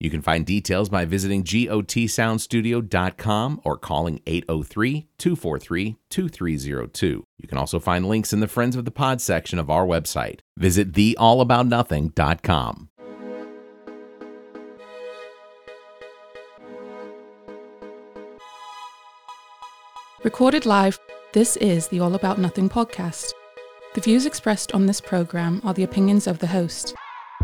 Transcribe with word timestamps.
You 0.00 0.10
can 0.10 0.22
find 0.22 0.44
details 0.44 0.88
by 0.88 1.04
visiting 1.04 1.44
gotsoundstudio.com 1.44 3.60
or 3.64 3.78
calling 3.78 4.20
803 4.26 5.06
243 5.18 5.96
2302. 6.10 7.24
You 7.38 7.48
can 7.48 7.58
also 7.58 7.78
find 7.80 8.06
links 8.06 8.32
in 8.32 8.40
the 8.40 8.48
Friends 8.48 8.76
of 8.76 8.84
the 8.84 8.90
Pod 8.90 9.20
section 9.20 9.58
of 9.58 9.70
our 9.70 9.86
website. 9.86 10.40
Visit 10.56 10.92
theallaboutnothing.com. 10.92 12.88
Recorded 20.22 20.64
live, 20.64 20.98
this 21.34 21.58
is 21.58 21.88
the 21.88 22.00
All 22.00 22.14
About 22.14 22.38
Nothing 22.38 22.70
podcast. 22.70 23.34
The 23.94 24.00
views 24.00 24.24
expressed 24.24 24.72
on 24.72 24.86
this 24.86 25.00
program 25.00 25.60
are 25.64 25.74
the 25.74 25.84
opinions 25.84 26.26
of 26.26 26.38
the 26.38 26.46
host. 26.46 26.94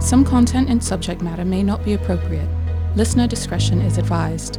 Some 0.01 0.25
content 0.25 0.71
and 0.71 0.83
subject 0.83 1.21
matter 1.21 1.45
may 1.45 1.63
not 1.63 1.85
be 1.85 1.93
appropriate. 1.93 2.49
Listener 2.97 3.27
discretion 3.27 3.83
is 3.83 3.99
advised. 3.99 4.59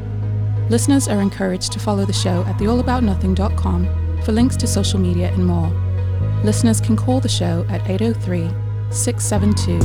Listeners 0.69 1.07
are 1.07 1.19
encouraged 1.19 1.71
to 1.71 1.79
follow 1.79 2.05
the 2.05 2.13
show 2.13 2.43
at 2.43 2.57
theallaboutnothing.com 2.57 4.21
for 4.23 4.31
links 4.33 4.55
to 4.57 4.67
social 4.67 4.99
media 4.99 5.29
and 5.33 5.45
more. 5.45 5.69
Listeners 6.43 6.79
can 6.79 6.95
call 6.95 7.19
the 7.19 7.27
show 7.27 7.65
at 7.69 7.81
803 7.89 8.49
672 8.91 9.81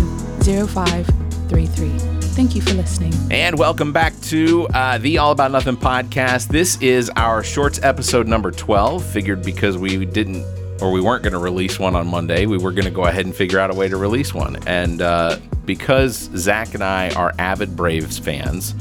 0533. 0.66 1.88
Thank 2.36 2.54
you 2.54 2.60
for 2.60 2.74
listening. 2.74 3.14
And 3.30 3.58
welcome 3.58 3.94
back 3.94 4.12
to 4.24 4.68
uh, 4.74 4.98
the 4.98 5.16
All 5.16 5.32
About 5.32 5.52
Nothing 5.52 5.78
podcast. 5.78 6.48
This 6.48 6.80
is 6.82 7.10
our 7.16 7.42
shorts 7.42 7.80
episode 7.82 8.28
number 8.28 8.50
12. 8.50 9.02
Figured 9.02 9.42
because 9.42 9.78
we 9.78 10.04
didn't 10.04 10.44
or 10.80 10.90
we 10.92 11.00
weren't 11.00 11.22
going 11.22 11.32
to 11.32 11.38
release 11.38 11.78
one 11.78 11.96
on 11.96 12.06
Monday, 12.06 12.46
we 12.46 12.58
were 12.58 12.72
going 12.72 12.84
to 12.84 12.90
go 12.90 13.04
ahead 13.04 13.24
and 13.24 13.34
figure 13.34 13.58
out 13.58 13.70
a 13.70 13.74
way 13.74 13.88
to 13.88 13.96
release 13.96 14.34
one. 14.34 14.56
And 14.66 15.00
uh, 15.00 15.38
because 15.64 16.30
Zac 16.36 16.74
and 16.74 16.82
I 16.82 17.10
are 17.10 17.32
avid 17.38 17.76
Braves 17.76 18.18
fans, 18.18 18.74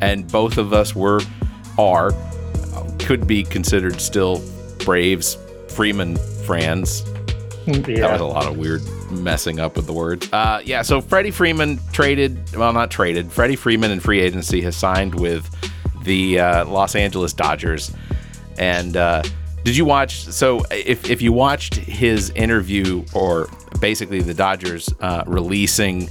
and 0.00 0.30
both 0.30 0.58
of 0.58 0.72
us 0.72 0.94
were, 0.94 1.20
are, 1.78 2.12
could 2.98 3.26
be 3.26 3.42
considered 3.42 4.00
still 4.00 4.42
Braves 4.84 5.38
Freeman 5.68 6.16
fans. 6.46 7.04
Yeah. 7.66 7.80
That 7.80 8.12
was 8.12 8.20
a 8.20 8.26
lot 8.26 8.46
of 8.46 8.58
weird 8.58 8.82
messing 9.10 9.58
up 9.60 9.76
with 9.76 9.86
the 9.86 9.92
words. 9.92 10.30
Uh, 10.32 10.60
yeah, 10.64 10.82
so 10.82 11.00
Freddie 11.00 11.30
Freeman 11.30 11.80
traded, 11.92 12.54
well, 12.54 12.72
not 12.72 12.90
traded. 12.90 13.32
Freddie 13.32 13.56
Freeman 13.56 13.90
in 13.90 14.00
free 14.00 14.20
agency 14.20 14.60
has 14.60 14.76
signed 14.76 15.14
with 15.18 15.48
the 16.02 16.38
uh, 16.40 16.64
Los 16.66 16.94
Angeles 16.94 17.32
Dodgers. 17.32 17.90
And 18.58 18.96
uh, 18.96 19.22
did 19.64 19.76
you 19.76 19.84
watch? 19.86 20.24
So 20.26 20.62
if, 20.70 21.10
if 21.10 21.22
you 21.22 21.32
watched 21.32 21.74
his 21.74 22.30
interview, 22.30 23.04
or 23.14 23.48
basically 23.80 24.20
the 24.20 24.34
Dodgers 24.34 24.88
uh, 25.00 25.24
releasing 25.26 26.10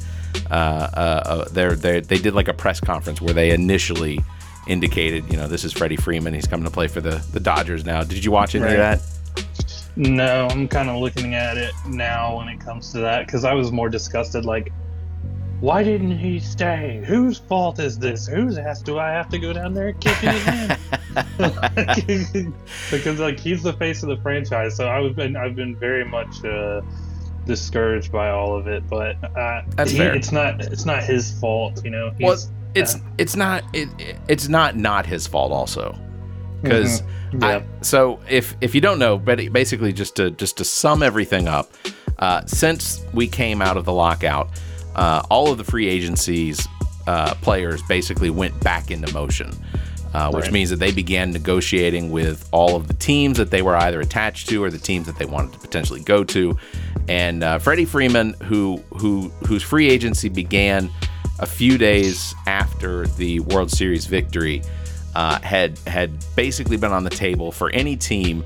uh, 0.50 0.54
uh, 0.54 1.24
uh, 1.26 1.50
their, 1.50 1.76
their, 1.76 2.02
they 2.02 2.18
did 2.18 2.34
like 2.34 2.48
a 2.48 2.54
press 2.54 2.80
conference 2.80 3.22
where 3.22 3.34
they 3.34 3.52
initially 3.52 4.20
indicated, 4.68 5.30
you 5.32 5.38
know, 5.38 5.48
this 5.48 5.64
is 5.64 5.72
Freddie 5.72 5.98
Freeman. 5.98 6.34
He's 6.34 6.48
coming 6.48 6.66
to 6.66 6.72
play 6.72 6.88
for 6.88 7.00
the, 7.00 7.24
the 7.32 7.40
Dodgers 7.40 7.86
now. 7.86 8.04
Did 8.04 8.26
you 8.26 8.32
watch 8.32 8.56
any 8.56 8.66
of 8.66 8.72
that? 8.72 9.02
No, 9.96 10.48
I'm 10.50 10.68
kind 10.68 10.90
of 10.90 11.00
looking 11.00 11.36
at 11.36 11.58
it 11.58 11.74
now 11.88 12.38
when 12.38 12.48
it 12.48 12.60
comes 12.60 12.92
to 12.94 13.00
that 13.00 13.28
because 13.28 13.46
I 13.46 13.54
was 13.54 13.72
more 13.72 13.90
disgusted. 13.90 14.46
Like, 14.46 14.72
why 15.64 15.82
didn't 15.82 16.18
he 16.18 16.42
stay? 16.42 17.02
Whose 17.08 17.38
fault 17.38 17.80
is 17.80 17.98
this? 17.98 18.28
Whose 18.28 18.58
ass 18.58 18.82
do 18.82 19.00
I 19.00 19.12
have 19.12 19.30
to 19.30 19.40
go 19.40 19.54
down 19.54 19.74
there 19.74 19.94
kicking 19.94 20.34
kick 21.86 22.10
in 22.10 22.54
because 22.92 23.18
like 23.18 23.40
he's 23.40 23.64
the 23.64 23.72
face 23.72 24.04
of 24.04 24.10
the 24.10 24.18
franchise, 24.18 24.76
so 24.76 24.90
I've 24.90 25.16
been 25.16 25.38
I've 25.38 25.56
been 25.56 25.78
very 25.78 26.04
much 26.04 26.44
uh, 26.44 26.82
discouraged 27.46 28.12
by 28.12 28.30
all 28.30 28.58
of 28.58 28.68
it. 28.68 28.84
But 28.90 29.16
uh, 29.38 29.62
That's 29.78 29.92
he- 29.92 30.02
it's 30.02 30.34
not 30.34 30.60
it's 30.60 30.84
not 30.84 31.02
his 31.02 31.32
fault, 31.40 31.82
you 31.86 31.92
know. 31.92 32.14
Well, 32.20 32.34
He's, 32.34 32.52
it's 32.76 32.98
it's 33.18 33.38
not 33.38 33.64
it, 33.72 33.88
it's 34.28 34.50
not 34.50 34.76
not 34.76 35.06
his 35.06 35.28
fault 35.28 35.54
also 35.54 35.98
because 36.62 37.04
yeah. 37.40 37.64
so 37.80 38.20
if 38.30 38.58
if 38.60 38.76
you 38.76 38.82
don't 38.82 39.00
know 39.00 39.18
but 39.18 39.40
basically 39.54 39.94
just 39.94 40.18
to 40.18 40.32
just 40.32 40.58
to 40.58 40.66
sum 40.66 41.02
everything 41.02 41.48
up 41.48 41.72
uh, 42.20 42.46
since 42.48 43.02
we 43.14 43.28
came 43.28 43.62
out 43.62 43.78
of 43.78 43.86
the 43.86 43.94
lockout 43.94 44.50
uh, 44.96 45.22
all 45.30 45.52
of 45.52 45.58
the 45.58 45.64
free 45.64 45.88
agencies 45.88 46.68
uh, 47.08 47.34
players 47.36 47.82
basically 47.84 48.30
went 48.30 48.58
back 48.64 48.92
into 48.92 49.12
motion 49.14 49.52
uh, 50.14 50.30
which 50.32 50.44
Right. 50.46 50.54
means 50.54 50.70
that 50.70 50.78
they 50.80 50.92
began 50.92 51.32
negotiating 51.32 52.12
with 52.12 52.48
all 52.52 52.76
of 52.76 52.88
the 52.88 52.94
teams 52.94 53.38
that 53.40 53.50
they 53.50 53.62
were 53.64 53.76
either 53.76 54.00
attached 54.00 54.48
to 54.50 54.64
or 54.64 54.70
the 54.70 54.78
teams 54.78 55.08
that 55.08 55.18
they 55.18 55.26
wanted 55.26 55.54
to 55.54 55.60
potentially 55.60 56.02
go 56.02 56.24
to 56.24 56.56
and 57.10 57.44
uh, 57.44 57.58
Freddie 57.60 57.86
Freeman 57.86 58.34
who 58.44 58.78
who 58.96 59.30
whose 59.48 59.64
free 59.64 59.90
agency 59.90 60.30
began 60.30 60.90
a 61.40 61.46
few 61.46 61.78
days 61.78 62.34
after 62.48 63.08
the 63.08 63.40
World 63.42 63.72
Series 63.72 64.06
victory, 64.06 64.62
uh, 65.16 65.40
had 65.42 65.78
had 65.80 66.12
basically 66.36 66.78
been 66.78 66.94
on 66.94 67.04
the 67.04 67.10
table 67.10 67.52
for 67.52 67.70
any 67.72 67.98
team. 67.98 68.44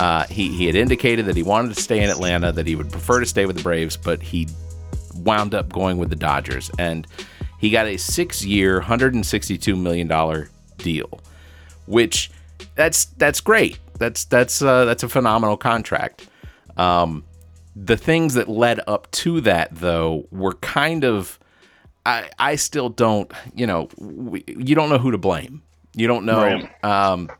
Uh, 0.00 0.24
he 0.24 0.48
he 0.56 0.64
had 0.66 0.76
indicated 0.76 1.26
that 1.26 1.36
he 1.36 1.42
wanted 1.42 1.74
to 1.74 1.82
stay 1.82 2.02
in 2.02 2.08
Atlanta, 2.08 2.52
that 2.52 2.66
he 2.66 2.76
would 2.76 2.90
prefer 2.90 3.20
to 3.20 3.26
stay 3.26 3.44
with 3.44 3.56
the 3.56 3.62
Braves, 3.62 3.96
but 3.96 4.22
he 4.22 4.46
wound 5.18 5.54
up 5.54 5.72
going 5.72 5.98
with 5.98 6.10
the 6.10 6.16
Dodgers, 6.16 6.70
and 6.78 7.06
he 7.58 7.70
got 7.70 7.86
a 7.86 7.96
six-year, 7.96 8.78
162 8.78 9.76
million 9.76 10.06
dollar 10.08 10.48
deal, 10.76 11.20
which 11.86 12.30
that's 12.74 13.06
that's 13.06 13.40
great. 13.40 13.78
That's 13.98 14.24
that's 14.24 14.62
uh, 14.62 14.84
that's 14.84 15.02
a 15.02 15.08
phenomenal 15.08 15.56
contract. 15.56 16.26
Um, 16.76 17.24
the 17.74 17.96
things 17.96 18.34
that 18.34 18.48
led 18.48 18.80
up 18.86 19.10
to 19.12 19.40
that, 19.42 19.74
though, 19.74 20.26
were 20.30 20.54
kind 20.54 21.04
of 21.04 21.38
I, 22.08 22.30
I 22.38 22.56
still 22.56 22.88
don't, 22.88 23.30
you 23.54 23.66
know, 23.66 23.90
we, 23.98 24.42
you 24.46 24.74
don't 24.74 24.88
know 24.88 24.96
who 24.96 25.10
to 25.10 25.18
blame. 25.18 25.62
You 25.94 26.06
don't 26.06 26.24
know. 26.24 26.40
Right. 26.40 26.84
Um, 26.84 27.30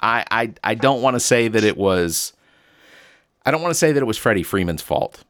I, 0.00 0.24
I, 0.30 0.54
I 0.64 0.74
don't 0.74 1.02
want 1.02 1.16
to 1.16 1.20
say 1.20 1.48
that 1.48 1.64
it 1.64 1.76
was, 1.76 2.32
I 3.44 3.50
don't 3.50 3.60
want 3.60 3.72
to 3.72 3.78
say 3.78 3.92
that 3.92 4.00
it 4.00 4.06
was 4.06 4.16
Freddie 4.16 4.42
Freeman's 4.42 4.80
fault. 4.80 5.22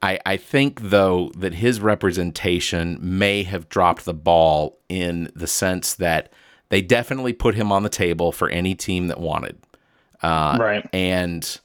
I, 0.00 0.20
I 0.24 0.36
think, 0.36 0.80
though, 0.80 1.32
that 1.36 1.54
his 1.54 1.80
representation 1.80 2.98
may 3.00 3.42
have 3.42 3.68
dropped 3.68 4.04
the 4.04 4.14
ball 4.14 4.78
in 4.88 5.30
the 5.34 5.46
sense 5.46 5.94
that 5.94 6.32
they 6.68 6.82
definitely 6.82 7.32
put 7.32 7.54
him 7.54 7.72
on 7.72 7.82
the 7.82 7.88
table 7.88 8.30
for 8.30 8.48
any 8.48 8.74
team 8.74 9.08
that 9.08 9.20
wanted. 9.20 9.58
Uh, 10.22 10.56
right. 10.60 10.88
And 10.92 11.58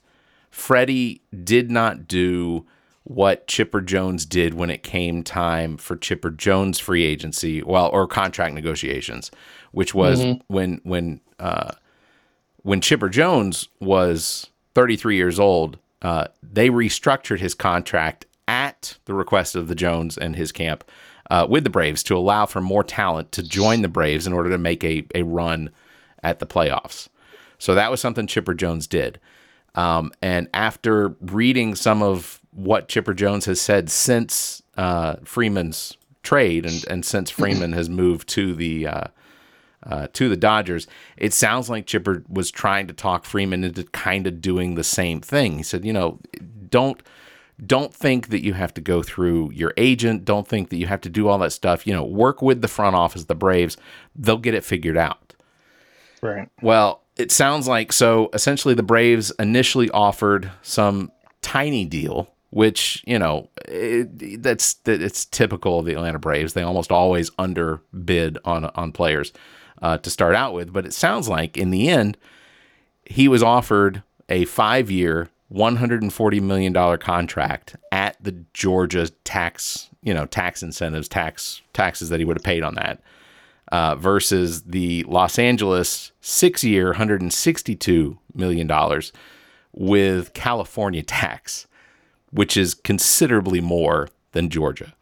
Freddie 0.50 1.22
did 1.42 1.70
not 1.70 2.08
do 2.08 2.66
what 3.04 3.46
Chipper 3.46 3.82
Jones 3.82 4.24
did 4.24 4.54
when 4.54 4.70
it 4.70 4.82
came 4.82 5.22
time 5.22 5.76
for 5.76 5.94
Chipper 5.94 6.30
Jones 6.30 6.78
free 6.78 7.04
agency, 7.04 7.62
well, 7.62 7.88
or 7.92 8.06
contract 8.06 8.54
negotiations, 8.54 9.30
which 9.72 9.94
was 9.94 10.24
when 10.48 10.80
when 10.84 11.20
uh, 11.38 11.72
when 12.62 12.80
Chipper 12.80 13.10
Jones 13.10 13.68
was 13.80 14.48
33 14.74 15.16
years 15.16 15.38
old. 15.38 15.78
Uh, 16.04 16.26
they 16.42 16.68
restructured 16.68 17.40
his 17.40 17.54
contract 17.54 18.26
at 18.46 18.98
the 19.06 19.14
request 19.14 19.56
of 19.56 19.68
the 19.68 19.74
Jones 19.74 20.18
and 20.18 20.36
his 20.36 20.52
camp 20.52 20.84
uh, 21.30 21.46
with 21.48 21.64
the 21.64 21.70
Braves 21.70 22.02
to 22.04 22.16
allow 22.16 22.44
for 22.44 22.60
more 22.60 22.84
talent 22.84 23.32
to 23.32 23.42
join 23.42 23.80
the 23.80 23.88
Braves 23.88 24.26
in 24.26 24.34
order 24.34 24.50
to 24.50 24.58
make 24.58 24.84
a, 24.84 25.06
a 25.14 25.22
run 25.22 25.70
at 26.22 26.38
the 26.38 26.46
playoffs. 26.46 27.08
So 27.58 27.74
that 27.74 27.90
was 27.90 28.00
something 28.00 28.26
Chipper 28.26 28.52
Jones 28.52 28.86
did. 28.86 29.18
Um, 29.74 30.12
and 30.20 30.48
after 30.52 31.16
reading 31.20 31.74
some 31.74 32.02
of 32.02 32.40
what 32.50 32.88
Chipper 32.88 33.14
Jones 33.14 33.46
has 33.46 33.60
said 33.60 33.90
since 33.90 34.62
uh, 34.76 35.16
Freeman's 35.24 35.96
trade 36.22 36.66
and, 36.66 36.84
and 36.88 37.04
since 37.04 37.30
Freeman 37.30 37.72
has 37.72 37.88
moved 37.88 38.28
to 38.30 38.54
the 38.54 38.86
uh, 39.86 40.08
to 40.14 40.28
the 40.28 40.36
Dodgers, 40.36 40.86
it 41.16 41.32
sounds 41.32 41.68
like 41.68 41.86
Chipper 41.86 42.24
was 42.28 42.50
trying 42.50 42.86
to 42.86 42.94
talk 42.94 43.24
Freeman 43.24 43.64
into 43.64 43.84
kind 43.84 44.26
of 44.26 44.40
doing 44.40 44.74
the 44.74 44.84
same 44.84 45.20
thing. 45.20 45.58
He 45.58 45.62
said, 45.62 45.84
you 45.84 45.92
know, 45.92 46.20
don't 46.70 47.02
don't 47.64 47.94
think 47.94 48.28
that 48.28 48.42
you 48.44 48.52
have 48.54 48.74
to 48.74 48.80
go 48.80 49.02
through 49.02 49.52
your 49.52 49.72
agent. 49.76 50.24
Don't 50.24 50.48
think 50.48 50.70
that 50.70 50.76
you 50.76 50.86
have 50.86 51.00
to 51.02 51.08
do 51.08 51.28
all 51.28 51.38
that 51.38 51.52
stuff. 51.52 51.86
You 51.86 51.92
know, 51.92 52.04
work 52.04 52.42
with 52.42 52.62
the 52.62 52.68
front 52.68 52.96
office, 52.96 53.24
the 53.24 53.34
Braves. 53.34 53.76
They'll 54.16 54.38
get 54.38 54.54
it 54.54 54.64
figured 54.64 54.96
out. 54.96 55.34
Right. 56.20 56.48
Well, 56.62 57.02
it 57.16 57.30
sounds 57.30 57.68
like 57.68 57.92
so 57.92 58.30
essentially 58.32 58.74
the 58.74 58.82
Braves 58.82 59.30
initially 59.38 59.90
offered 59.90 60.50
some 60.62 61.12
tiny 61.42 61.84
deal, 61.84 62.28
which, 62.50 63.04
you 63.06 63.18
know, 63.18 63.50
it, 63.68 64.42
that's 64.42 64.74
that 64.74 65.00
it's 65.00 65.24
typical 65.24 65.78
of 65.78 65.86
the 65.86 65.94
Atlanta 65.94 66.18
Braves. 66.18 66.54
They 66.54 66.62
almost 66.62 66.90
always 66.90 67.30
underbid 67.38 68.38
on 68.44 68.64
on 68.64 68.90
players. 68.90 69.32
Uh, 69.82 69.98
to 69.98 70.10
start 70.10 70.34
out 70.34 70.54
with. 70.54 70.72
But 70.72 70.86
it 70.86 70.92
sounds 70.92 71.28
like 71.28 71.56
in 71.56 71.70
the 71.70 71.88
end, 71.88 72.16
he 73.04 73.28
was 73.28 73.42
offered 73.42 74.02
a 74.28 74.44
five 74.46 74.90
year, 74.90 75.28
$140 75.52 76.40
million 76.42 76.98
contract 76.98 77.76
at 77.92 78.16
the 78.22 78.44
Georgia 78.52 79.08
tax, 79.24 79.90
you 80.02 80.14
know, 80.14 80.26
tax 80.26 80.62
incentives, 80.62 81.08
tax 81.08 81.62
taxes 81.72 82.08
that 82.08 82.18
he 82.18 82.24
would 82.24 82.36
have 82.36 82.44
paid 82.44 82.62
on 82.62 82.74
that. 82.74 83.00
Uh, 83.72 83.94
versus 83.96 84.62
the 84.64 85.02
Los 85.04 85.38
Angeles 85.38 86.12
six 86.20 86.62
year, 86.62 86.92
$162 86.94 88.18
million 88.34 89.00
with 89.72 90.32
California 90.34 91.02
tax, 91.02 91.66
which 92.30 92.56
is 92.56 92.74
considerably 92.74 93.60
more 93.60 94.08
than 94.32 94.50
Georgia. 94.50 94.94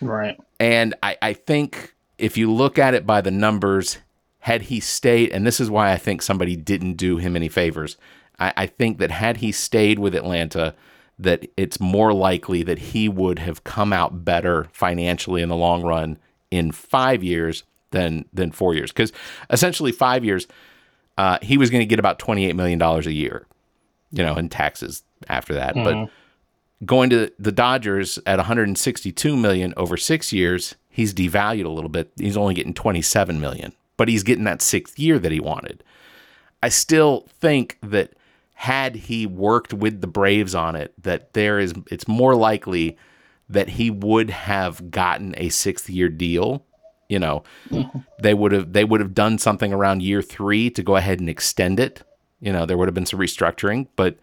Right. 0.00 0.38
And 0.58 0.94
I, 1.02 1.16
I 1.20 1.32
think 1.32 1.94
if 2.20 2.36
you 2.36 2.52
look 2.52 2.78
at 2.78 2.94
it 2.94 3.06
by 3.06 3.20
the 3.20 3.30
numbers, 3.30 3.98
had 4.40 4.62
he 4.62 4.80
stayed, 4.80 5.30
and 5.30 5.46
this 5.46 5.60
is 5.60 5.70
why 5.70 5.92
I 5.92 5.96
think 5.96 6.22
somebody 6.22 6.56
didn't 6.56 6.94
do 6.94 7.18
him 7.18 7.36
any 7.36 7.48
favors. 7.48 7.96
I, 8.38 8.52
I 8.56 8.66
think 8.66 8.98
that 8.98 9.10
had 9.10 9.38
he 9.38 9.52
stayed 9.52 9.98
with 9.98 10.14
Atlanta, 10.14 10.74
that 11.18 11.46
it's 11.56 11.78
more 11.80 12.12
likely 12.12 12.62
that 12.62 12.78
he 12.78 13.08
would 13.08 13.38
have 13.38 13.64
come 13.64 13.92
out 13.92 14.24
better 14.24 14.68
financially 14.72 15.42
in 15.42 15.48
the 15.48 15.56
long 15.56 15.82
run 15.82 16.18
in 16.50 16.72
five 16.72 17.22
years 17.22 17.64
than 17.90 18.24
than 18.32 18.50
four 18.50 18.74
years. 18.74 18.90
Because 18.90 19.12
essentially, 19.50 19.92
five 19.92 20.24
years, 20.24 20.46
uh, 21.18 21.38
he 21.42 21.58
was 21.58 21.70
going 21.70 21.82
to 21.82 21.86
get 21.86 21.98
about 21.98 22.18
twenty 22.18 22.46
eight 22.46 22.56
million 22.56 22.78
dollars 22.78 23.06
a 23.06 23.12
year, 23.12 23.46
you 24.10 24.24
know, 24.24 24.36
in 24.36 24.48
taxes 24.48 25.02
after 25.28 25.54
that. 25.54 25.74
But 25.74 26.10
going 26.84 27.10
to 27.10 27.30
the 27.38 27.52
Dodgers 27.52 28.18
at 28.24 28.38
162 28.38 29.36
million 29.36 29.74
over 29.76 29.96
six 29.96 30.32
years, 30.32 30.76
he's 31.00 31.14
devalued 31.14 31.64
a 31.64 31.70
little 31.70 31.88
bit. 31.88 32.12
He's 32.18 32.36
only 32.36 32.52
getting 32.54 32.74
27 32.74 33.40
million, 33.40 33.72
but 33.96 34.08
he's 34.08 34.22
getting 34.22 34.44
that 34.44 34.60
sixth 34.60 34.98
year 34.98 35.18
that 35.18 35.32
he 35.32 35.40
wanted. 35.40 35.82
I 36.62 36.68
still 36.68 37.26
think 37.40 37.78
that 37.82 38.12
had 38.54 38.94
he 38.94 39.26
worked 39.26 39.72
with 39.72 40.02
the 40.02 40.06
Braves 40.06 40.54
on 40.54 40.76
it, 40.76 40.92
that 41.02 41.32
there 41.32 41.58
is 41.58 41.72
it's 41.90 42.06
more 42.06 42.34
likely 42.34 42.98
that 43.48 43.70
he 43.70 43.90
would 43.90 44.28
have 44.30 44.90
gotten 44.90 45.34
a 45.38 45.48
sixth 45.48 45.88
year 45.88 46.10
deal. 46.10 46.62
You 47.08 47.18
know, 47.18 47.42
they 48.20 48.34
would 48.34 48.52
have 48.52 48.72
they 48.74 48.84
would 48.84 49.00
have 49.00 49.14
done 49.14 49.38
something 49.38 49.72
around 49.72 50.02
year 50.02 50.20
three 50.20 50.68
to 50.70 50.82
go 50.82 50.96
ahead 50.96 51.18
and 51.18 51.28
extend 51.30 51.80
it. 51.80 52.02
You 52.40 52.52
know, 52.52 52.66
there 52.66 52.76
would 52.76 52.88
have 52.88 52.94
been 52.94 53.06
some 53.06 53.18
restructuring, 53.20 53.88
but 53.96 54.16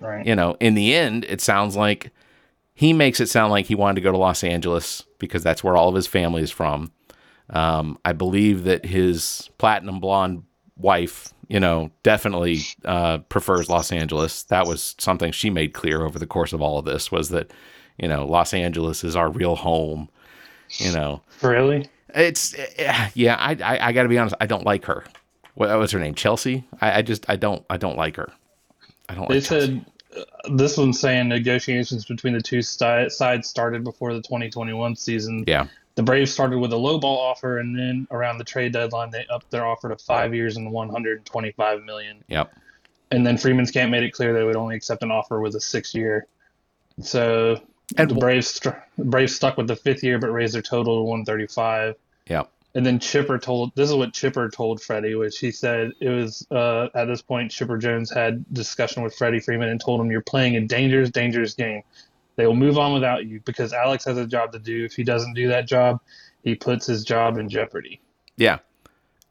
Right. 0.00 0.24
you 0.24 0.36
know, 0.36 0.56
in 0.60 0.74
the 0.74 0.94
end, 0.94 1.24
it 1.24 1.40
sounds 1.40 1.74
like 1.76 2.12
he 2.80 2.94
makes 2.94 3.20
it 3.20 3.28
sound 3.28 3.50
like 3.52 3.66
he 3.66 3.74
wanted 3.74 3.96
to 3.96 4.00
go 4.00 4.10
to 4.10 4.16
Los 4.16 4.42
Angeles 4.42 5.04
because 5.18 5.42
that's 5.42 5.62
where 5.62 5.76
all 5.76 5.90
of 5.90 5.94
his 5.94 6.06
family 6.06 6.40
is 6.40 6.50
from. 6.50 6.92
Um, 7.50 7.98
I 8.06 8.14
believe 8.14 8.64
that 8.64 8.86
his 8.86 9.50
platinum 9.58 10.00
blonde 10.00 10.44
wife, 10.78 11.28
you 11.46 11.60
know, 11.60 11.90
definitely 12.02 12.60
uh, 12.86 13.18
prefers 13.18 13.68
Los 13.68 13.92
Angeles. 13.92 14.44
That 14.44 14.66
was 14.66 14.94
something 14.98 15.30
she 15.30 15.50
made 15.50 15.74
clear 15.74 16.06
over 16.06 16.18
the 16.18 16.26
course 16.26 16.54
of 16.54 16.62
all 16.62 16.78
of 16.78 16.86
this 16.86 17.12
was 17.12 17.28
that, 17.28 17.52
you 17.98 18.08
know, 18.08 18.24
Los 18.24 18.54
Angeles 18.54 19.04
is 19.04 19.14
our 19.14 19.28
real 19.30 19.56
home. 19.56 20.08
You 20.78 20.92
know, 20.92 21.20
Really? 21.42 21.86
it's 22.14 22.54
eh, 22.78 23.10
yeah. 23.14 23.36
I 23.38 23.58
I, 23.62 23.88
I 23.88 23.92
got 23.92 24.04
to 24.04 24.08
be 24.08 24.16
honest. 24.16 24.36
I 24.40 24.46
don't 24.46 24.64
like 24.64 24.86
her. 24.86 25.04
What 25.52 25.76
was 25.78 25.90
her 25.90 25.98
name? 25.98 26.14
Chelsea. 26.14 26.64
I, 26.80 27.00
I 27.00 27.02
just 27.02 27.28
I 27.28 27.36
don't 27.36 27.62
I 27.68 27.76
don't 27.76 27.98
like 27.98 28.16
her. 28.16 28.32
I 29.10 29.14
don't 29.16 29.28
They 29.28 29.34
like 29.34 29.44
said 29.44 29.84
this 30.50 30.76
one's 30.76 30.98
saying 30.98 31.28
negotiations 31.28 32.04
between 32.04 32.32
the 32.32 32.42
two 32.42 32.62
sti- 32.62 33.08
sides 33.08 33.48
started 33.48 33.84
before 33.84 34.14
the 34.14 34.22
2021 34.22 34.96
season. 34.96 35.44
Yeah. 35.46 35.66
The 35.96 36.02
Braves 36.02 36.32
started 36.32 36.58
with 36.58 36.72
a 36.72 36.76
low 36.76 36.98
ball 36.98 37.18
offer, 37.18 37.58
and 37.58 37.78
then 37.78 38.06
around 38.10 38.38
the 38.38 38.44
trade 38.44 38.72
deadline, 38.72 39.10
they 39.10 39.26
upped 39.28 39.50
their 39.50 39.66
offer 39.66 39.88
to 39.88 39.96
five 39.96 40.34
years 40.34 40.56
and 40.56 40.70
125 40.70 41.82
million. 41.82 42.24
Yep. 42.28 42.52
And 43.10 43.26
then 43.26 43.36
Freeman's 43.36 43.70
camp 43.70 43.90
made 43.90 44.04
it 44.04 44.12
clear 44.12 44.32
they 44.32 44.44
would 44.44 44.56
only 44.56 44.76
accept 44.76 45.02
an 45.02 45.10
offer 45.10 45.40
with 45.40 45.54
a 45.56 45.60
six 45.60 45.94
year. 45.94 46.26
So 47.02 47.60
And 47.96 48.10
the 48.10 48.14
Braves 48.14 48.60
Braves 48.98 49.34
stuck 49.34 49.56
with 49.56 49.66
the 49.66 49.76
fifth 49.76 50.04
year, 50.04 50.18
but 50.18 50.30
raised 50.30 50.54
their 50.54 50.62
total 50.62 50.98
to 50.98 51.02
135. 51.02 51.96
Yep. 52.28 52.50
And 52.74 52.86
then 52.86 53.00
Chipper 53.00 53.38
told 53.38 53.74
this 53.74 53.88
is 53.90 53.96
what 53.96 54.12
Chipper 54.12 54.48
told 54.48 54.80
Freddie, 54.80 55.16
which 55.16 55.38
he 55.38 55.50
said 55.50 55.90
it 56.00 56.08
was 56.08 56.46
uh, 56.52 56.88
at 56.94 57.06
this 57.06 57.20
point 57.20 57.50
Chipper 57.50 57.78
Jones 57.78 58.10
had 58.12 58.44
discussion 58.54 59.02
with 59.02 59.14
Freddie 59.16 59.40
Freeman 59.40 59.68
and 59.68 59.80
told 59.80 60.00
him 60.00 60.10
you're 60.10 60.20
playing 60.22 60.56
a 60.56 60.60
dangerous, 60.60 61.10
dangerous 61.10 61.54
game. 61.54 61.82
They 62.36 62.46
will 62.46 62.54
move 62.54 62.78
on 62.78 62.94
without 62.94 63.26
you 63.26 63.40
because 63.44 63.72
Alex 63.72 64.04
has 64.04 64.16
a 64.18 64.26
job 64.26 64.52
to 64.52 64.58
do. 64.60 64.84
If 64.84 64.92
he 64.94 65.02
doesn't 65.02 65.34
do 65.34 65.48
that 65.48 65.66
job, 65.66 66.00
he 66.44 66.54
puts 66.54 66.86
his 66.86 67.04
job 67.04 67.38
in 67.38 67.48
jeopardy. 67.48 68.00
Yeah. 68.36 68.58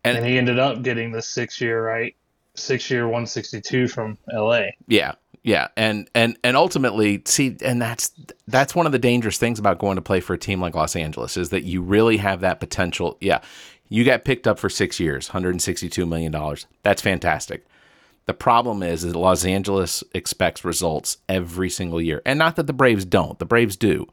And- 0.04 0.18
And, 0.18 0.26
he 0.26 0.38
ended 0.38 0.60
up 0.60 0.82
getting 0.82 1.12
the 1.12 1.22
six 1.22 1.60
year 1.62 1.82
right, 1.84 2.16
six 2.56 2.92
year 2.92 3.06
162 3.06 3.88
from 3.88 4.18
L.A. 4.34 4.76
Yeah. 4.88 5.14
Yeah. 5.50 5.70
And 5.76 6.08
and 6.14 6.38
and 6.44 6.56
ultimately, 6.56 7.24
see, 7.26 7.58
and 7.64 7.82
that's 7.82 8.12
that's 8.48 8.76
one 8.76 8.86
of 8.86 8.92
the 8.92 9.00
dangerous 9.00 9.40
things 9.40 9.58
about 9.58 9.80
going 9.80 9.96
to 9.96 10.02
play 10.02 10.20
for 10.20 10.36
a 10.36 10.38
team 10.38 10.62
like 10.62 10.76
Los 10.76 10.96
Angeles 10.96 11.38
is 11.38 11.50
that 11.50 11.64
you 11.64 11.82
really 11.82 12.18
have 12.18 12.42
that 12.42 12.60
potential. 12.60 13.18
Yeah. 13.20 13.42
You 13.88 14.06
got 14.06 14.26
picked 14.26 14.46
up 14.46 14.60
for 14.60 14.70
six 14.70 15.00
years, 15.00 15.30
$162 15.30 16.08
million. 16.08 16.32
That's 16.84 17.02
fantastic. 17.02 17.66
The 18.28 18.36
problem 18.36 18.84
is 18.84 19.02
that 19.02 19.16
Los 19.16 19.44
Angeles 19.44 20.04
expects 20.14 20.64
results 20.64 21.18
every 21.28 21.72
single 21.72 22.00
year. 22.00 22.22
And 22.28 22.38
not 22.38 22.56
that 22.58 22.68
the 22.68 22.74
Braves 22.74 23.04
don't, 23.04 23.40
the 23.40 23.46
Braves 23.46 23.76
do. 23.76 24.06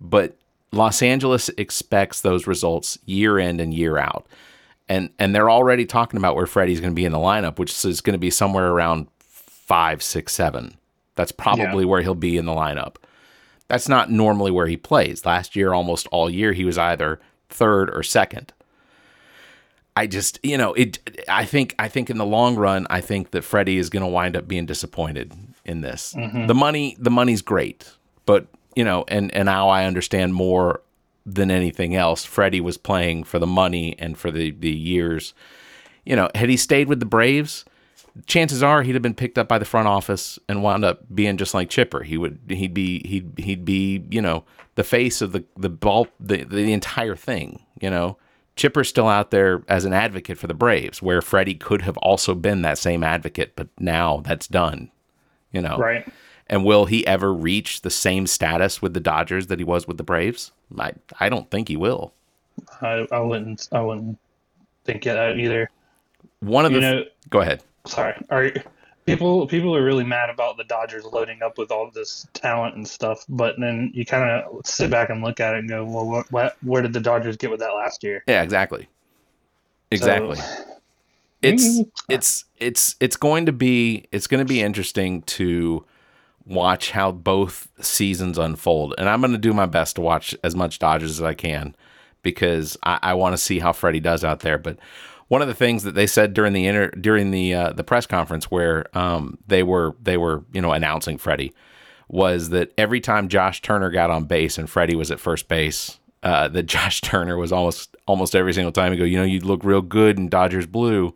But 0.00 0.36
Los 0.70 1.02
Angeles 1.02 1.48
expects 1.58 2.20
those 2.20 2.46
results 2.46 2.96
year 3.06 3.40
in 3.40 3.58
and 3.58 3.74
year 3.74 3.98
out. 3.98 4.28
And 4.88 5.10
and 5.18 5.34
they're 5.34 5.50
already 5.50 5.84
talking 5.84 6.18
about 6.18 6.36
where 6.36 6.46
Freddie's 6.46 6.78
going 6.78 6.92
to 6.92 6.94
be 6.94 7.04
in 7.04 7.10
the 7.10 7.18
lineup, 7.18 7.58
which 7.58 7.84
is 7.84 8.00
going 8.00 8.14
to 8.14 8.18
be 8.18 8.30
somewhere 8.30 8.68
around 8.68 9.08
five, 9.66 10.02
six, 10.02 10.32
seven. 10.32 10.76
That's 11.14 11.32
probably 11.32 11.84
where 11.84 12.02
he'll 12.02 12.14
be 12.14 12.36
in 12.36 12.46
the 12.46 12.52
lineup. 12.52 12.96
That's 13.68 13.88
not 13.88 14.10
normally 14.10 14.50
where 14.50 14.66
he 14.66 14.76
plays. 14.76 15.26
Last 15.26 15.56
year, 15.56 15.72
almost 15.72 16.06
all 16.08 16.30
year, 16.30 16.52
he 16.52 16.64
was 16.64 16.78
either 16.78 17.20
third 17.48 17.90
or 17.90 18.02
second. 18.02 18.52
I 19.96 20.06
just, 20.06 20.38
you 20.42 20.58
know, 20.58 20.74
it. 20.74 20.98
I 21.26 21.44
think, 21.44 21.74
I 21.78 21.88
think 21.88 22.10
in 22.10 22.18
the 22.18 22.26
long 22.26 22.56
run, 22.56 22.86
I 22.90 23.00
think 23.00 23.30
that 23.30 23.42
Freddie 23.42 23.78
is 23.78 23.90
going 23.90 24.02
to 24.02 24.08
wind 24.08 24.36
up 24.36 24.46
being 24.46 24.66
disappointed 24.66 25.32
in 25.64 25.80
this. 25.80 26.14
Mm-hmm. 26.14 26.46
The 26.46 26.54
money, 26.54 26.96
the 26.98 27.10
money's 27.10 27.42
great, 27.42 27.90
but 28.26 28.46
you 28.76 28.84
know, 28.84 29.04
and 29.08 29.34
and 29.34 29.46
now 29.46 29.68
I 29.70 29.86
understand 29.86 30.34
more 30.34 30.82
than 31.24 31.50
anything 31.50 31.96
else. 31.96 32.24
Freddie 32.24 32.60
was 32.60 32.76
playing 32.76 33.24
for 33.24 33.38
the 33.38 33.46
money 33.46 33.96
and 33.98 34.16
for 34.16 34.30
the 34.30 34.50
the 34.52 34.70
years. 34.70 35.32
You 36.04 36.14
know, 36.14 36.28
had 36.34 36.50
he 36.50 36.58
stayed 36.58 36.88
with 36.88 37.00
the 37.00 37.06
Braves, 37.06 37.64
chances 38.26 38.62
are 38.62 38.82
he'd 38.82 38.94
have 38.94 39.02
been 39.02 39.14
picked 39.14 39.36
up 39.38 39.48
by 39.48 39.58
the 39.58 39.64
front 39.64 39.88
office 39.88 40.38
and 40.48 40.62
wound 40.62 40.84
up 40.84 41.02
being 41.14 41.36
just 41.36 41.52
like 41.54 41.68
Chipper. 41.68 42.02
He 42.02 42.16
would 42.16 42.38
he'd 42.48 42.72
be 42.74 43.00
he'd 43.06 43.32
he'd 43.38 43.64
be 43.64 44.04
you 44.10 44.22
know 44.22 44.44
the 44.76 44.84
face 44.84 45.20
of 45.20 45.32
the 45.32 45.44
the 45.56 45.68
ball 45.68 46.08
the 46.18 46.44
the 46.44 46.72
entire 46.72 47.16
thing. 47.16 47.62
You 47.80 47.90
know, 47.90 48.16
Chipper's 48.56 48.88
still 48.88 49.08
out 49.08 49.30
there 49.30 49.62
as 49.68 49.84
an 49.84 49.92
advocate 49.92 50.38
for 50.38 50.46
the 50.46 50.54
Braves, 50.54 51.02
where 51.02 51.20
Freddie 51.20 51.54
could 51.54 51.82
have 51.82 51.96
also 51.98 52.34
been 52.34 52.62
that 52.62 52.78
same 52.78 53.04
advocate, 53.04 53.52
but 53.56 53.68
now 53.78 54.22
that's 54.24 54.46
done. 54.48 54.90
You 55.52 55.62
know, 55.62 55.76
Right. 55.78 56.06
and 56.48 56.64
will 56.64 56.86
he 56.86 57.06
ever 57.06 57.32
reach 57.32 57.82
the 57.82 57.90
same 57.90 58.26
status 58.26 58.80
with 58.82 58.94
the 58.94 59.00
Dodgers 59.00 59.46
that 59.48 59.58
he 59.58 59.64
was 59.64 59.86
with 59.86 59.96
the 59.98 60.02
Braves? 60.02 60.52
I 60.78 60.92
I 61.20 61.28
don't 61.28 61.50
think 61.50 61.68
he 61.68 61.76
will. 61.76 62.12
I, 62.80 63.06
I 63.12 63.20
wouldn't 63.20 63.68
I 63.72 63.80
wouldn't 63.82 64.18
think 64.84 65.04
that 65.04 65.36
either. 65.38 65.70
One 66.40 66.64
of 66.66 66.72
the 66.72 66.80
know, 66.80 67.04
go 67.30 67.40
ahead. 67.40 67.62
Sorry. 67.86 68.14
Are 68.30 68.52
people 69.06 69.46
people 69.46 69.74
are 69.74 69.84
really 69.84 70.04
mad 70.04 70.30
about 70.30 70.56
the 70.56 70.64
Dodgers 70.64 71.04
loading 71.04 71.42
up 71.42 71.58
with 71.58 71.70
all 71.70 71.90
this 71.90 72.26
talent 72.34 72.76
and 72.76 72.86
stuff, 72.86 73.24
but 73.28 73.54
then 73.58 73.90
you 73.94 74.04
kind 74.04 74.28
of 74.28 74.66
sit 74.66 74.90
back 74.90 75.10
and 75.10 75.22
look 75.22 75.40
at 75.40 75.54
it 75.54 75.60
and 75.60 75.68
go, 75.68 75.84
well, 75.84 76.06
what, 76.06 76.32
what 76.32 76.56
where 76.62 76.82
did 76.82 76.92
the 76.92 77.00
Dodgers 77.00 77.36
get 77.36 77.50
with 77.50 77.60
that 77.60 77.72
last 77.72 78.02
year? 78.02 78.22
Yeah, 78.26 78.42
exactly. 78.42 78.88
Exactly. 79.90 80.38
it's 81.42 81.80
Mm. 81.80 81.90
it's 82.08 82.44
it's 82.58 82.96
it's 83.00 83.16
going 83.16 83.46
to 83.46 83.52
be 83.52 84.06
it's 84.12 84.26
going 84.26 84.40
to 84.40 84.48
be 84.48 84.60
interesting 84.60 85.22
to 85.22 85.84
watch 86.44 86.92
how 86.92 87.12
both 87.12 87.68
seasons 87.80 88.38
unfold, 88.38 88.94
and 88.98 89.08
I'm 89.08 89.20
going 89.20 89.32
to 89.32 89.38
do 89.38 89.52
my 89.52 89.66
best 89.66 89.96
to 89.96 90.00
watch 90.00 90.34
as 90.42 90.54
much 90.54 90.78
Dodgers 90.78 91.10
as 91.10 91.22
I 91.22 91.34
can 91.34 91.76
because 92.22 92.76
I, 92.82 92.98
I 93.02 93.14
want 93.14 93.34
to 93.34 93.38
see 93.38 93.60
how 93.60 93.72
Freddie 93.72 94.00
does 94.00 94.24
out 94.24 94.40
there. 94.40 94.58
But 94.58 94.78
one 95.28 95.42
of 95.42 95.48
the 95.48 95.54
things 95.54 95.82
that 95.82 95.94
they 95.94 96.06
said 96.06 96.34
during 96.34 96.52
the 96.52 96.66
inter 96.66 96.90
during 96.90 97.30
the 97.30 97.54
uh, 97.54 97.72
the 97.72 97.84
press 97.84 98.06
conference 98.06 98.50
where 98.50 98.86
um, 98.96 99.38
they 99.46 99.62
were 99.62 99.94
they 100.02 100.16
were 100.16 100.44
you 100.52 100.60
know 100.60 100.72
announcing 100.72 101.18
Freddie 101.18 101.52
was 102.08 102.50
that 102.50 102.72
every 102.78 103.00
time 103.00 103.28
Josh 103.28 103.60
Turner 103.62 103.90
got 103.90 104.10
on 104.10 104.24
base 104.24 104.58
and 104.58 104.70
Freddie 104.70 104.94
was 104.94 105.10
at 105.10 105.18
first 105.18 105.48
base, 105.48 105.98
uh, 106.22 106.46
that 106.48 106.62
Josh 106.66 107.00
Turner 107.00 107.36
was 107.36 107.52
almost 107.52 107.96
almost 108.06 108.36
every 108.36 108.52
single 108.52 108.72
time 108.72 108.92
he 108.92 108.98
go, 108.98 109.04
you 109.04 109.18
know, 109.18 109.24
you 109.24 109.40
look 109.40 109.64
real 109.64 109.82
good 109.82 110.18
in 110.18 110.28
Dodgers 110.28 110.66
blue, 110.66 111.14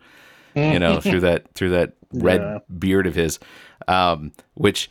you 0.57 0.79
know, 0.81 1.01
through 1.01 1.21
that 1.21 1.53
through 1.55 1.71
that 1.71 1.93
red 2.13 2.41
Yeah. 2.41 2.59
beard 2.77 3.07
of 3.07 3.15
his, 3.15 3.39
um, 3.87 4.33
which, 4.55 4.91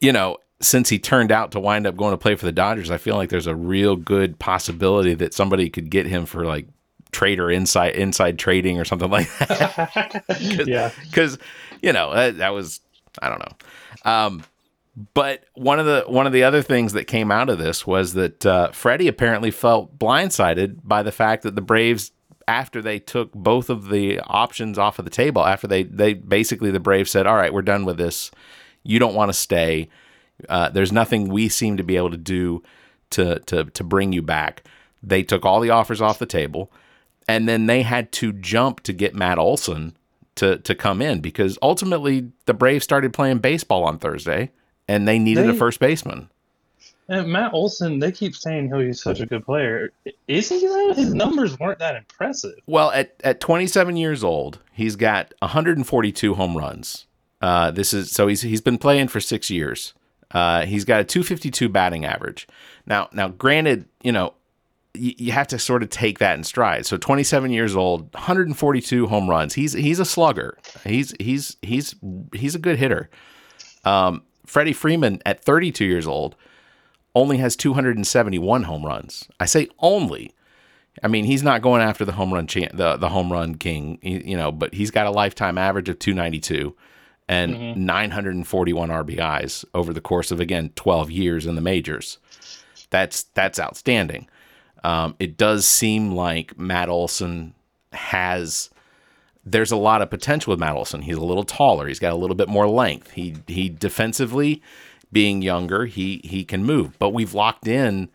you 0.00 0.12
know, 0.12 0.36
since 0.60 0.88
he 0.88 0.98
turned 1.00 1.32
out 1.32 1.50
to 1.52 1.60
wind 1.60 1.86
up 1.86 1.96
going 1.96 2.12
to 2.12 2.18
play 2.18 2.36
for 2.36 2.46
the 2.46 2.52
Dodgers, 2.52 2.90
I 2.90 2.96
feel 2.98 3.16
like 3.16 3.28
there's 3.28 3.46
a 3.48 3.56
real 3.56 3.96
good 3.96 4.38
possibility 4.38 5.14
that 5.14 5.34
somebody 5.34 5.68
could 5.70 5.90
get 5.90 6.06
him 6.06 6.26
for 6.26 6.44
like 6.44 6.66
trader 7.12 7.50
inside 7.50 7.94
inside 7.94 8.38
trading 8.38 8.78
or 8.78 8.84
something 8.84 9.10
like 9.18 9.28
that. 9.38 10.24
yeah. 10.66 10.90
because 11.04 11.38
you 11.82 11.92
know 11.92 12.14
that, 12.14 12.38
that 12.38 12.50
was 12.50 12.80
I 13.20 13.28
don't 13.28 13.40
know. 13.40 14.10
Um, 14.10 14.44
but 15.14 15.44
one 15.54 15.78
of 15.78 15.86
the 15.86 16.04
one 16.08 16.26
of 16.26 16.32
the 16.32 16.42
other 16.42 16.62
things 16.62 16.92
that 16.94 17.04
came 17.04 17.30
out 17.30 17.48
of 17.48 17.58
this 17.58 17.86
was 17.86 18.14
that 18.14 18.44
uh, 18.44 18.70
Freddie 18.72 19.08
apparently 19.08 19.50
felt 19.50 19.96
blindsided 19.98 20.80
by 20.82 21.02
the 21.02 21.12
fact 21.12 21.44
that 21.44 21.54
the 21.54 21.60
Braves, 21.60 22.10
after 22.48 22.82
they 22.82 22.98
took 22.98 23.32
both 23.32 23.70
of 23.70 23.90
the 23.90 24.18
options 24.20 24.76
off 24.76 24.98
of 24.98 25.04
the 25.04 25.10
table, 25.10 25.46
after 25.46 25.68
they 25.68 25.84
they 25.84 26.14
basically 26.14 26.70
the 26.72 26.80
Braves 26.80 27.10
said, 27.10 27.26
"All 27.26 27.36
right, 27.36 27.52
we're 27.52 27.62
done 27.62 27.84
with 27.84 27.96
this. 27.96 28.32
You 28.82 28.98
don't 28.98 29.14
want 29.14 29.28
to 29.28 29.34
stay. 29.34 29.88
Uh, 30.48 30.68
there's 30.70 30.92
nothing 30.92 31.28
we 31.28 31.48
seem 31.48 31.76
to 31.76 31.84
be 31.84 31.96
able 31.96 32.10
to 32.10 32.16
do 32.16 32.62
to 33.10 33.38
to 33.40 33.64
to 33.66 33.84
bring 33.84 34.12
you 34.12 34.22
back." 34.22 34.64
They 35.00 35.22
took 35.22 35.44
all 35.44 35.60
the 35.60 35.70
offers 35.70 36.00
off 36.00 36.18
the 36.18 36.26
table, 36.26 36.72
and 37.28 37.48
then 37.48 37.66
they 37.66 37.82
had 37.82 38.10
to 38.12 38.32
jump 38.32 38.80
to 38.80 38.92
get 38.92 39.14
Matt 39.14 39.38
Olson 39.38 39.96
to 40.36 40.58
to 40.58 40.74
come 40.74 41.02
in 41.02 41.20
because 41.20 41.58
ultimately 41.62 42.32
the 42.46 42.54
Braves 42.54 42.84
started 42.84 43.12
playing 43.12 43.38
baseball 43.38 43.84
on 43.84 43.98
Thursday 43.98 44.50
and 44.88 45.06
they 45.06 45.18
needed 45.18 45.48
a 45.48 45.54
first 45.54 45.78
baseman. 45.78 46.30
And 47.10 47.28
Matt 47.28 47.54
Olson, 47.54 48.00
they 48.00 48.12
keep 48.12 48.36
saying 48.36 48.70
how 48.70 48.80
he's 48.80 49.02
such 49.02 49.20
a 49.20 49.26
good 49.26 49.44
player. 49.44 49.92
Is 50.26 50.48
he 50.48 50.60
though? 50.60 50.92
His 50.94 51.14
numbers 51.14 51.58
weren't 51.58 51.78
that 51.78 51.96
impressive. 51.96 52.54
Well, 52.66 52.90
at 52.90 53.14
at 53.24 53.40
27 53.40 53.96
years 53.96 54.24
old, 54.24 54.58
he's 54.72 54.96
got 54.96 55.32
142 55.40 56.34
home 56.34 56.56
runs. 56.56 57.06
Uh, 57.40 57.70
this 57.70 57.94
is 57.94 58.10
so 58.10 58.26
he's 58.26 58.42
he's 58.42 58.60
been 58.60 58.78
playing 58.78 59.08
for 59.08 59.20
six 59.20 59.50
years. 59.50 59.94
Uh, 60.30 60.66
he's 60.66 60.84
got 60.84 61.00
a 61.00 61.04
252 61.04 61.68
batting 61.68 62.04
average. 62.04 62.46
Now, 62.86 63.08
now, 63.12 63.28
granted, 63.28 63.86
you 64.02 64.12
know, 64.12 64.34
you, 64.94 65.32
have 65.32 65.46
to 65.48 65.58
sort 65.58 65.82
of 65.82 65.90
take 65.90 66.18
that 66.18 66.36
in 66.36 66.44
stride. 66.44 66.86
So, 66.86 66.96
27 66.96 67.50
years 67.50 67.76
old, 67.76 68.12
142 68.14 69.06
home 69.06 69.28
runs. 69.28 69.54
He's 69.54 69.72
he's 69.72 70.00
a 70.00 70.04
slugger. 70.04 70.58
He's 70.84 71.14
he's 71.20 71.56
he's 71.62 71.94
he's 72.34 72.54
a 72.54 72.58
good 72.58 72.78
hitter. 72.78 73.10
Um, 73.84 74.22
Freddie 74.46 74.72
Freeman 74.72 75.20
at 75.26 75.44
32 75.44 75.84
years 75.84 76.06
old 76.06 76.36
only 77.14 77.36
has 77.38 77.56
271 77.56 78.62
home 78.64 78.84
runs. 78.84 79.28
I 79.38 79.46
say 79.46 79.68
only. 79.78 80.34
I 81.02 81.08
mean, 81.08 81.24
he's 81.24 81.42
not 81.42 81.62
going 81.62 81.82
after 81.82 82.04
the 82.04 82.12
home 82.12 82.32
run 82.32 82.46
cha- 82.46 82.72
the 82.72 82.96
the 82.96 83.08
home 83.08 83.32
run 83.32 83.54
king, 83.54 83.98
you 84.02 84.22
you 84.24 84.36
know, 84.36 84.50
but 84.50 84.74
he's 84.74 84.90
got 84.90 85.06
a 85.06 85.10
lifetime 85.10 85.58
average 85.58 85.88
of 85.88 85.98
292 85.98 86.74
and 87.28 87.76
941 87.76 88.88
RBIs 88.88 89.64
over 89.74 89.92
the 89.92 90.00
course 90.00 90.30
of 90.30 90.40
again 90.40 90.70
12 90.76 91.10
years 91.10 91.46
in 91.46 91.54
the 91.54 91.60
majors. 91.60 92.18
That's 92.90 93.24
that's 93.34 93.60
outstanding. 93.60 94.28
Um, 94.84 95.14
it 95.18 95.36
does 95.36 95.66
seem 95.66 96.12
like 96.12 96.58
Matt 96.58 96.88
Olson 96.88 97.54
has 97.92 98.70
there's 99.50 99.72
a 99.72 99.76
lot 99.76 100.02
of 100.02 100.10
potential 100.10 100.50
with 100.50 100.60
Matt 100.60 100.76
Olson. 100.76 101.02
He's 101.02 101.16
a 101.16 101.24
little 101.24 101.44
taller. 101.44 101.86
He's 101.88 101.98
got 101.98 102.12
a 102.12 102.16
little 102.16 102.36
bit 102.36 102.48
more 102.48 102.68
length. 102.68 103.12
He 103.12 103.36
he 103.46 103.68
defensively, 103.68 104.62
being 105.12 105.42
younger, 105.42 105.86
he 105.86 106.20
he 106.24 106.44
can 106.44 106.64
move. 106.64 106.98
But 106.98 107.10
we've 107.10 107.34
locked 107.34 107.66
in, 107.66 108.10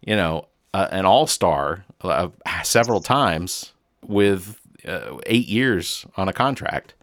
you 0.00 0.16
know, 0.16 0.46
uh, 0.72 0.88
an 0.90 1.04
all 1.04 1.26
star 1.26 1.84
uh, 2.02 2.28
several 2.62 3.00
times 3.00 3.72
with 4.06 4.60
uh, 4.86 5.18
eight 5.26 5.48
years 5.48 6.06
on 6.16 6.28
a 6.28 6.32
contract, 6.32 6.94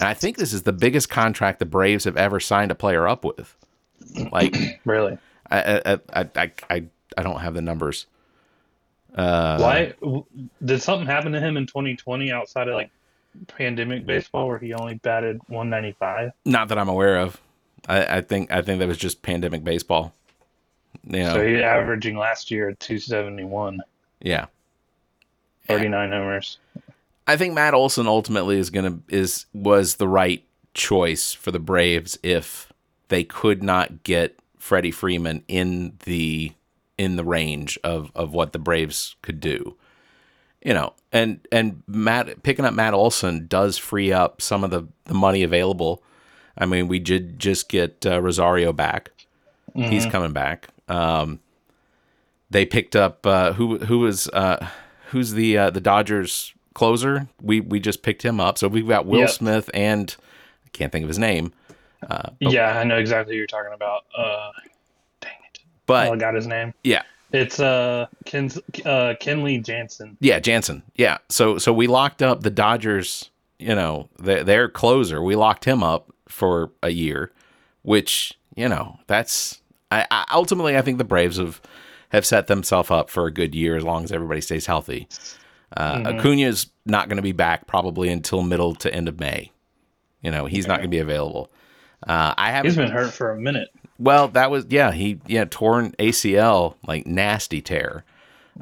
and 0.00 0.08
I 0.08 0.14
think 0.14 0.36
this 0.36 0.52
is 0.52 0.62
the 0.62 0.72
biggest 0.72 1.08
contract 1.08 1.58
the 1.58 1.66
Braves 1.66 2.04
have 2.04 2.16
ever 2.16 2.40
signed 2.40 2.70
a 2.70 2.74
player 2.74 3.06
up 3.06 3.24
with. 3.24 3.56
Like 4.32 4.56
Really? 4.84 5.18
I 5.50 5.60
I 5.60 5.92
I 6.12 6.28
I, 6.34 6.52
I, 6.70 6.84
I 7.16 7.22
don't 7.22 7.40
have 7.40 7.54
the 7.54 7.62
numbers. 7.62 8.06
Uh, 9.16 9.58
Why 9.58 9.94
did 10.64 10.82
something 10.82 11.06
happen 11.06 11.32
to 11.32 11.40
him 11.40 11.56
in 11.56 11.66
2020 11.66 12.30
outside 12.30 12.68
of 12.68 12.74
like 12.74 12.90
pandemic 13.48 14.04
baseball 14.04 14.46
where 14.46 14.58
he 14.58 14.74
only 14.74 14.94
batted 14.94 15.40
195? 15.48 16.32
Not 16.44 16.68
that 16.68 16.78
I'm 16.78 16.88
aware 16.88 17.18
of. 17.18 17.40
I, 17.88 18.18
I 18.18 18.20
think 18.20 18.50
I 18.50 18.62
think 18.62 18.80
that 18.80 18.88
was 18.88 18.98
just 18.98 19.22
pandemic 19.22 19.64
baseball. 19.64 20.12
You 21.04 21.20
know, 21.20 21.34
So 21.34 21.46
he 21.46 21.62
averaging 21.62 22.16
last 22.18 22.50
year 22.50 22.70
at 22.70 22.80
271, 22.80 23.80
yeah. 24.20 24.46
39 25.68 26.10
homers. 26.10 26.58
I 27.26 27.36
think 27.36 27.54
Matt 27.54 27.74
Olson 27.74 28.06
ultimately 28.06 28.58
is 28.58 28.70
gonna 28.70 29.00
is 29.08 29.46
was 29.52 29.96
the 29.96 30.08
right 30.08 30.44
choice 30.74 31.32
for 31.32 31.50
the 31.50 31.58
Braves 31.58 32.18
if 32.22 32.72
they 33.08 33.24
could 33.24 33.62
not 33.62 34.02
get 34.02 34.38
Freddie 34.58 34.90
Freeman 34.90 35.42
in 35.48 35.94
the 36.04 36.52
in 36.98 37.16
the 37.16 37.24
range 37.24 37.78
of 37.84 38.10
of 38.14 38.32
what 38.32 38.52
the 38.52 38.58
Braves 38.58 39.16
could 39.22 39.40
do. 39.40 39.76
You 40.62 40.74
know, 40.74 40.94
and 41.12 41.46
and 41.52 41.82
Matt 41.86 42.42
picking 42.42 42.64
up 42.64 42.74
Matt 42.74 42.94
Olson 42.94 43.46
does 43.46 43.78
free 43.78 44.12
up 44.12 44.40
some 44.42 44.64
of 44.64 44.70
the 44.70 44.86
the 45.04 45.14
money 45.14 45.42
available. 45.42 46.02
I 46.58 46.64
mean, 46.66 46.88
we 46.88 46.98
did 46.98 47.38
just 47.38 47.68
get 47.68 48.04
uh, 48.06 48.20
Rosario 48.20 48.72
back. 48.72 49.10
He's 49.74 50.06
coming 50.06 50.32
back. 50.32 50.68
Um, 50.88 51.40
they 52.48 52.64
picked 52.64 52.96
up 52.96 53.26
uh, 53.26 53.52
who 53.52 53.78
who 53.78 53.98
was 53.98 54.26
uh, 54.28 54.66
who's 55.10 55.32
the 55.32 55.58
uh, 55.58 55.70
the 55.70 55.82
Dodgers 55.82 56.54
closer. 56.74 57.28
We 57.42 57.60
we 57.60 57.78
just 57.78 58.02
picked 58.02 58.22
him 58.22 58.40
up. 58.40 58.56
So 58.56 58.68
we've 58.68 58.88
got 58.88 59.04
Will 59.04 59.20
Yep. 59.20 59.30
Smith 59.30 59.70
and 59.74 60.16
I 60.64 60.68
can't 60.70 60.90
think 60.90 61.02
of 61.02 61.08
his 61.08 61.18
name. 61.18 61.52
Uh, 62.08 62.30
yeah, 62.40 62.78
I 62.78 62.84
know 62.84 62.96
exactly 62.96 63.34
who 63.34 63.38
you're 63.38 63.46
talking 63.46 63.72
about. 63.74 64.04
But 65.86 66.08
oh, 66.08 66.12
I 66.12 66.16
got 66.16 66.34
his 66.34 66.46
name. 66.46 66.74
yeah, 66.82 67.02
It's 67.32 67.60
uh, 67.60 68.06
Ken, 68.24 68.50
uh 68.84 69.14
Kenley 69.20 69.64
Jansen. 69.64 70.16
yeah, 70.20 70.38
Jansen. 70.40 70.82
Yeah. 70.96 71.18
So 71.28 71.58
so 71.58 71.72
we 71.72 71.86
locked 71.86 72.22
up 72.22 72.42
the 72.42 72.50
Dodgers. 72.50 73.30
You 73.58 73.74
know, 73.74 74.10
their, 74.18 74.44
their 74.44 74.68
closer. 74.68 75.22
We 75.22 75.34
locked 75.34 75.64
him 75.64 75.82
up 75.82 76.12
for 76.28 76.70
a 76.82 76.90
year, 76.90 77.32
which 77.82 78.38
you 78.54 78.68
know 78.68 78.98
that's. 79.06 79.62
I, 79.90 80.06
I 80.10 80.26
ultimately 80.32 80.76
I 80.76 80.82
think 80.82 80.98
the 80.98 81.04
Braves 81.04 81.38
have 81.38 81.62
have 82.10 82.26
set 82.26 82.48
themselves 82.48 82.90
up 82.90 83.08
for 83.08 83.26
a 83.26 83.30
good 83.32 83.54
year 83.54 83.76
as 83.76 83.82
long 83.82 84.04
as 84.04 84.12
everybody 84.12 84.40
stays 84.42 84.66
healthy. 84.66 85.08
Uh, 85.76 86.02
Acuna's 86.04 86.66
not 86.84 87.08
going 87.08 87.16
to 87.16 87.22
be 87.22 87.32
back 87.32 87.66
probably 87.66 88.08
until 88.08 88.42
middle 88.42 88.74
to 88.76 88.92
end 88.92 89.08
of 89.08 89.18
May. 89.18 89.50
You 90.22 90.30
know, 90.30 90.46
he's 90.46 90.66
not 90.66 90.78
going 90.78 90.90
to 90.90 90.94
be 90.94 90.98
available. 91.00 91.50
Uh, 92.06 92.34
I 92.36 92.50
haven't. 92.50 92.70
He's 92.70 92.76
been 92.76 92.90
hurt 92.90 93.12
for 93.12 93.30
a 93.30 93.40
minute. 93.40 93.68
Well, 93.98 94.28
that 94.28 94.50
was 94.50 94.66
yeah. 94.68 94.92
He 94.92 95.20
yeah 95.26 95.44
torn 95.48 95.92
ACL 95.98 96.76
like 96.86 97.06
nasty 97.06 97.60
tear. 97.62 98.04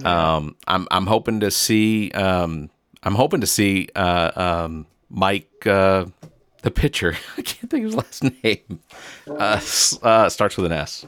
Um, 0.05 0.57
I'm 0.67 0.89
I'm 0.91 1.07
hoping 1.07 1.41
to 1.41 1.51
see 1.51 2.11
um 2.13 2.71
I'm 3.03 3.15
hoping 3.15 3.41
to 3.41 3.47
see 3.47 3.89
uh 3.95 4.31
um 4.35 4.87
Mike 5.11 5.67
uh 5.67 6.07
the 6.63 6.71
pitcher. 6.71 7.17
I 7.39 7.43
can't 7.43 7.71
think 7.71 7.85
of 7.85 7.93
his 7.93 7.95
last 7.95 8.25
name. 8.45 8.81
Uh, 9.29 9.61
uh 10.03 10.29
starts 10.29 10.57
with 10.57 10.67
an 10.67 10.73
S. 10.73 11.07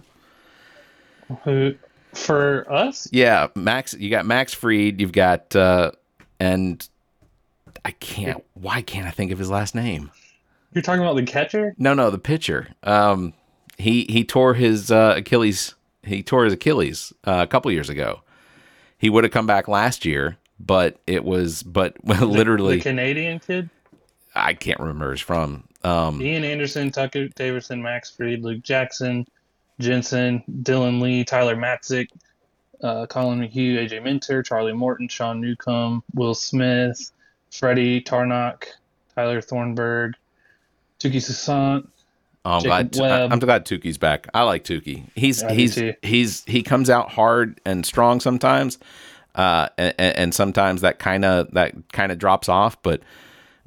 Who 1.45 1.75
for 2.13 2.71
us? 2.73 3.09
Yeah, 3.13 3.49
Max. 3.55 3.95
You 3.95 4.11
got 4.11 4.27
Max 4.27 4.55
Fried. 4.55 5.01
You've 5.01 5.13
got 5.13 5.55
uh 5.57 5.93
and 6.39 6.89
I 7.85 7.93
can't. 7.93 8.45
Why 8.55 8.83
can't 8.83 9.07
I 9.07 9.11
think 9.11 9.31
of 9.31 9.39
his 9.39 9.51
last 9.51 9.75
name? 9.75 10.11
You're 10.73 10.83
talking 10.83 11.01
about 11.01 11.17
the 11.17 11.23
catcher? 11.23 11.75
No, 11.79 11.95
no, 11.95 12.11
the 12.11 12.19
pitcher. 12.19 12.69
Um, 12.83 13.33
he 13.77 14.07
he 14.09 14.25
tore 14.25 14.55
his 14.55 14.91
uh, 14.91 15.15
Achilles. 15.17 15.75
He 16.03 16.23
tore 16.23 16.45
his 16.45 16.53
Achilles 16.53 17.13
uh, 17.25 17.41
a 17.43 17.47
couple 17.47 17.71
years 17.73 17.89
ago. 17.89 18.21
He 18.99 19.11
would 19.11 19.25
have 19.25 19.33
come 19.33 19.47
back 19.47 19.69
last 19.69 20.05
year, 20.05 20.37
but 20.59 20.99
it 21.07 21.25
was 21.25 21.63
but 21.63 21.97
literally 22.05 22.77
The 22.77 22.83
Canadian 22.83 23.39
kid? 23.41 23.71
I 24.35 24.55
can't 24.55 24.79
remember 24.79 25.13
he's 25.13 25.21
from. 25.21 25.65
Um, 25.83 26.21
Ian 26.21 26.45
Anderson, 26.45 26.91
Tucker 26.91 27.29
Davidson, 27.29 27.83
Max 27.83 28.11
Fried, 28.11 28.43
Luke 28.43 28.63
Jackson, 28.63 29.27
Jansen, 29.81 30.43
Dylan 30.63 31.01
Lee, 31.01 31.25
Tyler 31.25 31.57
Matzek, 31.57 32.09
uh, 32.83 33.07
Collin 33.07 33.41
McHugh, 33.41 33.77
AJ 33.77 34.03
Minter, 34.03 34.43
Charlie 34.43 34.73
Morton, 34.73 35.09
Sean 35.09 35.41
Newcomb, 35.41 36.03
Will 36.15 36.35
Smith, 36.35 37.13
Freddy 37.51 38.01
Tarnok, 38.01 38.65
Tyler 39.15 39.41
Thornburg, 39.41 40.15
Touki 41.01 41.25
Toussaint. 41.25 41.89
Oh, 42.47 42.51
I'm 42.59 42.63
glad. 42.63 42.93
Jacob 42.93 43.01
Webb. 43.03 43.33
I'm 43.33 43.39
glad 43.41 43.67
Touki's 43.67 43.99
back. 43.99 44.29
I 44.33 44.43
like 44.45 44.63
Touki. 44.65 45.05
He's 45.15 45.43
I 45.43 45.49
do 45.49 45.55
he's 45.55 45.81
he's 46.03 46.45
he 46.45 46.63
comes 46.63 46.89
out 46.89 47.11
hard 47.11 47.61
and 47.67 47.85
strong 47.85 48.21
sometimes, 48.21 48.79
uh, 49.35 49.69
and, 49.77 49.95
and 49.99 50.35
sometimes 50.35 50.83
that 50.83 50.99
kind 51.01 51.25
of 51.25 51.51
that 51.53 51.75
kind 51.93 52.13
of 52.13 52.19
drops 52.19 52.49
off. 52.49 52.81
But 52.83 53.03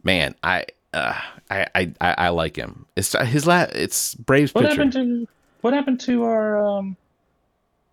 man, 0.03 0.35
I. 0.43 0.65
Uh, 0.93 1.13
I, 1.51 1.67
I 1.75 1.93
I 1.99 2.13
I 2.17 2.29
like 2.29 2.55
him. 2.55 2.85
It's 2.95 3.13
his 3.27 3.45
last. 3.47 3.75
It's 3.75 4.13
Braves 4.15 4.53
What 4.53 4.63
pitcher. 4.65 4.75
happened 4.75 4.93
to 4.93 5.27
what 5.61 5.73
happened 5.73 5.99
to 6.01 6.23
our 6.23 6.63
um 6.63 6.95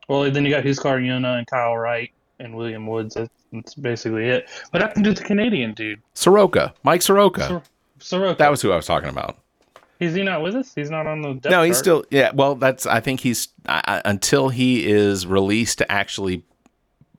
well 0.09 0.31
then 0.31 0.45
you 0.45 0.51
got 0.51 0.63
Huascar 0.63 1.01
Ynoa 1.03 1.39
and 1.39 1.47
Kyle 1.47 1.77
Wright 1.77 2.11
and 2.39 2.55
William 2.55 2.87
Woods. 2.87 3.15
That's, 3.15 3.31
that's 3.53 3.75
basically 3.75 4.29
it. 4.29 4.49
What 4.71 4.83
happened 4.83 5.05
to 5.07 5.13
the 5.15 5.23
Canadian 5.25 5.73
dude? 5.73 6.01
Soroka, 6.15 6.75
Mike 6.85 7.01
Soroka. 7.03 7.47
Sor- 7.47 7.63
Soroka. 7.99 8.39
that 8.39 8.51
was 8.51 8.61
who 8.63 8.73
I 8.73 8.77
was 8.77 8.87
talking 8.87 9.09
about. 9.09 9.39
Is 9.99 10.15
he 10.15 10.23
not 10.23 10.43
with 10.43 10.55
us? 10.55 10.75
He's 10.75 10.91
not 10.91 11.07
on 11.07 11.23
the 11.23 11.35
depth 11.35 11.51
No, 11.51 11.63
he's 11.63 11.77
chart? 11.77 11.85
still 11.85 12.05
yeah. 12.11 12.31
Well, 12.35 12.55
that's 12.55 12.87
I 12.87 13.01
think 13.01 13.21
he's 13.21 13.49
I, 13.67 13.83
I, 13.87 14.03
until 14.05 14.49
he 14.51 14.87
is 14.87 15.27
released 15.27 15.79
to 15.79 15.91
actually 15.91 16.43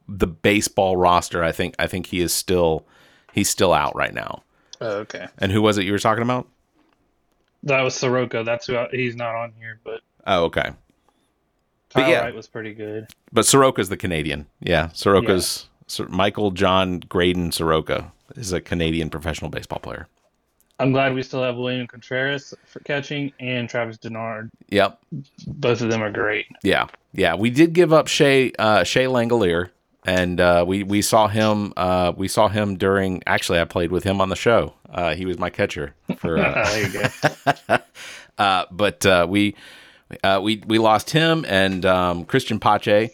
the 0.08 0.28
baseball 0.28 0.96
roster, 0.96 1.44
I 1.44 1.52
think 1.52 1.76
I 1.80 1.88
think 1.88 2.08
he 2.08 2.22
is 2.22 2.32
still 2.34 2.86
he's 3.34 3.50
still 3.50 3.74
out 3.74 3.96
right 3.96 4.14
now. 4.14 4.44
Oh, 4.80 4.98
okay. 5.00 5.28
And 5.40 5.52
who 5.52 5.62
was 5.62 5.78
it 5.78 5.86
you 5.86 5.92
were 5.92 5.98
talking 6.00 6.22
about? 6.24 6.48
That 7.64 7.82
was 7.82 7.96
Soroka. 7.96 8.44
That's 8.46 8.68
who 8.68 8.78
I, 8.78 8.88
he's 8.92 9.16
not 9.16 9.34
on 9.36 9.54
here, 9.60 9.80
but 9.84 10.02
Oh, 10.28 10.44
okay. 10.46 10.72
But 11.94 12.02
Kyle 12.02 12.10
yeah. 12.12 12.20
Wright 12.22 12.36
was 12.36 12.48
pretty 12.48 12.74
good. 12.74 13.08
But 13.32 13.46
Soroka's 13.46 13.90
the 13.90 13.98
Canadian. 13.98 14.46
Yeah, 14.60 14.90
Soroka's 14.90 15.68
Sor- 15.88 16.08
Michael 16.10 16.52
John 16.52 17.00
Graydon 17.00 17.52
Soroka 17.52 18.12
is 18.36 18.54
a 18.54 18.62
Canadian 18.62 19.10
professional 19.10 19.50
baseball 19.50 19.80
player. 19.80 20.08
I'm 20.80 20.92
glad 20.92 21.14
we 21.14 21.24
still 21.24 21.42
have 21.44 21.56
William 21.56 21.88
Contreras 21.88 22.54
for 22.66 22.80
catching 22.82 23.34
and 23.40 23.68
Travis 23.68 23.98
d'Arnaud. 23.98 24.50
Yep. 24.70 25.00
Both 25.48 25.82
of 25.82 25.90
them 25.90 26.04
are 26.04 26.12
great. 26.12 26.46
Yeah. 26.64 26.88
Yeah. 27.14 27.36
We 27.36 27.50
did 27.50 27.74
give 27.74 27.92
up 27.94 28.08
Shea 28.08 28.52
uh, 28.60 28.84
Shea 28.84 29.06
Langeliers, 29.06 29.70
and 30.06 30.40
uh, 30.40 30.64
we 30.68 30.84
we 30.84 31.02
saw 31.02 31.28
him 31.28 31.74
uh, 31.78 32.14
we 32.16 32.28
saw 32.28 32.48
him 32.48 32.78
during. 32.78 33.24
Actually, 33.26 33.60
I 33.60 33.66
played 33.66 33.92
with 33.92 34.04
him 34.04 34.22
on 34.22 34.30
the 34.30 34.36
show. 34.36 34.74
Uh, 34.90 35.16
he 35.16 35.26
was 35.26 35.40
my 35.40 35.50
catcher 35.50 35.96
for. 36.18 36.38
Uh, 36.48 36.64
there 36.70 36.88
you 36.88 37.10
go. 37.68 37.78
uh, 38.38 38.66
but 38.72 39.06
uh, 39.06 39.26
we 39.28 39.56
uh, 40.24 40.40
we 40.42 40.64
we 40.68 40.78
lost 40.78 41.10
him 41.10 41.46
and 41.48 41.86
um, 41.86 42.26
Cristian 42.26 42.62
Pache. 42.62 43.12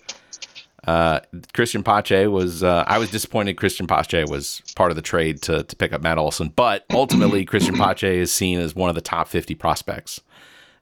Uh, 0.87 1.21
Cristian 1.53 1.83
Pache 1.83 2.27
was 2.27 2.61
uh, 2.63 2.83
I 2.87 2.97
was 2.97 3.09
disappointed. 3.09 3.55
Cristian 3.55 3.87
Pache 3.87 4.25
was 4.25 4.61
part 4.75 4.91
of 4.91 4.95
the 4.95 5.01
trade 5.01 5.41
to 5.43 5.63
to 5.63 5.75
pick 5.75 5.93
up 5.93 6.01
Matt 6.01 6.17
Olson, 6.17 6.49
but 6.55 6.85
ultimately 6.91 7.45
Cristian 7.47 7.77
Pache 7.77 8.17
is 8.17 8.31
seen 8.31 8.59
as 8.59 8.75
one 8.75 8.89
of 8.89 8.95
the 8.95 9.01
top 9.01 9.27
fifty 9.27 9.55
prospects, 9.55 10.19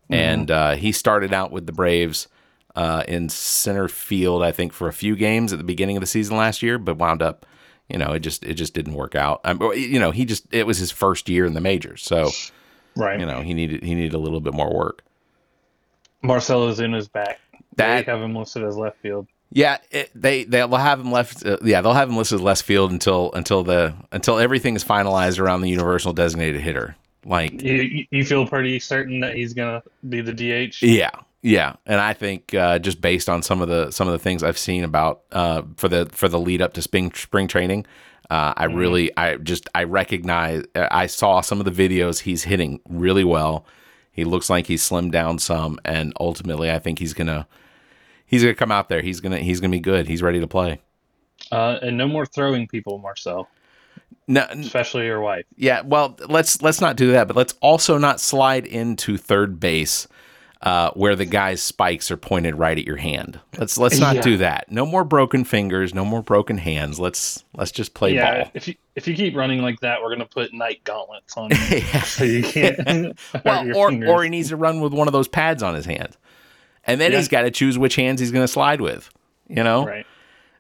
and 0.10 0.50
uh, 0.50 0.72
he 0.76 0.92
started 0.92 1.34
out 1.34 1.52
with 1.52 1.66
the 1.68 1.74
Braves. 1.74 2.28
Uh, 2.74 3.04
in 3.06 3.28
center 3.28 3.90
field, 3.90 4.42
I 4.42 4.54
think 4.54 4.72
for 4.72 4.88
a 4.88 4.94
few 4.94 5.18
games 5.18 5.52
at 5.52 5.58
the 5.60 5.64
beginning 5.66 5.98
of 5.98 6.02
the 6.02 6.08
season 6.08 6.38
last 6.38 6.64
year, 6.64 6.78
but 6.78 6.96
wound 6.96 7.22
up, 7.22 7.46
you 7.90 7.98
know, 7.98 8.14
it 8.14 8.22
just 8.22 8.46
it 8.46 8.54
just 8.54 8.74
didn't 8.74 8.94
work 8.94 9.14
out. 9.14 9.42
Um, 9.44 9.60
you 9.76 10.00
know, 10.00 10.12
he 10.12 10.24
just 10.24 10.46
it 10.54 10.66
was 10.66 10.78
his 10.78 10.90
first 10.90 11.28
year 11.28 11.46
in 11.46 11.54
the 11.54 11.60
majors, 11.60 12.02
so 12.02 12.30
Right. 12.96 13.20
you 13.20 13.26
know 13.26 13.42
he 13.42 13.54
needed 13.54 13.84
he 13.84 13.94
needed 13.94 14.14
a 14.14 14.18
little 14.18 14.40
bit 14.40 14.54
more 14.54 14.74
work. 14.74 15.04
Marcell 16.22 16.62
Ozuna's 16.68 17.10
back. 17.10 17.40
That- 17.76 18.06
they 18.06 18.12
have 18.12 18.22
him 18.22 18.36
listed 18.36 18.64
as 18.64 18.78
left 18.78 18.98
field. 19.02 19.28
Yeah, 19.54 19.78
it, 19.92 20.10
they 20.16 20.46
they'll 20.46 20.74
have 20.76 21.00
him 21.00 21.12
left. 21.12 21.46
Uh, 21.46 21.58
yeah, 21.62 21.82
they'll 21.82 21.94
have 21.94 22.10
him 22.10 22.16
listed 22.18 22.38
as 22.38 22.42
left 22.42 22.64
field 22.64 22.92
until 22.92 23.32
until 23.34 23.64
the 23.64 23.94
until 24.12 24.40
everything 24.40 24.76
is 24.76 24.84
finalized 24.84 25.40
around 25.40 25.62
the 25.62 25.70
universal 25.70 26.14
designated 26.14 26.62
hitter. 26.62 26.96
Like, 27.26 27.62
You, 27.62 28.06
you- 28.10 28.26
feel 28.26 28.48
pretty 28.48 28.80
certain 28.80 29.20
that 29.20 29.36
he's 29.36 29.54
gonna 29.54 29.84
be 30.10 30.22
the 30.22 30.34
DH. 30.34 30.82
yeah, 30.82 31.12
yeah, 31.44 31.76
and 31.86 32.00
I 32.00 32.14
think 32.14 32.54
uh, 32.56 32.80
just 32.80 33.00
based 33.02 33.30
on 33.30 33.44
some 33.44 33.62
of 33.62 33.68
the 33.68 33.92
some 33.92 34.08
of 34.08 34.14
the 34.14 34.20
things 34.20 34.42
I've 34.42 34.58
seen 34.58 34.84
about 34.84 35.22
uh, 35.32 35.64
for 35.78 35.88
the 35.90 36.08
for 36.12 36.28
the 36.30 36.40
lead 36.40 36.62
up 36.62 36.74
to 36.74 36.82
spring 36.82 37.12
spring 37.14 37.48
training, 37.48 37.86
uh, 38.30 38.54
I 38.56 38.66
really 38.66 39.16
I 39.18 39.36
just 39.36 39.68
I 39.76 39.84
recognize 39.84 40.64
I 40.76 41.08
saw 41.08 41.42
some 41.42 41.60
of 41.60 41.66
the 41.66 41.90
videos 41.90 42.22
he's 42.22 42.44
hitting 42.44 42.80
really 42.88 43.26
well. 43.26 43.66
He 44.14 44.24
looks 44.24 44.50
like 44.50 44.66
he's 44.68 44.82
slimmed 44.88 45.12
down 45.12 45.40
some, 45.40 45.78
and 45.86 46.14
ultimately, 46.20 46.72
I 46.72 46.80
think 46.80 47.00
he's 47.00 47.14
gonna 47.14 47.48
he's 48.32 48.42
gonna 48.42 48.56
come 48.56 48.72
out 48.72 48.90
there. 48.90 49.02
He's 49.04 49.20
gonna 49.20 49.38
he's 49.38 49.60
gonna 49.60 49.70
be 49.72 49.80
good. 49.80 50.08
He's 50.08 50.24
ready 50.24 50.40
to 50.40 50.48
play. 50.48 50.80
Uh, 51.52 51.78
and 51.84 51.98
no 51.98 52.08
more 52.08 52.26
throwing 52.26 52.68
people, 52.68 52.98
Marcell, 52.98 53.48
No, 54.28 54.42
especially 54.52 55.06
your 55.06 55.22
wife. 55.22 55.46
Yeah, 55.58 55.82
well, 55.82 56.18
let's 56.28 56.62
let's 56.64 56.82
not 56.82 56.96
do 56.96 57.12
that, 57.12 57.28
but 57.28 57.36
let's 57.36 57.54
also 57.62 57.98
not 58.00 58.20
slide 58.20 58.66
into 58.66 59.18
third 59.18 59.60
base 59.60 60.08
uh, 60.62 60.92
where 60.92 61.16
the 61.16 61.26
guy's 61.26 61.60
spikes 61.62 62.12
are 62.12 62.18
pointed 62.18 62.56
right 62.56 62.78
at 62.78 62.86
your 62.86 62.98
hand. 62.98 63.40
Let's 63.58 63.78
let's 63.80 64.00
not 64.00 64.18
Yeah. 64.18 64.22
do 64.22 64.38
that. 64.38 64.72
No 64.72 64.86
more 64.86 65.04
broken 65.04 65.44
fingers, 65.44 65.94
no 65.96 66.06
more 66.06 66.22
broken 66.22 66.58
hands. 66.60 67.00
Let's 67.00 67.44
let's 67.56 67.72
just 67.72 67.96
play 67.96 68.14
yeah, 68.14 68.44
ball. 68.44 68.52
if 68.54 68.68
you 68.68 68.76
if 68.96 69.08
you 69.08 69.16
keep 69.16 69.36
running 69.36 69.62
like 69.64 69.80
that, 69.80 70.02
we're 70.04 70.12
gonna 70.12 70.26
put 70.28 70.54
knight 70.54 70.84
gauntlets 70.84 71.36
on 71.36 71.50
you, 71.72 71.78
Yeah. 71.78 72.02
so 72.04 72.24
you 72.24 72.44
can't. 72.44 73.18
well, 73.44 73.66
your 73.66 73.76
or 73.76 73.90
fingers. 73.90 74.10
or 74.10 74.24
he 74.24 74.30
needs 74.30 74.50
to 74.50 74.56
run 74.56 74.80
with 74.80 74.94
one 74.94 75.08
of 75.08 75.12
those 75.14 75.28
pads 75.28 75.64
on 75.64 75.74
his 75.74 75.86
hand, 75.88 76.16
and 76.86 77.00
then 77.02 77.12
Yeah. 77.12 77.18
he's 77.18 77.28
got 77.28 77.42
to 77.44 77.52
choose 77.52 77.78
which 77.78 77.96
hands 77.96 78.20
he's 78.20 78.32
going 78.32 78.44
to 78.44 78.52
slide 78.52 78.82
with. 78.82 79.10
You 79.48 79.64
know, 79.64 79.86
right. 79.86 80.06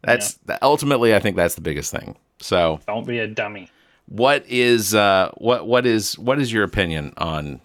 that's 0.03 0.37
ultimately 0.61 1.15
I 1.15 1.19
think 1.19 1.35
that's 1.37 1.55
the 1.55 1.61
biggest 1.61 1.91
thing. 1.91 2.17
So, 2.39 2.79
Don't 2.87 3.05
be 3.07 3.19
a 3.19 3.27
dummy. 3.27 3.69
what 4.07 4.45
is 4.47 4.93
uh, 4.95 5.31
what 5.37 5.65
what 5.67 5.85
is 5.85 6.17
what 6.19 6.39
is 6.39 6.51
your 6.51 6.63
opinion 6.63 7.13
on 7.17 7.61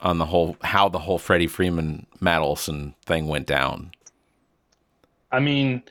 on 0.00 0.18
the 0.18 0.26
whole 0.26 0.56
how 0.62 0.88
the 0.88 0.98
whole 0.98 1.18
Freddie 1.18 1.46
Freeman 1.46 2.06
Matt 2.20 2.40
Olson 2.40 2.94
thing 3.04 3.26
went 3.28 3.46
down? 3.46 3.92
I 5.30 5.40
mean, 5.40 5.82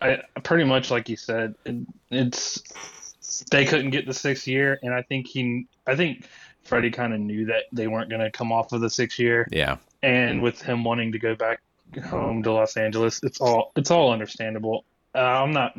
I 0.00 0.20
pretty 0.42 0.64
much 0.64 0.90
like 0.90 1.08
you 1.08 1.16
said, 1.16 1.54
it, 1.64 1.76
it's 2.10 2.62
they 3.50 3.64
couldn't 3.64 3.90
get 3.90 4.06
the 4.06 4.14
sixth 4.14 4.46
year, 4.46 4.78
and 4.82 4.94
I 4.94 5.02
think 5.02 5.26
he, 5.26 5.66
I 5.86 5.96
think 5.96 6.26
Freddie 6.62 6.90
kind 6.90 7.12
of 7.12 7.20
knew 7.20 7.46
that 7.46 7.64
they 7.72 7.88
weren't 7.88 8.08
going 8.08 8.20
to 8.22 8.30
come 8.30 8.52
off 8.52 8.72
of 8.72 8.80
the 8.80 8.90
sixth 8.90 9.18
year, 9.18 9.46
Yeah, 9.50 9.76
and 10.04 10.42
with 10.42 10.60
him 10.60 10.84
wanting 10.84 11.12
to 11.12 11.18
go 11.18 11.34
back 11.34 11.60
home 12.06 12.42
to 12.42 12.52
Los 12.52 12.76
Angeles, 12.76 13.22
it's 13.22 13.40
all 13.40 13.72
it's 13.76 13.90
all 13.90 14.12
understandable. 14.12 14.84
Uh, 15.14 15.18
I'm 15.18 15.52
not. 15.52 15.76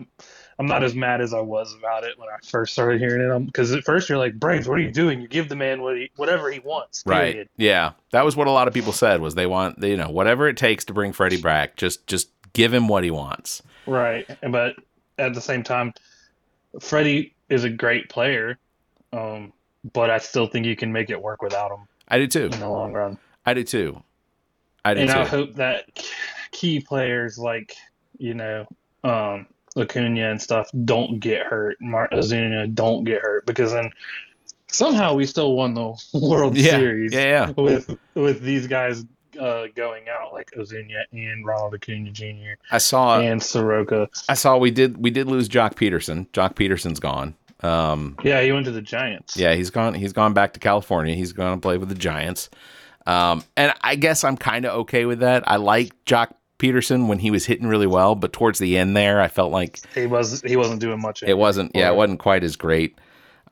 I'm 0.58 0.68
not 0.68 0.84
as 0.84 0.96
mad 0.96 1.20
as 1.20 1.34
I 1.34 1.42
was 1.42 1.76
about 1.76 2.06
it 2.06 2.18
when 2.18 2.30
I 2.30 2.38
first 2.48 2.72
started 2.72 3.02
hearing 3.02 3.30
it. 3.30 3.46
Because 3.46 3.74
at 3.74 3.84
first 3.84 4.08
you're 4.08 4.18
like, 4.18 4.36
Braves, 4.40 4.70
what 4.70 4.78
are 4.78 4.82
you 4.82 4.92
doing? 4.92 5.20
You 5.20 5.28
give 5.28 5.50
the 5.50 5.58
man 5.58 5.82
what 5.82 5.98
he, 5.98 6.10
whatever 6.16 6.50
he 6.50 6.60
wants. 6.60 7.04
right. 7.06 7.50
Yeah, 7.58 7.92
that 8.12 8.24
was 8.24 8.38
what 8.38 8.48
a 8.48 8.52
lot 8.52 8.70
of 8.70 8.74
people 8.74 8.94
said 8.94 9.20
was 9.20 9.36
they 9.36 9.46
want 9.46 9.84
you 9.84 9.98
know 9.98 10.10
whatever 10.10 10.48
it 10.48 10.58
takes 10.58 10.86
to 10.86 10.94
bring 10.94 11.12
Freddie 11.12 11.42
back. 11.42 11.76
Just 11.76 12.08
just 12.08 12.30
give 12.54 12.74
him 12.74 12.88
what 12.88 13.04
he 13.04 13.12
wants. 13.12 13.62
Right. 13.86 14.26
But 14.50 14.76
at 15.20 15.34
the 15.34 15.42
same 15.42 15.64
time, 15.64 15.94
Freddie 16.80 17.36
is 17.50 17.66
a 17.66 17.70
great 17.70 18.10
player, 18.10 18.58
um, 19.12 19.52
but 19.94 20.10
I 20.10 20.18
still 20.18 20.48
think 20.48 20.66
you 20.66 20.76
can 20.76 20.92
make 20.92 21.10
it 21.10 21.22
work 21.22 21.42
without 21.42 21.72
him 21.72 21.88
I 22.08 22.18
do 22.18 22.28
too. 22.28 22.46
in 22.46 22.60
the 22.60 22.70
long 22.70 22.94
run. 22.94 23.18
I 23.46 23.54
do 23.54 23.64
too. 23.64 24.02
I 24.86 24.94
do 24.94 25.02
And 25.02 25.10
too. 25.10 25.18
I 25.18 25.26
hope 25.26 25.56
that 25.56 25.86
key 26.52 26.80
players 26.80 27.38
like, 27.38 27.76
you 28.18 28.34
know, 28.34 28.66
um, 29.04 29.48
Acuna 29.78 30.32
and 30.32 30.42
stuff 30.42 30.70
don't 30.86 31.20
get 31.20 31.46
hurt. 31.46 31.76
Mar- 31.82 32.08
Ozuna 32.14 32.74
don't 32.74 33.04
get 33.04 33.22
hurt 33.22 33.46
because 33.46 33.74
then 33.74 33.92
somehow 34.68 35.14
we 35.14 35.26
still 35.26 35.54
won 35.56 35.74
the 35.74 35.94
World 36.14 36.56
yeah, 36.58 36.72
Series 36.72 37.14
yeah, 37.14 37.48
yeah. 37.48 37.50
with 37.62 37.98
with 38.14 38.42
these 38.42 38.68
guys 38.68 39.04
uh, 39.40 39.66
going 39.76 40.06
out 40.08 40.32
like 40.32 40.52
Ozuna 40.52 41.04
and 41.12 41.46
Ronald 41.46 41.74
Acuna 41.76 42.12
Jr. 42.12 42.54
I 42.72 42.78
saw 42.78 43.20
and 43.20 43.44
Soroka. 43.44 44.08
I 44.30 44.36
saw 44.36 44.58
we 44.58 44.72
did 44.72 44.98
we 44.98 45.10
did 45.10 45.28
lose 45.28 45.50
Joc 45.50 45.74
Pederson. 45.74 46.30
Joc 46.30 46.54
Pederson's 46.56 47.02
gone. 47.02 47.36
Um, 47.62 48.16
Yeah, 48.24 48.42
he 48.42 48.52
went 48.52 48.66
to 48.66 48.72
the 48.72 48.82
Giants. 48.82 49.36
yeah, 49.36 49.56
he's 49.56 49.72
gone. 49.72 49.94
He's 49.94 50.14
gone 50.14 50.34
back 50.34 50.54
to 50.54 50.60
California. 50.60 51.16
He's 51.16 51.34
going 51.34 51.58
to 51.58 51.62
play 51.62 51.78
with 51.78 51.90
the 51.90 51.96
Giants. 51.96 52.50
Um, 53.06 53.44
and 53.56 53.74
I 53.82 53.96
guess 53.96 54.24
I'm 54.24 54.38
kind 54.38 54.66
of 54.66 54.74
okay 54.82 55.06
with 55.06 55.20
that. 55.20 55.44
I 55.50 55.58
like 55.58 55.94
Joc 56.06 56.34
Pederson 56.58 57.08
when 57.08 57.20
he 57.20 57.32
was 57.32 57.46
hitting 57.46 57.68
really 57.68 57.86
well, 57.88 58.16
but 58.16 58.34
towards 58.34 58.60
the 58.60 58.78
end 58.78 58.96
there, 58.98 59.22
I 59.22 59.28
felt 59.28 59.52
like 59.52 59.80
He 59.94 60.08
was 60.08 60.42
he 60.42 60.56
wasn't 60.56 60.82
doing 60.82 61.02
much. 61.02 61.22
it 61.24 61.38
wasn't. 61.38 61.72
Yeah, 61.76 61.92
it 61.92 61.96
wasn't 61.96 62.20
quite 62.20 62.44
as 62.44 62.56
great. 62.56 62.98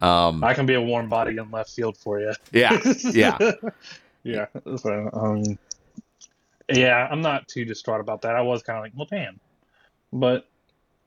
Um, 0.01 0.43
I 0.43 0.53
can 0.53 0.65
be 0.65 0.73
a 0.73 0.81
warm 0.81 1.07
body 1.07 1.37
in 1.37 1.49
left 1.51 1.69
field 1.71 1.97
for 1.97 2.19
you. 2.19 2.33
yeah, 2.51 2.77
yeah, 3.03 3.37
yeah. 4.23 4.45
So, 4.77 5.09
um, 5.13 5.57
yeah, 6.69 7.07
I'm 7.09 7.21
not 7.21 7.47
too 7.47 7.63
distraught 7.65 8.01
about 8.01 8.21
that. 8.23 8.35
I 8.35 8.41
was 8.41 8.63
kind 8.63 8.77
of 8.77 8.83
like, 8.83 8.93
well, 8.95 9.07
damn. 9.09 9.39
But 10.11 10.47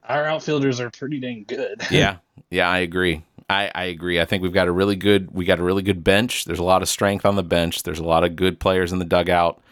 our 0.05 0.25
outfielders 0.25 0.81
are 0.81 0.91
pretty 0.91 1.19
dang 1.21 1.45
good. 1.49 1.81
yeah, 1.91 2.17
yeah. 2.51 2.69
I 2.71 2.79
agree. 2.79 3.23
I, 3.49 3.71
I 3.75 3.85
agree. 3.85 4.21
I 4.21 4.25
think 4.25 4.43
we've 4.43 4.53
got 4.53 4.67
a 4.69 4.73
really 4.73 4.97
good 4.97 5.31
we 5.33 5.45
got 5.45 5.61
a 5.61 5.63
really 5.65 5.83
good 5.83 6.03
bench. 6.03 6.45
There's 6.47 6.59
a 6.59 6.65
lot 6.65 6.83
of 6.83 6.89
strength 6.89 7.25
on 7.25 7.37
the 7.37 7.43
bench. 7.45 7.83
There's 7.85 8.01
a 8.01 8.05
lot 8.05 8.25
of 8.25 8.35
good 8.37 8.59
players 8.59 8.93
in 8.93 8.99
the 8.99 9.05
dugout. 9.05 9.63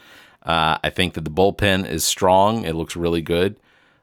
Uh, 0.43 0.79
I 0.85 0.91
think 0.91 1.15
that 1.15 1.25
the 1.25 1.31
bullpen 1.31 1.89
is 1.89 2.05
strong. 2.05 2.65
It 2.65 2.75
looks 2.75 2.95
really 2.97 3.23
good. 3.23 3.57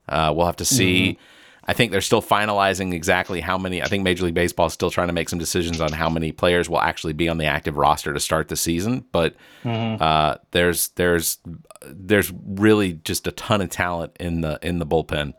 Uh, 0.10 0.34
we'll 0.36 0.48
have 0.48 0.56
to 0.58 0.66
see. 0.66 1.20
I 1.64 1.74
think 1.74 1.92
they're 1.92 2.02
still 2.02 2.24
finalizing 2.24 2.92
exactly 2.94 3.40
how 3.40 3.58
many. 3.58 3.82
I 3.84 3.88
think 3.88 4.04
Major 4.04 4.26
League 4.26 4.34
Baseball 4.34 4.66
is 4.66 4.74
still 4.74 4.90
trying 4.90 5.08
to 5.08 5.14
make 5.14 5.30
some 5.30 5.38
decisions 5.40 5.80
on 5.80 5.92
how 5.94 6.10
many 6.10 6.32
players 6.32 6.68
will 6.68 6.82
actually 6.82 7.14
be 7.14 7.30
on 7.30 7.38
the 7.38 7.46
active 7.46 7.78
roster 7.78 8.12
to 8.12 8.20
start 8.20 8.48
the 8.48 8.56
season. 8.58 9.06
But 9.12 9.36
uh, 9.64 10.38
there's 10.50 10.90
there's 10.90 11.38
there's 11.86 12.34
really 12.46 12.94
just 13.06 13.28
a 13.28 13.32
ton 13.32 13.62
of 13.62 13.70
talent 13.70 14.18
in 14.20 14.42
the 14.42 14.58
in 14.64 14.80
the 14.80 14.86
bullpen. 14.88 15.34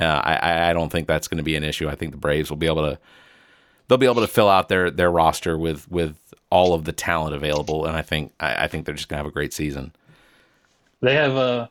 Uh, 0.00 0.04
I 0.04 0.34
I- 0.34 0.70
I 0.70 0.72
don't 0.72 0.90
think 0.90 1.06
that's 1.06 1.28
going 1.28 1.38
to 1.38 1.44
be 1.44 1.54
an 1.56 1.62
issue. 1.64 1.88
I 1.88 1.94
think 1.94 2.10
the 2.10 2.18
Braves 2.18 2.50
will 2.50 2.56
be 2.58 2.66
able 2.66 2.82
to 2.90 2.98
they'll 3.92 3.98
be 3.98 4.06
able 4.06 4.22
to 4.22 4.26
fill 4.26 4.48
out 4.48 4.70
their 4.70 4.90
their 4.90 5.10
roster 5.10 5.58
with 5.58 5.90
with 5.90 6.16
all 6.48 6.72
of 6.72 6.84
the 6.84 6.92
talent 6.92 7.34
available, 7.34 7.84
and 7.84 7.94
I 7.94 8.00
think 8.00 8.32
I, 8.40 8.64
I 8.64 8.68
think 8.68 8.86
they're 8.86 8.94
just 8.94 9.10
going 9.10 9.18
to 9.18 9.24
have 9.24 9.26
a 9.26 9.30
great 9.30 9.52
season. 9.52 9.92
They 11.02 11.14
have 11.14 11.36
uh, 11.36 11.68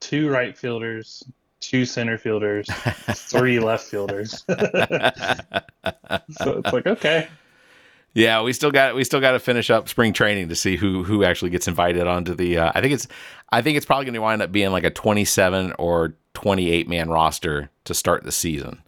two 0.00 0.30
right 0.30 0.56
fielders, 0.56 1.22
two 1.60 1.84
center 1.84 2.16
fielders, 2.16 2.66
three 3.12 3.60
left 3.60 3.84
fielders. 3.84 4.42
so 4.48 4.54
it's 5.84 6.72
like, 6.72 6.86
okay. 6.86 7.28
Yeah, 8.14 8.40
we 8.40 8.54
still 8.54 8.70
got 8.70 8.94
we 8.94 9.04
still 9.04 9.20
got 9.20 9.32
to 9.32 9.38
finish 9.38 9.68
up 9.68 9.86
spring 9.86 10.14
training 10.14 10.48
to 10.48 10.56
see 10.56 10.76
who 10.76 11.04
who 11.04 11.24
actually 11.24 11.50
gets 11.50 11.68
invited 11.68 12.06
onto 12.06 12.34
the. 12.34 12.56
Uh, 12.56 12.72
I 12.74 12.80
think 12.80 12.94
it's 12.94 13.06
I 13.52 13.60
think 13.60 13.76
it's 13.76 13.84
probably 13.84 14.06
going 14.06 14.14
to 14.14 14.22
wind 14.22 14.40
up 14.40 14.50
being 14.50 14.70
like 14.70 14.84
a 14.84 14.90
27 14.90 15.74
or 15.78 16.14
28 16.32 16.88
man 16.88 17.10
roster 17.10 17.68
to 17.84 17.92
start 17.92 18.24
the 18.24 18.32
season. 18.32 18.80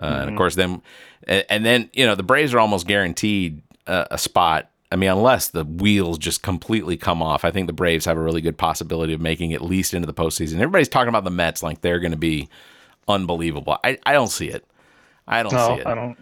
Uh, 0.00 0.06
And 0.20 0.28
Mm-hmm. 0.28 0.28
of 0.30 0.36
course, 0.36 0.54
then 0.56 0.82
and, 1.28 1.44
and 1.50 1.64
then 1.66 1.90
you 1.92 2.06
know 2.06 2.14
the 2.14 2.22
Braves 2.22 2.54
are 2.54 2.58
almost 2.60 2.86
guaranteed 2.86 3.62
a, 3.86 4.06
a 4.12 4.18
spot. 4.18 4.70
I 4.92 4.96
mean, 4.96 5.10
unless 5.10 5.48
the 5.48 5.64
wheels 5.64 6.18
just 6.18 6.42
completely 6.42 6.96
come 6.96 7.22
off, 7.22 7.44
I 7.44 7.52
think 7.52 7.68
the 7.68 7.72
Braves 7.72 8.06
have 8.06 8.16
a 8.16 8.20
really 8.20 8.40
good 8.40 8.58
possibility 8.58 9.12
of 9.12 9.20
making 9.20 9.52
at 9.52 9.62
least 9.62 9.94
into 9.94 10.06
the 10.06 10.14
postseason. 10.14 10.54
Everybody's 10.54 10.88
talking 10.88 11.08
about 11.10 11.24
the 11.24 11.30
Mets 11.30 11.62
like 11.62 11.80
they're 11.82 12.00
going 12.00 12.10
to 12.10 12.16
be 12.18 12.48
unbelievable. 13.06 13.78
I, 13.84 13.98
I 14.04 14.12
don't 14.12 14.28
see 14.30 14.48
it. 14.48 14.64
I 15.28 15.42
don't 15.44 15.52
No, 15.52 15.58
see 15.58 15.80
it. 15.80 15.86
I 15.86 15.94
don't. 15.94 16.18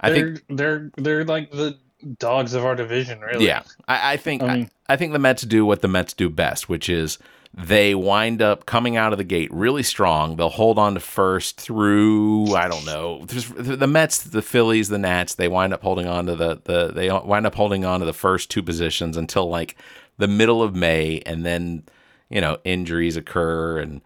I 0.00 0.10
they're, 0.10 0.26
think 0.26 0.44
they're 0.50 0.90
they're 0.96 1.24
like 1.24 1.50
the 1.50 1.78
dogs 2.18 2.52
of 2.54 2.64
our 2.66 2.74
division, 2.74 3.20
really. 3.20 3.46
Yeah, 3.46 3.62
I, 3.88 4.12
I 4.12 4.16
think 4.18 4.42
I 4.42 4.68
I 4.88 4.96
think 4.96 5.12
the 5.12 5.18
Mets 5.18 5.42
do 5.42 5.64
what 5.64 5.80
the 5.80 5.88
Mets 5.88 6.12
do 6.12 6.28
best, 6.28 6.68
which 6.68 6.88
is 6.88 7.18
they 7.56 7.94
wind 7.94 8.42
up 8.42 8.66
coming 8.66 8.96
out 8.96 9.12
of 9.12 9.18
the 9.18 9.24
gate 9.24 9.50
really 9.52 9.82
strong. 9.82 10.36
They'll 10.36 10.48
hold 10.50 10.78
on 10.78 10.94
to 10.94 11.00
first 11.00 11.58
through 11.60 12.54
I 12.54 12.68
don't 12.68 12.84
know 12.84 13.24
the 13.24 13.86
Mets, 13.86 14.18
the 14.22 14.42
Phillies, 14.42 14.88
the 14.90 14.98
Nats. 14.98 15.34
They 15.34 15.48
wind 15.48 15.72
up 15.72 15.82
holding 15.82 16.06
on 16.06 16.26
to 16.26 16.36
the 16.36 16.60
the 16.64 16.92
they 16.92 17.10
wind 17.10 17.46
up 17.46 17.54
holding 17.54 17.84
on 17.84 18.00
to 18.00 18.06
the 18.06 18.12
first 18.12 18.50
two 18.50 18.62
positions 18.62 19.16
until 19.16 19.48
like 19.48 19.76
the 20.18 20.28
middle 20.28 20.62
of 20.62 20.74
May, 20.74 21.22
and 21.24 21.44
then 21.46 21.84
you 22.28 22.40
know 22.40 22.58
injuries 22.64 23.16
occur 23.16 23.78
and 23.78 24.02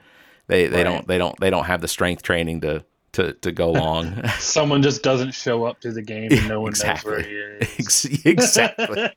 they 0.47 0.67
they 0.69 0.79
Right. 0.79 0.85
don't 0.85 1.09
they 1.09 1.19
don't 1.19 1.39
they 1.41 1.51
don't 1.51 1.65
have 1.65 1.81
the 1.81 1.89
strength 1.89 2.23
training 2.23 2.61
to 2.61 2.85
to 3.13 3.33
to 3.35 3.53
go 3.53 3.71
long. 3.73 4.23
Someone 4.39 4.83
just 4.83 5.03
doesn't 5.03 5.33
show 5.33 5.65
up 5.65 5.81
to 5.81 5.93
the 5.93 6.03
game 6.03 6.31
and 6.33 6.49
no 6.49 6.61
one 6.61 6.71
Exactly. 6.71 7.11
knows 7.13 7.23
where 7.27 7.59
he 7.61 7.65
is. 7.65 8.21
Exactly. 8.25 9.11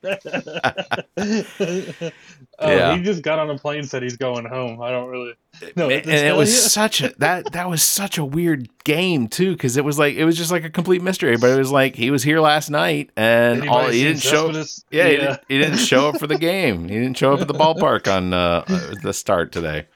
oh, 2.58 2.70
Yeah. 2.76 2.96
he 2.96 3.02
just 3.02 3.22
got 3.22 3.38
on 3.38 3.50
a 3.50 3.58
plane 3.58 3.80
and 3.80 3.88
said 3.88 4.02
he's 4.02 4.16
going 4.16 4.44
home. 4.46 4.80
I 4.82 4.90
don't 4.90 5.08
really 5.08 5.34
know. 5.76 5.88
and 5.90 6.04
what 6.06 6.14
it 6.14 6.36
was 6.36 6.50
you. 6.50 6.56
such 6.56 7.02
a 7.02 7.12
that 7.18 7.52
that 7.52 7.68
was 7.68 7.82
such 7.82 8.18
a 8.18 8.24
weird 8.24 8.68
game 8.84 9.28
too 9.28 9.52
because 9.52 9.76
it 9.76 9.84
was 9.84 9.98
like 9.98 10.14
it 10.16 10.24
was 10.24 10.36
just 10.36 10.50
like 10.50 10.64
a 10.64 10.70
complete 10.70 11.02
mystery 11.02 11.36
but 11.36 11.50
it 11.50 11.56
was 11.58 11.70
like 11.70 11.94
he 11.94 12.10
was 12.10 12.22
here 12.24 12.40
last 12.40 12.70
night 12.70 13.10
and 13.16 13.58
Anybody 13.62 13.68
all 13.68 13.88
he 13.88 14.02
didn't 14.02 14.20
show 14.22 14.52
Cespedes? 14.52 14.84
yeah, 14.90 15.04
He, 15.08 15.16
didn't, 15.16 15.40
he 15.48 15.58
didn't 15.58 15.78
show 15.78 16.08
up 16.08 16.18
for 16.18 16.26
the 16.26 16.38
game 16.38 16.88
he 16.88 16.94
didn't 16.96 17.16
show 17.16 17.32
up 17.32 17.40
at 17.40 17.46
the 17.48 17.54
ballpark 17.54 18.12
on 18.12 18.32
uh, 18.34 18.64
uh, 18.66 18.94
the 19.02 19.12
start 19.12 19.52
today 19.52 19.86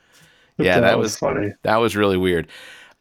yeah 0.59 0.79
that 0.81 0.99
was 0.99 1.17
funny. 1.17 1.53
that 1.63 1.77
was 1.77 1.97
really 1.97 2.17
weird 2.17 2.47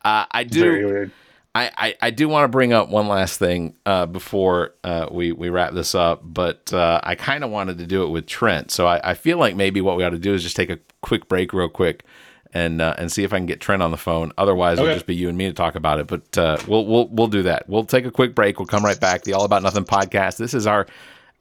uh, 0.08 0.26
i 0.32 0.44
do 0.44 0.62
Very 0.62 0.86
weird. 0.86 1.12
I, 1.56 1.72
I, 1.76 1.96
I 2.04 2.10
do 2.12 2.30
want 2.30 2.44
to 2.44 2.50
bring 2.50 2.72
up 2.72 2.90
one 2.90 3.08
last 3.08 3.40
thing 3.40 3.76
uh, 3.88 4.06
before 4.06 4.76
uh, 4.84 5.08
we, 5.10 5.32
we 5.32 5.50
wrap 5.50 5.74
this 5.74 5.96
up, 5.96 6.22
but 6.24 6.72
uh, 6.72 7.00
I 7.04 7.16
kind 7.16 7.44
of 7.44 7.50
wanted 7.50 7.80
to 7.80 7.88
do 7.88 8.04
it 8.04 8.10
with 8.10 8.28
Trent. 8.28 8.70
So 8.70 8.86
I, 8.86 9.02
I 9.12 9.14
feel 9.16 9.40
like 9.40 9.56
maybe 9.56 9.82
what 9.82 9.98
we 9.98 10.04
ought 10.04 10.12
to 10.12 10.20
do 10.20 10.36
is 10.36 10.44
just 10.44 10.56
take 10.56 10.70
a 10.70 10.78
quick 11.02 11.28
break, 11.28 11.54
real 11.54 11.68
quick, 11.68 12.04
and 12.54 12.80
uh, 12.80 12.94
and 13.00 13.12
see 13.12 13.24
if 13.24 13.34
I 13.34 13.38
can 13.38 13.48
get 13.48 13.60
Trent 13.60 13.82
on 13.82 13.90
the 13.90 13.98
phone. 13.98 14.34
Otherwise, 14.38 14.78
it'll 14.78 14.94
just 14.94 15.08
be 15.08 15.16
you 15.16 15.30
and 15.30 15.38
me 15.38 15.46
to 15.48 15.54
talk 15.54 15.74
about 15.74 16.00
it. 16.00 16.06
But 16.06 16.38
uh, 16.38 16.58
we'll 16.68 16.86
we'll 16.86 17.08
we'll 17.08 17.28
do 17.28 17.42
that. 17.44 17.68
We'll 17.68 17.86
take 17.86 18.06
a 18.06 18.12
quick 18.12 18.36
break. 18.36 18.60
We'll 18.60 18.68
come 18.68 18.86
right 18.86 19.00
back. 19.00 19.24
The 19.24 19.34
All 19.34 19.44
About 19.46 19.64
Nothing 19.64 19.86
podcast. 19.86 20.38
This 20.38 20.54
is 20.54 20.68
our 20.68 20.86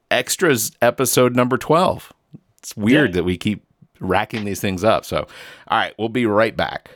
extras 0.09 0.71
episode 0.81 1.35
number 1.35 1.57
twelve. 1.59 2.11
It's 2.57 2.75
weird 2.75 3.11
Yeah. 3.11 3.15
that 3.17 3.23
we 3.23 3.37
keep 3.37 3.63
racking 3.99 4.45
these 4.45 4.59
things 4.61 4.83
up. 4.83 5.05
So, 5.05 5.27
all 5.67 5.77
right, 5.77 5.93
we'll 5.99 6.09
be 6.09 6.25
right 6.25 6.57
back. 6.57 6.89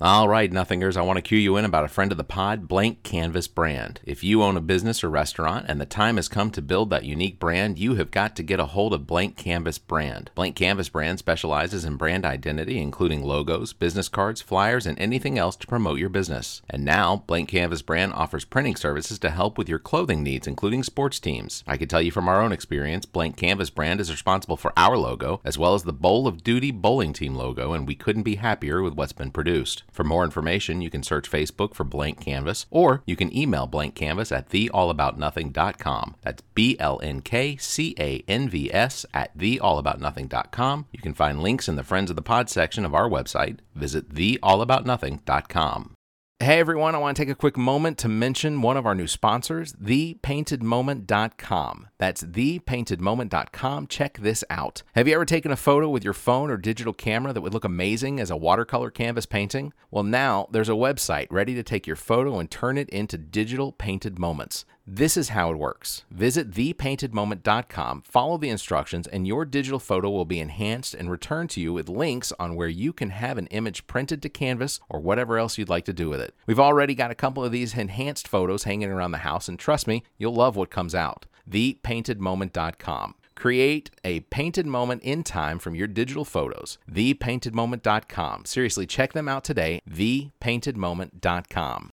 All 0.00 0.28
right, 0.28 0.52
nothingers, 0.52 0.96
I 0.96 1.02
want 1.02 1.16
to 1.16 1.22
cue 1.22 1.38
you 1.38 1.56
in 1.56 1.64
about 1.64 1.84
a 1.84 1.88
friend 1.88 2.12
of 2.12 2.18
the 2.18 2.22
pod, 2.22 2.68
Blank 2.68 3.02
Canvas 3.02 3.48
Brand. 3.48 3.98
If 4.04 4.22
you 4.22 4.44
own 4.44 4.56
a 4.56 4.60
business 4.60 5.02
or 5.02 5.10
restaurant 5.10 5.66
and 5.68 5.80
the 5.80 5.86
time 5.86 6.14
has 6.14 6.28
come 6.28 6.52
to 6.52 6.62
build 6.62 6.90
that 6.90 7.04
unique 7.04 7.40
brand, 7.40 7.80
you 7.80 7.96
have 7.96 8.12
got 8.12 8.36
to 8.36 8.44
get 8.44 8.60
a 8.60 8.66
hold 8.66 8.94
of 8.94 9.08
Blank 9.08 9.36
Canvas 9.36 9.76
Brand. 9.76 10.30
Blank 10.36 10.54
Canvas 10.54 10.88
Brand 10.88 11.18
specializes 11.18 11.84
in 11.84 11.96
brand 11.96 12.24
identity, 12.24 12.78
including 12.78 13.24
logos, 13.24 13.72
business 13.72 14.08
cards, 14.08 14.40
flyers, 14.40 14.86
and 14.86 14.96
anything 15.00 15.36
else 15.36 15.56
to 15.56 15.66
promote 15.66 15.98
your 15.98 16.10
business. 16.10 16.62
And 16.70 16.84
now, 16.84 17.24
Blank 17.26 17.48
Canvas 17.48 17.82
Brand 17.82 18.12
offers 18.12 18.44
printing 18.44 18.76
services 18.76 19.18
to 19.18 19.30
help 19.30 19.58
with 19.58 19.68
your 19.68 19.80
clothing 19.80 20.22
needs, 20.22 20.46
including 20.46 20.84
sports 20.84 21.18
teams. 21.18 21.64
I 21.66 21.76
can 21.76 21.88
tell 21.88 22.02
you 22.02 22.12
from 22.12 22.28
our 22.28 22.40
own 22.40 22.52
experience, 22.52 23.04
Blank 23.04 23.36
Canvas 23.36 23.70
Brand 23.70 24.00
is 24.00 24.12
responsible 24.12 24.56
for 24.56 24.72
our 24.76 24.96
logo, 24.96 25.40
as 25.44 25.58
well 25.58 25.74
as 25.74 25.82
the 25.82 25.92
Bowl 25.92 26.28
of 26.28 26.44
Duty 26.44 26.70
bowling 26.70 27.12
team 27.12 27.34
logo, 27.34 27.72
and 27.72 27.84
we 27.84 27.96
couldn't 27.96 28.22
be 28.22 28.36
happier 28.36 28.80
with 28.80 28.94
what's 28.94 29.12
been 29.12 29.32
produced. 29.32 29.82
For 29.98 30.04
more 30.04 30.22
information, 30.22 30.80
you 30.80 30.90
can 30.90 31.02
search 31.02 31.28
Facebook 31.28 31.74
for 31.74 31.82
Blank 31.82 32.20
Canvas, 32.20 32.66
or 32.70 33.02
you 33.04 33.16
can 33.16 33.36
email 33.36 33.66
Blank 33.66 33.96
Canvas 33.96 34.30
at 34.30 34.48
theallaboutnothing.com. 34.48 36.14
That's 36.22 36.40
B 36.54 36.76
L 36.78 37.00
N 37.02 37.20
K 37.20 37.56
C 37.56 37.96
A 37.98 38.22
N 38.28 38.48
V 38.48 38.72
S 38.72 39.04
at 39.12 39.36
theallaboutnothing.com. 39.36 40.86
You 40.92 41.00
can 41.00 41.14
find 41.14 41.42
links 41.42 41.68
in 41.68 41.74
the 41.74 41.82
Friends 41.82 42.10
of 42.10 42.14
the 42.14 42.22
Pod 42.22 42.48
section 42.48 42.84
of 42.84 42.94
our 42.94 43.10
website. 43.10 43.58
Visit 43.74 44.14
theallaboutnothing.com. 44.14 45.97
Hey 46.40 46.60
everyone, 46.60 46.94
I 46.94 46.98
want 46.98 47.16
to 47.16 47.20
take 47.20 47.28
a 47.28 47.34
quick 47.34 47.56
moment 47.56 47.98
to 47.98 48.08
mention 48.08 48.62
one 48.62 48.76
of 48.76 48.86
our 48.86 48.94
new 48.94 49.08
sponsors, 49.08 49.72
thepaintedmoment.com. 49.72 51.88
That's 51.98 52.22
thepaintedmoment.com. 52.22 53.88
Check 53.88 54.18
this 54.18 54.44
out. 54.48 54.84
Have 54.94 55.08
you 55.08 55.14
ever 55.14 55.24
taken 55.24 55.50
a 55.50 55.56
photo 55.56 55.88
with 55.88 56.04
your 56.04 56.12
phone 56.12 56.52
or 56.52 56.56
digital 56.56 56.92
camera 56.92 57.32
that 57.32 57.40
would 57.40 57.52
look 57.52 57.64
amazing 57.64 58.20
as 58.20 58.30
a 58.30 58.36
watercolor 58.36 58.92
canvas 58.92 59.26
painting? 59.26 59.72
Well, 59.90 60.04
now 60.04 60.46
there's 60.52 60.68
a 60.68 60.74
website 60.74 61.26
ready 61.32 61.56
to 61.56 61.64
take 61.64 61.88
your 61.88 61.96
photo 61.96 62.38
and 62.38 62.48
turn 62.48 62.78
it 62.78 62.88
into 62.90 63.18
digital 63.18 63.72
painted 63.72 64.20
moments. 64.20 64.64
This 64.90 65.18
is 65.18 65.28
how 65.28 65.52
it 65.52 65.58
works. 65.58 66.06
Visit 66.10 66.50
thepaintedmoment.com, 66.50 68.04
follow 68.06 68.38
the 68.38 68.48
instructions, 68.48 69.06
and 69.06 69.26
your 69.26 69.44
digital 69.44 69.78
photo 69.78 70.08
will 70.08 70.24
be 70.24 70.40
enhanced 70.40 70.94
and 70.94 71.10
returned 71.10 71.50
to 71.50 71.60
you 71.60 71.74
with 71.74 71.90
links 71.90 72.32
on 72.40 72.56
where 72.56 72.68
you 72.68 72.94
can 72.94 73.10
have 73.10 73.36
an 73.36 73.48
image 73.48 73.86
printed 73.86 74.22
to 74.22 74.30
canvas 74.30 74.80
or 74.88 74.98
whatever 74.98 75.36
else 75.36 75.58
you'd 75.58 75.68
like 75.68 75.84
to 75.84 75.92
do 75.92 76.08
with 76.08 76.22
it. 76.22 76.34
We've 76.46 76.58
already 76.58 76.94
got 76.94 77.10
a 77.10 77.14
couple 77.14 77.44
of 77.44 77.52
these 77.52 77.76
enhanced 77.76 78.26
photos 78.26 78.64
hanging 78.64 78.88
around 78.88 79.10
the 79.10 79.18
house, 79.18 79.46
and 79.46 79.58
trust 79.58 79.86
me, 79.86 80.04
you'll 80.16 80.32
love 80.32 80.56
what 80.56 80.70
comes 80.70 80.94
out. 80.94 81.26
Thepaintedmoment.com. 81.46 83.14
Create 83.34 83.90
a 84.04 84.20
painted 84.20 84.64
moment 84.64 85.02
in 85.02 85.22
time 85.22 85.58
from 85.58 85.74
your 85.74 85.86
digital 85.86 86.24
photos. 86.24 86.78
Thepaintedmoment.com. 86.90 88.46
Seriously, 88.46 88.86
check 88.86 89.12
them 89.12 89.28
out 89.28 89.44
today. 89.44 89.82
Thepaintedmoment.com. 89.86 91.90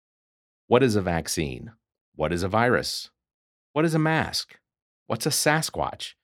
What 0.65 0.81
is 0.81 0.95
a 0.95 1.01
vaccine? 1.01 1.73
What 2.19 2.33
is 2.33 2.43
a 2.43 2.49
virus? 2.49 3.11
What 3.71 3.85
is 3.85 3.95
a 3.95 3.97
mask? 3.97 4.59
What's 5.07 5.25
a 5.25 5.29
Sasquatch? 5.29 6.15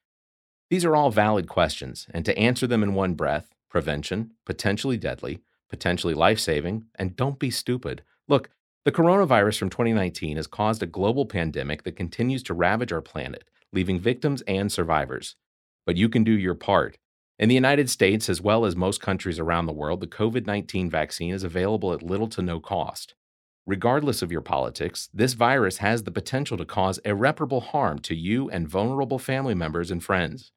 These 0.70 0.84
are 0.84 0.94
all 0.94 1.10
valid 1.10 1.48
questions, 1.48 2.06
and 2.14 2.26
to 2.26 2.38
answer 2.38 2.68
them 2.68 2.84
in 2.84 2.96
one 2.96 3.14
breath 3.14 3.56
prevention, 3.70 4.32
potentially 4.46 4.98
deadly, 4.98 5.40
potentially 5.70 6.14
life 6.14 6.38
saving, 6.38 6.88
and 6.96 7.16
don't 7.16 7.40
be 7.40 7.50
stupid. 7.50 8.04
Look, 8.28 8.50
the 8.84 8.92
coronavirus 8.92 9.58
from 9.58 9.70
2019 9.70 10.36
has 10.36 10.48
caused 10.48 10.84
a 10.84 10.86
global 10.86 11.26
pandemic 11.26 11.84
that 11.84 11.96
continues 11.96 12.44
to 12.44 12.54
ravage 12.54 12.92
our 12.92 13.02
planet, 13.02 13.46
leaving 13.72 13.98
victims 13.98 14.42
and 14.42 14.70
survivors. 14.70 15.38
But 15.86 15.96
you 15.96 16.10
can 16.10 16.26
do 16.26 16.34
your 16.34 16.56
part. 16.56 16.98
In 17.40 17.48
the 17.48 17.56
United 17.56 17.90
States, 17.90 18.28
as 18.28 18.42
well 18.42 18.66
as 18.66 18.76
most 18.76 19.00
countries 19.00 19.40
around 19.40 19.66
the 19.66 19.72
world, 19.72 20.02
the 20.02 20.08
COVID 20.08 20.46
19 20.46 20.90
vaccine 20.90 21.34
is 21.34 21.46
available 21.46 21.94
at 21.94 22.04
little 22.04 22.28
to 22.28 22.42
no 22.42 22.60
cost. 22.60 23.16
Regardless 23.68 24.22
of 24.22 24.32
your 24.32 24.42
politics, 24.42 25.10
this 25.12 25.34
virus 25.34 25.78
has 25.78 26.04
the 26.04 26.12
potential 26.12 26.56
to 26.56 26.66
cause 26.66 27.00
irreparable 27.00 27.62
harm 27.62 27.98
to 28.00 28.14
you 28.14 28.48
and 28.50 28.68
vulnerable 28.68 29.18
family 29.18 29.56
members 29.56 29.90
and 29.90 30.04
friends. 30.04 30.52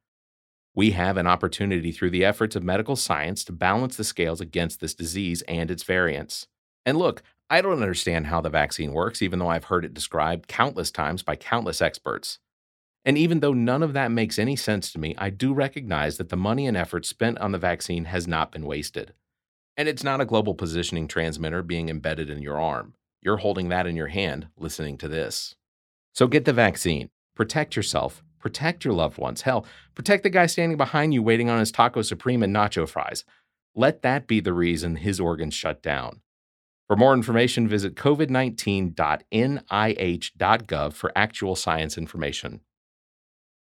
We 0.74 0.90
have 0.90 1.16
an 1.16 1.26
opportunity 1.26 1.90
through 1.90 2.10
the 2.10 2.24
efforts 2.24 2.54
of 2.54 2.62
medical 2.62 2.96
science 2.96 3.44
to 3.44 3.52
balance 3.52 3.96
the 3.96 4.04
scales 4.04 4.42
against 4.42 4.80
this 4.80 4.94
disease 4.94 5.40
and 5.48 5.70
its 5.70 5.84
variants. 5.84 6.48
And 6.84 6.98
look, 6.98 7.22
I 7.48 7.62
don't 7.62 7.72
understand 7.72 8.26
how 8.26 8.42
the 8.42 8.50
vaccine 8.50 8.92
works, 8.92 9.22
even 9.22 9.38
though 9.38 9.48
I've 9.48 9.64
heard 9.64 9.86
it 9.86 9.94
described 9.94 10.46
countless 10.46 10.90
times 10.90 11.22
by 11.22 11.34
countless 11.34 11.80
experts. 11.80 12.40
And 13.06 13.16
even 13.16 13.40
though 13.40 13.54
none 13.54 13.82
of 13.82 13.94
that 13.94 14.10
makes 14.10 14.38
any 14.38 14.54
sense 14.54 14.92
to 14.92 14.98
me, 14.98 15.14
I 15.16 15.30
do 15.30 15.54
recognize 15.54 16.18
that 16.18 16.28
the 16.28 16.36
money 16.36 16.66
and 16.66 16.76
effort 16.76 17.06
spent 17.06 17.38
on 17.38 17.52
the 17.52 17.58
vaccine 17.58 18.04
has 18.04 18.28
not 18.28 18.52
been 18.52 18.66
wasted. 18.66 19.14
And 19.78 19.88
it's 19.88 20.04
not 20.04 20.20
a 20.20 20.26
global 20.26 20.54
positioning 20.54 21.08
transmitter 21.08 21.62
being 21.62 21.88
embedded 21.88 22.28
in 22.28 22.42
your 22.42 22.60
arm. 22.60 22.94
You're 23.22 23.38
holding 23.38 23.68
that 23.68 23.86
in 23.86 23.96
your 23.96 24.08
hand, 24.08 24.48
listening 24.56 24.98
to 24.98 25.08
this. 25.08 25.54
So 26.14 26.26
get 26.26 26.44
the 26.44 26.52
vaccine. 26.52 27.10
Protect 27.34 27.76
yourself. 27.76 28.22
Protect 28.38 28.84
your 28.84 28.94
loved 28.94 29.18
ones. 29.18 29.42
Hell, 29.42 29.66
protect 29.94 30.22
the 30.22 30.30
guy 30.30 30.46
standing 30.46 30.76
behind 30.76 31.12
you 31.12 31.22
waiting 31.22 31.50
on 31.50 31.58
his 31.58 31.72
taco 31.72 32.02
supreme 32.02 32.42
and 32.42 32.54
nacho 32.54 32.88
fries. 32.88 33.24
Let 33.74 34.02
that 34.02 34.26
be 34.26 34.40
the 34.40 34.52
reason 34.52 34.96
his 34.96 35.20
organs 35.20 35.54
shut 35.54 35.82
down. 35.82 36.20
For 36.86 36.96
more 36.96 37.14
information, 37.14 37.68
visit 37.68 37.94
covid19.nih.gov 37.96 40.92
for 40.94 41.12
actual 41.14 41.54
science 41.54 41.98
information. 41.98 42.60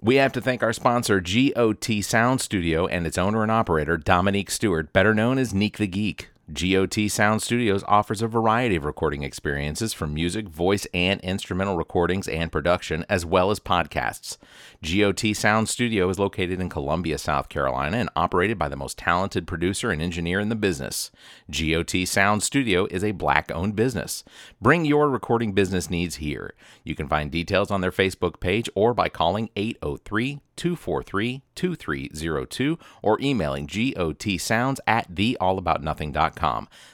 We 0.01 0.15
have 0.15 0.33
to 0.33 0.41
thank 0.41 0.61
our 0.61 0.73
sponsor, 0.73 1.21
GOT 1.21 2.03
Sound 2.03 2.41
Studio, 2.41 2.85
and 2.85 3.07
its 3.07 3.17
owner 3.17 3.41
and 3.41 3.51
operator, 3.51 3.95
Dominique 3.95 4.51
Stewart, 4.51 4.91
better 4.91 5.13
known 5.13 5.37
as 5.37 5.53
Nique 5.53 5.77
the 5.77 5.87
Geek. 5.87 6.31
GOT 6.53 7.09
Sound 7.09 7.41
Studios 7.41 7.83
offers 7.87 8.21
a 8.21 8.27
variety 8.27 8.75
of 8.75 8.85
recording 8.85 9.23
experiences 9.23 9.93
from 9.93 10.13
music, 10.13 10.47
voice, 10.47 10.85
and 10.93 11.19
instrumental 11.21 11.75
recordings 11.75 12.27
and 12.27 12.51
production, 12.51 13.03
as 13.09 13.25
well 13.25 13.49
as 13.49 13.59
podcasts. 13.59 14.37
GOT 14.83 15.35
Sound 15.35 15.67
Studio 15.67 16.07
is 16.07 16.19
located 16.19 16.61
in 16.61 16.69
Columbia, 16.69 17.17
South 17.17 17.49
Carolina, 17.49 17.97
and 17.97 18.11
operated 18.15 18.59
by 18.59 18.69
the 18.69 18.75
most 18.75 18.99
talented 18.99 19.47
producer 19.47 19.89
and 19.89 20.03
engineer 20.03 20.39
in 20.39 20.49
the 20.49 20.55
business. 20.55 21.09
GOT 21.49 22.05
Sound 22.05 22.43
Studio 22.43 22.85
is 22.91 23.03
a 23.03 23.11
black 23.11 23.51
owned 23.51 23.75
business. 23.75 24.23
Bring 24.61 24.85
your 24.85 25.09
recording 25.09 25.53
business 25.53 25.89
needs 25.89 26.17
here. 26.17 26.53
You 26.83 26.93
can 26.93 27.07
find 27.07 27.31
details 27.31 27.71
on 27.71 27.81
their 27.81 27.91
Facebook 27.91 28.39
page 28.39 28.69
or 28.75 28.93
by 28.93 29.09
calling 29.09 29.49
803 29.55 30.41
243 30.55 31.41
2302 31.55 32.79
or 33.01 33.19
emailing 33.19 33.67
gotsounds 33.67 34.77
at 34.87 35.13
theallaboutnothing.com. 35.13 36.34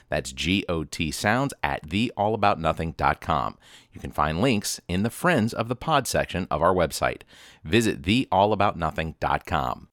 That's 0.08 0.32
G 0.32 0.64
O 0.68 0.84
T 0.84 1.10
sounds 1.10 1.52
at 1.62 1.88
theallaboutnothing.com. 1.88 3.58
You 3.92 4.00
can 4.00 4.10
find 4.10 4.40
links 4.40 4.80
in 4.88 5.02
the 5.02 5.10
Friends 5.10 5.52
of 5.52 5.68
the 5.68 5.76
Pod 5.76 6.06
section 6.06 6.46
of 6.50 6.62
our 6.62 6.74
website. 6.74 7.22
Visit 7.64 8.02
theallaboutnothing.com. 8.02 9.88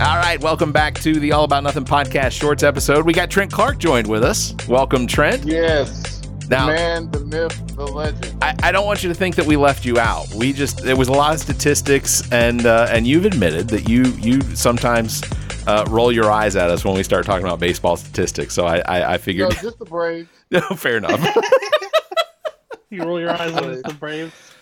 All 0.00 0.16
right, 0.16 0.40
welcome 0.42 0.72
back 0.72 0.94
to 1.02 1.14
the 1.20 1.30
All 1.32 1.44
About 1.44 1.62
Nothing 1.62 1.84
podcast 1.84 2.32
shorts 2.32 2.64
episode. 2.64 3.06
We 3.06 3.12
got 3.12 3.30
Trent 3.30 3.52
Clark 3.52 3.78
joined 3.78 4.08
with 4.08 4.24
us. 4.24 4.52
Welcome, 4.68 5.06
Trent. 5.06 5.44
Yes. 5.44 6.20
Now- 6.50 6.66
the 6.66 6.72
man, 6.74 7.10
the 7.12 7.20
myth, 7.20 7.76
the 7.76 7.86
legend. 7.86 8.36
I, 8.42 8.54
I 8.64 8.72
don't 8.72 8.84
want 8.86 9.02
you 9.02 9.08
to 9.08 9.14
think 9.14 9.36
that 9.36 9.46
we 9.46 9.56
left 9.56 9.84
you 9.84 9.98
out. 9.98 10.26
We 10.34 10.52
just 10.52 10.78
there 10.82 10.96
was 10.96 11.08
a 11.08 11.12
lot 11.12 11.32
of 11.34 11.40
statistics, 11.40 12.30
and 12.32 12.66
uh, 12.66 12.88
and 12.90 13.06
you've 13.06 13.24
admitted 13.24 13.68
that 13.68 13.88
you 13.88 14.02
you 14.18 14.40
sometimes 14.54 15.22
uh, 15.66 15.84
roll 15.88 16.12
your 16.12 16.30
eyes 16.30 16.56
at 16.56 16.70
us 16.70 16.84
when 16.84 16.94
we 16.94 17.02
start 17.02 17.24
talking 17.26 17.46
about 17.46 17.60
baseball 17.60 17.96
statistics. 17.96 18.54
So 18.54 18.66
I 18.66 18.78
I, 18.78 19.12
I 19.12 19.12
No, 19.12 19.18
figured, 19.18 19.50
just 19.50 19.78
the 19.78 19.84
Braves. 19.84 20.28
no, 20.50 20.60
fair 20.60 20.96
enough. 20.98 21.20
You 22.90 23.02
roll 23.04 23.18
your 23.18 23.30
eyes 23.30 23.52
at 23.56 23.64
it's 23.64 23.82
the 23.82 23.92
Braves. 23.94 24.52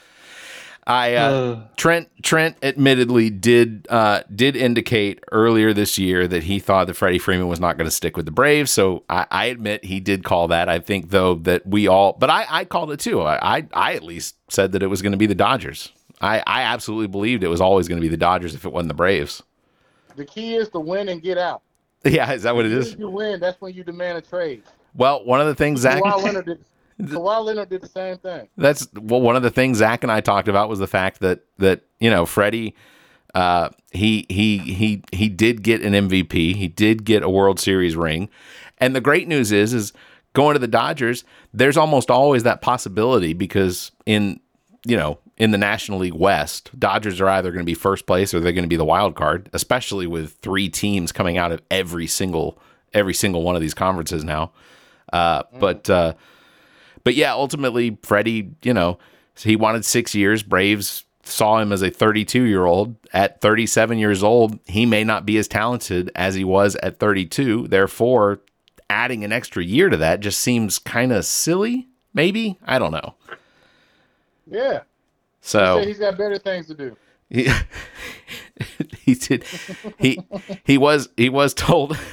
I 0.87 1.15
uh, 1.15 1.31
Uh, 1.31 1.67
Trent 1.77 2.09
Trent 2.23 2.57
admittedly 2.63 3.31
did 3.31 3.87
uh, 3.91 4.23
did 4.35 4.57
indicate 4.57 5.23
earlier 5.31 5.73
this 5.73 5.99
year 5.99 6.27
that 6.27 6.45
he 6.45 6.59
thought 6.59 6.87
that 6.87 6.95
Freddie 6.95 7.19
Freeman 7.19 7.47
was 7.49 7.61
not 7.61 7.77
going 7.77 7.87
to 7.87 7.91
stick 7.95 8.17
with 8.17 8.25
the 8.25 8.33
Braves. 8.33 8.71
So 8.71 9.05
I, 9.09 9.27
I 9.31 9.45
admit 9.47 9.85
he 9.85 10.01
did 10.01 10.25
call 10.25 10.49
that. 10.49 10.69
I 10.69 10.79
think 10.79 11.11
though 11.11 11.35
that 11.37 11.67
we 11.67 11.87
all, 11.89 12.15
but 12.15 12.31
I, 12.31 12.47
I 12.49 12.65
called 12.65 12.91
it 12.91 13.01
too. 13.01 13.21
I, 13.21 13.59
I 13.59 13.67
I 13.75 13.95
at 13.95 14.03
least 14.03 14.37
said 14.49 14.73
that 14.73 14.83
it 14.83 14.89
was 14.89 15.03
going 15.03 15.13
to 15.13 15.19
be 15.19 15.27
the 15.27 15.35
Dodgers. 15.35 15.93
I, 16.21 16.43
I 16.47 16.63
absolutely 16.63 17.09
believed 17.09 17.43
it 17.45 17.49
was 17.49 17.61
always 17.61 17.87
going 17.87 18.01
to 18.01 18.03
be 18.03 18.09
the 18.09 18.17
Dodgers 18.17 18.55
if 18.55 18.65
it 18.65 18.73
wasn't 18.73 18.89
the 18.89 18.95
Braves. 18.95 19.43
The 20.17 20.25
key 20.25 20.57
is 20.57 20.69
to 20.71 20.81
win 20.81 21.09
and 21.09 21.23
get 21.23 21.39
out. 21.39 21.63
Yeah, 22.05 22.33
is 22.33 22.43
that 22.43 22.55
what 22.55 22.67
it 22.67 22.73
is? 22.73 22.97
You 22.97 23.09
win, 23.09 23.39
that's 23.41 23.61
when 23.61 23.75
you 23.75 23.85
demand 23.85 24.19
a 24.19 24.21
trade. 24.21 24.63
Well, 24.95 25.25
one 25.25 25.41
of 25.41 25.47
the 25.47 25.55
things 25.55 25.81
Zac 25.81 26.03
Kawhi 26.03 26.23
Leonard 26.23 26.47
did. 26.47 26.65
Kawhi 27.03 27.45
Leonard 27.45 27.69
did 27.71 27.81
the 27.81 27.89
same 27.89 28.19
thing. 28.19 28.49
That's 28.57 28.89
well, 28.95 29.21
one 29.21 29.37
of 29.37 29.43
the 29.43 29.51
things 29.51 29.79
Zac 29.79 30.03
and 30.03 30.13
I 30.13 30.21
talked 30.21 30.49
about 30.49 30.69
was 30.69 30.79
the 30.79 30.87
fact 30.87 31.21
that 31.21 31.45
that 31.59 31.83
you 32.01 32.11
know 32.11 32.27
Freddie, 32.27 32.75
uh, 33.35 33.71
he 33.93 34.27
he 34.29 34.59
he 34.59 35.03
he 35.13 35.29
did 35.29 35.63
get 35.63 35.83
an 35.83 35.93
MVP. 35.93 36.57
He 36.57 36.69
did 36.69 37.05
get 37.05 37.23
a 37.23 37.31
World 37.31 37.61
Series 37.61 37.97
ring, 37.97 38.29
and 38.79 38.95
the 38.95 39.01
great 39.01 39.29
news 39.29 39.53
is 39.53 39.73
is 39.73 39.93
going 40.35 40.55
to 40.55 40.59
the 40.59 40.69
Dodgers. 40.69 41.25
There's 41.55 41.77
almost 41.77 42.11
always 42.11 42.43
that 42.43 42.61
possibility 42.63 43.33
because 43.33 43.93
in 44.07 44.41
you 44.85 44.97
know 44.97 45.19
in 45.37 45.51
the 45.51 45.59
National 45.59 45.99
League 45.99 46.15
West, 46.15 46.71
Dodgers 46.79 47.21
are 47.21 47.29
either 47.29 47.51
going 47.51 47.65
to 47.65 47.71
be 47.71 47.75
first 47.75 48.07
place 48.07 48.33
or 48.35 48.41
they're 48.41 48.53
going 48.53 48.65
to 48.65 48.69
be 48.69 48.77
the 48.77 48.85
wild 48.85 49.15
card, 49.15 49.49
especially 49.53 50.07
with 50.07 50.33
three 50.35 50.69
teams 50.69 51.13
coming 51.13 51.39
out 51.39 51.53
of 51.53 51.61
every 51.71 52.07
single 52.07 52.59
every 52.93 53.15
single 53.15 53.43
one 53.43 53.55
of 53.55 53.61
these 53.63 53.75
conferences 53.75 54.25
now. 54.25 54.53
Uh, 55.13 55.43
But 55.59 55.89
uh, 55.91 56.15
but 57.05 57.15
yeah, 57.15 57.33
ultimately, 57.33 57.99
Freddie, 58.03 58.51
you 58.63 58.73
know, 58.75 58.99
he 59.37 59.57
wanted 59.57 59.85
six 59.85 60.15
years. 60.15 60.43
Braves 60.43 61.05
saw 61.25 61.59
him 61.59 61.73
as 61.73 61.83
a 61.83 61.91
32 61.91 62.43
year 62.43 62.65
old. 62.65 62.97
At 63.13 63.41
37 63.41 63.99
years 63.99 64.23
old, 64.23 64.59
he 64.67 64.87
may 64.87 65.05
not 65.05 65.27
be 65.27 65.37
as 65.39 65.49
talented 65.49 66.11
as 66.15 66.35
he 66.35 66.45
was 66.45 66.77
at 66.77 66.99
32. 66.99 67.69
Therefore, 67.69 68.41
adding 68.89 69.25
an 69.25 69.33
extra 69.33 69.63
year 69.65 69.89
to 69.89 69.97
that 69.99 70.21
just 70.21 70.41
seems 70.41 70.79
kind 70.79 71.13
of 71.13 71.25
silly. 71.25 71.89
Maybe 72.15 72.59
I 72.65 72.79
don't 72.79 72.93
know. 72.93 73.15
Yeah. 74.53 74.81
So 75.41 75.81
Say 75.81 75.87
he's 75.89 75.99
got 75.99 76.17
better 76.17 76.39
things 76.39 76.67
to 76.69 76.75
do. 76.75 76.97
he, 77.31 77.49
he 79.01 79.15
did 79.15 79.45
he 79.99 80.21
he 80.65 80.79
was 80.79 81.09
he 81.17 81.29
was 81.29 81.55
told 81.55 81.99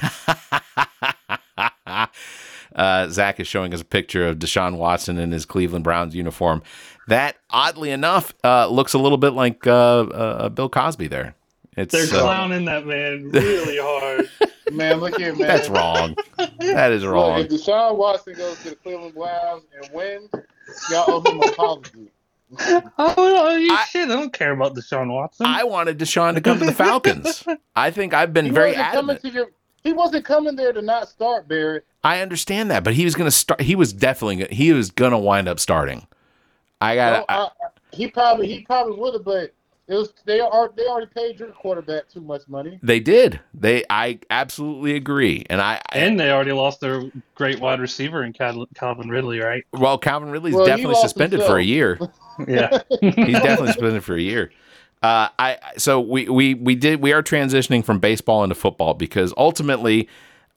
uh, 1.86 3.08
Zac 3.08 3.40
is 3.40 3.46
showing 3.46 3.72
us 3.74 3.80
a 3.80 3.84
picture 3.84 4.26
of 4.26 4.38
Deshaun 4.38 4.76
Watson 4.76 5.18
in 5.18 5.32
his 5.32 5.44
Cleveland 5.44 5.84
Browns 5.84 6.14
uniform. 6.14 6.62
That 7.08 7.36
oddly 7.50 7.90
enough 7.90 8.34
uh, 8.44 8.66
looks 8.68 8.94
a 8.94 8.98
little 8.98 9.18
bit 9.18 9.30
like 9.32 9.66
uh, 9.66 9.70
uh, 10.00 10.48
Bill 10.48 10.68
Cosby 10.68 11.08
there. 11.08 11.34
It's 11.76 11.92
they're 11.92 12.18
uh, 12.18 12.22
clowning 12.22 12.64
that 12.66 12.86
man 12.86 13.30
really 13.30 13.78
hard. 13.80 14.28
Man, 14.72 14.98
look 15.00 15.16
here, 15.18 15.34
man. 15.34 15.48
that's 15.48 15.68
wrong. 15.68 16.14
That 16.60 16.92
is 16.92 17.02
Look, 17.02 17.12
wrong. 17.12 17.40
if 17.40 17.48
Deshaun 17.48 17.96
Watson 17.96 18.34
goes 18.34 18.56
to 18.62 18.70
the 18.70 18.76
Cleveland 18.76 19.14
Browns 19.16 19.64
and 19.82 19.92
wins, 19.92 20.30
y'all 20.88 21.10
owe 21.10 21.20
him 21.28 21.42
an 21.42 21.48
apology. 21.48 22.08
Oh, 22.98 23.56
you 23.56 23.72
I- 23.72 23.84
shit! 23.88 24.08
I 24.08 24.14
don't 24.14 24.32
care 24.32 24.52
about 24.52 24.74
Deshaun 24.74 25.12
Watson. 25.12 25.46
I 25.46 25.64
wanted 25.64 25.98
Deshaun 25.98 26.34
to 26.34 26.40
come 26.40 26.58
to 26.58 26.64
the 26.66 26.72
Falcons. 26.72 27.44
I 27.76 27.90
think 27.90 28.12
I've 28.14 28.32
been 28.32 28.46
He 28.46 28.50
very 28.50 28.74
adamant. 28.74 29.22
to 29.22 29.28
your. 29.30 29.46
He 29.82 29.92
wasn't 29.94 30.24
coming 30.26 30.56
there 30.56 30.72
to 30.72 30.82
not 30.82 31.08
start 31.08 31.48
Barrett. 31.48 31.86
I 32.04 32.20
understand 32.20 32.70
that, 32.70 32.84
but 32.84 32.92
he 32.94 33.04
was 33.04 33.14
going 33.14 33.26
to 33.28 33.34
start. 33.36 33.60
He 33.62 33.74
was 33.74 33.92
definitely 33.92 34.36
gonna- 34.36 34.54
he 34.54 34.72
was 34.72 34.90
going 34.90 35.12
to 35.12 35.18
wind 35.18 35.48
up 35.48 35.58
starting. 35.60 36.06
I 36.80 36.96
got. 36.96 37.20
No, 37.20 37.24
I, 37.28 37.42
I- 37.44 37.48
he 37.92 38.06
probably 38.08 38.46
he 38.48 38.60
probably 38.60 38.98
would 38.98 39.14
have, 39.14 39.24
but 39.24 39.52
it 39.90 39.96
was 39.96 40.14
they 40.24 40.38
are 40.38 40.70
they 40.76 40.86
already 40.86 41.10
paid 41.12 41.40
your 41.40 41.48
quarterback 41.48 42.08
too 42.08 42.20
much 42.20 42.42
money. 42.46 42.78
They 42.80 43.00
did. 43.00 43.40
They. 43.52 43.84
I 43.90 44.20
absolutely 44.30 44.94
agree. 44.94 45.44
And 45.50 45.60
I. 45.60 45.82
and 45.92 46.18
they 46.18 46.30
already 46.30 46.52
lost 46.52 46.80
their 46.80 47.10
great 47.34 47.58
wide 47.58 47.80
receiver 47.80 48.22
in 48.22 48.32
Calvin 48.32 49.08
Ridley, 49.08 49.40
right? 49.40 49.64
well, 49.72 49.98
Calvin 49.98 50.30
Ridley's 50.30 50.54
Well, 50.54 50.64
definitely 50.64 50.94
lost 50.94 51.02
suspended 51.02 51.42
for 51.42 51.58
a 51.58 51.62
year. 51.62 51.98
Yeah. 52.48 52.78
He's 53.02 53.38
definitely 53.40 53.66
suspended 53.66 54.02
for 54.02 54.14
a 54.14 54.20
year. 54.20 54.50
Uh, 55.02 55.28
I 55.38 55.58
so 55.76 56.00
we 56.00 56.26
we 56.26 56.54
we 56.54 56.74
did 56.74 57.02
we 57.02 57.12
are 57.12 57.22
transitioning 57.22 57.84
from 57.84 57.98
baseball 57.98 58.42
into 58.44 58.54
football 58.54 58.94
because 58.94 59.34
ultimately 59.36 60.08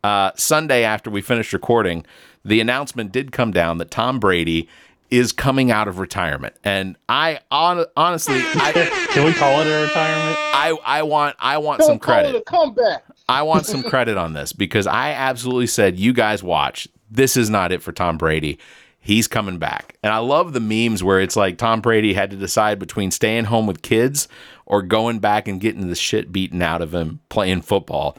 uh, 0.01 0.31
Sunday 0.35 0.85
after 0.85 1.09
we 1.09 1.21
finished 1.21 1.51
recording, 1.51 2.05
the 2.45 2.61
announcement 2.61 3.11
did 3.11 3.33
come 3.33 3.51
down 3.51 3.79
that 3.79 3.91
Tom 3.91 4.17
Brady 4.17 4.69
is 5.13 5.31
coming 5.31 5.69
out 5.71 5.87
of 5.87 5.99
retirement, 5.99 6.55
and 6.63 6.97
I 7.07 7.39
on, 7.51 7.85
honestly 7.95 8.35
I, 8.37 9.07
Can 9.11 9.25
we 9.25 9.33
call 9.33 9.61
it 9.61 9.67
a 9.67 9.83
retirement? 9.83 10.37
I 10.39 10.77
I 10.83 11.03
want 11.03 11.35
I 11.39 11.57
want 11.59 11.79
Don't 11.79 11.87
some 11.87 11.99
call 11.99 12.15
credit. 12.15 12.35
it 12.35 12.39
a 12.39 12.41
comeback. 12.41 13.03
I 13.29 13.43
want 13.43 13.65
some 13.67 13.83
credit 13.83 14.17
on 14.17 14.33
this 14.33 14.53
because 14.53 14.87
I 14.87 15.11
absolutely 15.11 15.67
said, 15.67 15.97
you 15.99 16.13
guys 16.13 16.41
watch. 16.41 16.87
This 17.11 17.37
is 17.37 17.49
not 17.49 17.71
it 17.71 17.81
for 17.83 17.91
Tom 17.91 18.17
Brady. 18.17 18.57
He's 18.99 19.27
coming 19.27 19.57
back. 19.59 19.97
And 20.01 20.11
I 20.11 20.17
love 20.17 20.53
the 20.53 20.59
memes 20.59 21.03
where 21.03 21.19
it's 21.19 21.35
like 21.35 21.57
Tom 21.57 21.81
Brady 21.81 22.13
had 22.13 22.31
to 22.31 22.37
decide 22.37 22.79
between 22.79 23.11
staying 23.11 23.45
home 23.45 23.67
with 23.67 23.81
kids 23.81 24.27
or 24.73 24.81
going 24.81 25.19
back 25.19 25.47
and 25.47 25.61
getting 25.61 25.87
the 25.87 25.95
shit 25.95 26.31
beaten 26.31 26.59
out 26.59 26.81
of 26.81 26.95
him 26.95 27.19
playing 27.29 27.61
football. 27.61 28.17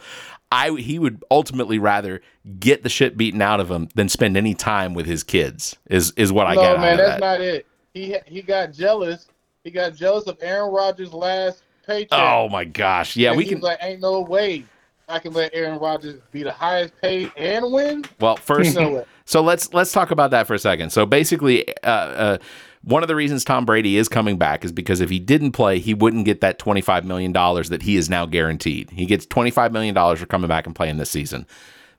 I 0.53 0.71
he 0.71 1.01
would 1.01 1.25
ultimately 1.33 1.81
rather 1.81 2.23
get 2.61 2.85
the 2.85 2.89
shit 2.89 3.17
beaten 3.17 3.43
out 3.43 3.59
of 3.59 3.69
him 3.69 3.89
than 3.97 4.09
spend 4.09 4.37
any 4.37 4.55
time 4.55 4.95
with 4.95 5.05
his 5.05 5.25
kids. 5.25 5.75
Is 5.91 6.13
is 6.13 6.31
what 6.31 6.47
I 6.47 6.55
no, 6.55 6.61
get 6.61 6.71
out 6.77 6.81
man, 6.81 6.97
that's 6.97 7.11
that. 7.15 7.21
not 7.21 7.41
it. 7.41 7.67
He 7.93 8.17
he 8.27 8.41
got 8.41 8.73
jealous. 8.73 9.27
He 9.65 9.73
got 9.73 9.97
jealous 9.97 10.29
of 10.29 10.39
Aaron 10.41 10.73
Rodgers' 10.73 11.13
last 11.13 11.65
paycheck. 11.85 12.13
oh 12.13 12.49
my 12.49 12.65
gosh. 12.65 13.17
Yeah, 13.17 13.31
And 13.31 13.37
we 13.37 13.47
can 13.47 13.59
like, 13.59 13.79
ain't 13.83 14.01
no 14.01 14.21
way 14.21 14.63
I 15.09 15.19
can 15.19 15.33
let 15.33 15.53
Aaron 15.55 15.81
Rodgers 15.81 16.21
be 16.31 16.45
the 16.45 16.53
highest 16.53 16.95
paid 17.03 17.33
and 17.37 17.73
win. 17.73 18.05
well 18.21 18.37
first 18.37 18.77
No. 18.77 19.05
So 19.25 19.43
let's 19.43 19.75
let's 19.75 19.91
talk 19.91 20.13
about 20.13 20.31
that 20.31 20.47
for 20.47 20.55
a 20.55 20.59
second. 20.61 20.91
So 20.91 21.05
basically, 21.05 21.67
uh, 21.83 21.89
uh, 21.89 22.39
one 22.85 23.03
of 23.03 23.09
the 23.09 23.17
reasons 23.17 23.45
Tom 23.45 23.65
Brady 23.65 23.97
is 23.97 24.09
coming 24.09 24.37
back 24.37 24.65
is 24.65 24.71
because 24.71 25.01
if 25.01 25.09
he 25.09 25.19
didn't 25.19 25.53
play, 25.53 25.79
he 25.79 25.95
wouldn't 25.95 26.27
get 26.27 26.41
that 26.43 26.59
twenty 26.59 26.81
five 26.81 27.05
million 27.05 27.33
dollars 27.33 27.71
that 27.71 27.83
he 27.83 27.97
is 27.97 28.11
now 28.11 28.27
guaranteed. 28.27 28.91
He 28.91 29.07
gets 29.07 29.27
twenty 29.27 29.51
five 29.51 29.73
million 29.73 29.95
dollars 29.95 30.21
for 30.21 30.27
coming 30.27 30.49
back 30.49 30.67
and 30.67 30.77
playing 30.77 30.99
this 30.99 31.11
season. 31.11 31.47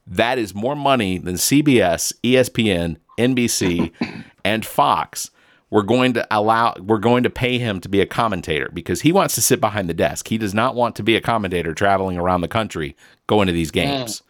That 0.07 0.37
is 0.37 0.53
more 0.53 0.75
money 0.75 1.17
than 1.17 1.35
CBS, 1.35 2.13
ESPN, 2.23 2.97
NBC, 3.17 3.91
and 4.45 4.65
Fox. 4.65 5.31
We're 5.71 5.81
going 5.81 6.13
to 6.13 6.27
allow. 6.29 6.75
We're 6.79 6.99
going 6.99 7.23
to 7.23 7.29
pay 7.31 7.57
him 7.57 7.81
to 7.81 7.89
be 7.89 7.99
a 7.99 8.05
commentator 8.05 8.69
because 8.71 9.01
he 9.01 9.11
wants 9.11 9.33
to 9.35 9.41
sit 9.41 9.59
behind 9.59 9.89
the 9.89 9.95
desk. 9.95 10.27
He 10.27 10.37
does 10.37 10.53
not 10.53 10.75
want 10.75 10.95
to 10.97 11.03
be 11.03 11.15
a 11.15 11.21
commentator 11.21 11.73
traveling 11.73 12.17
around 12.17 12.41
the 12.41 12.47
country 12.47 12.95
going 13.25 13.47
to 13.47 13.53
these 13.53 13.71
games. 13.71 14.21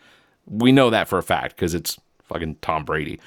Mm. 0.49 0.61
We 0.63 0.71
know 0.71 0.89
that 0.89 1.09
for 1.09 1.17
a 1.17 1.23
fact 1.23 1.55
because 1.55 1.73
it's 1.73 1.99
fucking 2.23 2.57
Tom 2.61 2.85
Brady. 2.85 3.19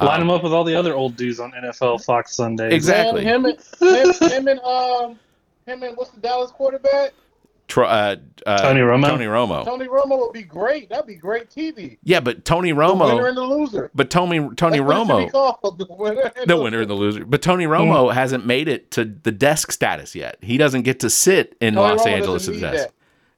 Line 0.00 0.22
him 0.22 0.30
up 0.30 0.42
with 0.42 0.52
all 0.52 0.64
the 0.64 0.74
other 0.74 0.94
old 0.94 1.16
dudes 1.16 1.40
on 1.40 1.52
NFL 1.52 2.04
Fox 2.04 2.34
Sunday. 2.34 2.74
Exactly. 2.74 3.24
Man, 3.24 3.44
him 3.44 3.44
and 3.46 3.58
him, 4.20 4.30
him 4.30 4.48
and 4.48 4.60
um 4.60 5.18
him 5.66 5.82
and 5.82 5.96
what's 5.96 6.10
the 6.10 6.20
Dallas 6.20 6.50
quarterback? 6.50 7.12
Tro- 7.68 7.86
uh, 7.86 8.16
uh, 8.46 8.58
Tony 8.62 8.80
Romo? 8.80 9.06
Tony 9.06 9.26
Romo. 9.26 9.64
Tony 9.64 9.86
Romo 9.86 10.18
would 10.18 10.32
be 10.32 10.42
great. 10.42 10.88
That'd 10.88 11.06
be 11.06 11.14
great 11.14 11.50
TV. 11.50 11.98
Yeah, 12.02 12.18
but 12.18 12.44
Tony 12.44 12.72
Romo. 12.72 13.08
The 13.08 13.14
winner 13.14 13.22
Romo. 13.22 13.28
and 13.28 13.36
the 13.36 13.42
loser. 13.44 13.90
But 13.94 14.10
Tony 14.10 14.38
Tony 14.56 14.78
That's 14.80 14.88
what 14.88 15.06
be 15.06 15.12
Romo. 15.28 15.30
called, 15.30 15.78
the 15.78 15.86
winner 15.88 16.32
and 16.34 16.50
The 16.50 16.56
winner 16.56 16.80
and 16.80 16.90
the 16.90 16.94
loser. 16.94 17.24
But 17.24 17.42
Tony 17.42 17.66
Romo 17.66 18.12
hasn't 18.12 18.44
made 18.44 18.66
it 18.66 18.90
to 18.92 19.04
the 19.04 19.30
desk 19.30 19.70
status 19.70 20.16
yet. 20.16 20.38
He 20.40 20.56
doesn't 20.56 20.82
get 20.82 20.98
to 21.00 21.10
sit 21.10 21.56
in 21.60 21.74
Tony 21.74 21.90
Los 21.96 22.02
Romo 22.04 22.10
Angeles 22.10 22.48
at 22.48 22.54
need 22.54 22.60
desk. 22.62 22.84
that. 22.88 22.92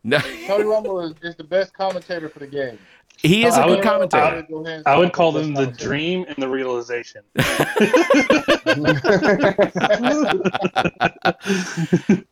No, 0.04 0.18
Tony 0.18 0.64
Romo 0.64 1.04
is, 1.04 1.14
is 1.22 1.36
the 1.36 1.44
best 1.44 1.74
commentator 1.74 2.28
for 2.30 2.38
the 2.38 2.46
game. 2.46 2.78
He 3.18 3.44
is 3.44 3.56
a 3.56 3.60
I 3.62 3.66
good 3.66 3.74
would- 3.76 3.84
commentator. 3.84 4.82
I 4.86 4.96
would 4.98 5.12
call 5.12 5.32
them 5.32 5.54
the 5.54 5.66
dream 5.66 6.24
and 6.28 6.36
the 6.42 6.48
realization. 6.48 7.22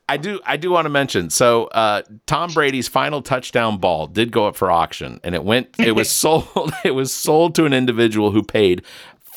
I 0.08 0.16
do 0.16 0.40
I 0.44 0.56
do 0.56 0.70
want 0.70 0.86
to 0.86 0.90
mention 0.90 1.30
so 1.30 1.64
uh, 1.66 2.02
Tom 2.26 2.52
Brady's 2.52 2.88
final 2.88 3.22
touchdown 3.22 3.78
ball 3.78 4.06
did 4.06 4.32
go 4.32 4.46
up 4.46 4.56
for 4.56 4.70
auction 4.70 5.20
and 5.22 5.34
it 5.34 5.44
went 5.44 5.68
it 5.78 5.92
was 5.92 6.10
sold 6.20 6.72
it 6.84 6.92
was 6.92 7.14
sold 7.14 7.54
to 7.56 7.64
an 7.64 7.72
individual 7.72 8.30
who 8.32 8.42
paid 8.42 8.82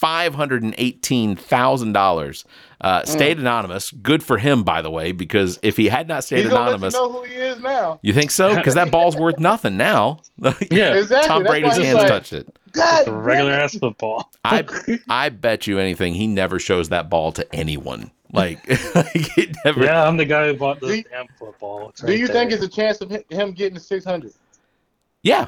five 0.03 0.35
hundred 0.35 0.63
and 0.63 0.75
eighteen 0.77 1.35
thousand 1.37 1.93
dollars. 1.93 2.43
Uh, 2.81 3.01
Mm. 3.03 3.07
stayed 3.07 3.39
anonymous. 3.39 3.91
Good 3.91 4.21
for 4.21 4.37
him, 4.37 4.63
by 4.63 4.81
the 4.81 4.91
way, 4.91 5.13
because 5.13 5.57
if 5.63 5.77
he 5.77 5.87
had 5.87 6.05
not 6.09 6.25
stayed 6.25 6.39
He's 6.41 6.49
gonna 6.49 6.55
let 6.55 6.61
you 6.63 6.67
anonymous, 6.71 6.93
know 6.93 7.09
who 7.13 7.23
he 7.23 7.35
is 7.35 7.57
now. 7.61 7.97
you 8.01 8.11
think 8.11 8.29
so? 8.29 8.53
Because 8.53 8.73
that 8.73 8.91
ball's 8.91 9.15
worth 9.15 9.39
nothing 9.51 9.77
now. 9.77 10.19
Yeah, 10.69 10.95
Exactly. 10.95 11.27
Tom 11.29 11.43
That's 11.43 11.49
Brady's 11.51 11.77
why 11.79 11.85
hands 11.85 11.97
like, 11.99 12.07
touched 12.09 12.33
it. 12.33 12.57
God, 12.73 13.07
regular 13.07 13.53
ass 13.53 13.77
football. 13.77 14.29
I 14.43 14.65
I 15.07 15.29
bet 15.29 15.65
you 15.65 15.79
anything 15.79 16.13
he 16.13 16.27
never 16.27 16.59
shows 16.59 16.89
that 16.89 17.09
ball 17.09 17.31
to 17.33 17.55
anyone. 17.55 18.11
Like, 18.33 18.67
like 18.95 19.37
it 19.37 19.55
never. 19.63 19.85
Yeah, 19.85 20.05
I'm 20.05 20.17
the 20.17 20.25
guy 20.25 20.47
who 20.47 20.55
bought 20.55 20.81
Do 20.81 20.87
damn 21.03 21.27
football. 21.39 21.89
It's 21.89 22.01
Do 22.01 22.11
you 22.13 22.27
there. 22.27 22.35
think 22.35 22.51
it's 22.51 22.63
a 22.63 22.67
chance 22.67 22.99
of 22.99 23.09
him 23.29 23.51
getting 23.53 23.79
600? 23.79 24.33
Yeah, 25.21 25.47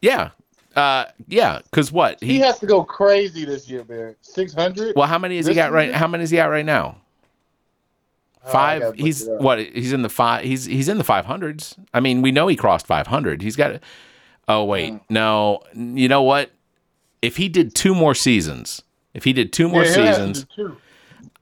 yeah, 0.00 0.30
uh, 0.76 1.06
yeah. 1.28 1.60
Because 1.64 1.90
what 1.92 2.18
He 2.20 2.34
he? 2.34 2.38
has 2.40 2.58
to 2.60 2.66
go 2.66 2.82
crazy 2.84 3.44
this 3.44 3.68
year, 3.68 3.84
Barrett. 3.84 4.18
600? 4.22 4.94
Well, 4.96 5.06
how 5.06 5.18
many 5.18 5.36
has 5.36 5.46
he 5.46 5.54
got 5.54 5.72
right? 5.72 5.92
How 5.92 6.06
many 6.06 6.24
is 6.24 6.30
he 6.30 6.38
at 6.38 6.46
right 6.46 6.64
now? 6.64 6.96
Oh, 8.44 8.50
Five. 8.52 8.80
gotta 8.80 8.96
he's 8.96 9.26
what? 9.26 9.58
He's 9.58 9.92
in 9.92 10.02
the 10.02 10.08
five. 10.08 10.44
He's 10.44 10.64
he's 10.64 10.88
in 10.88 10.96
the 10.98 11.04
five 11.04 11.26
hundreds. 11.26 11.76
I 11.92 12.00
mean, 12.00 12.22
we 12.22 12.32
know 12.32 12.46
he 12.48 12.56
crossed 12.56 12.86
five 12.86 13.06
hundred. 13.06 13.42
He's 13.42 13.56
got. 13.56 13.80
Oh 14.48 14.64
wait, 14.64 14.94
Mm. 14.94 15.00
no. 15.10 15.60
You 15.74 16.08
know 16.08 16.22
what? 16.22 16.50
If 17.20 17.36
he 17.36 17.48
did 17.50 17.74
two 17.74 17.94
more 17.94 18.14
seasons, 18.14 18.82
if 19.12 19.24
he 19.24 19.34
did 19.34 19.52
two 19.52 19.68
more 19.68 19.84
Yeah, 19.84 19.92
seasons, 19.92 20.46
two. 20.56 20.76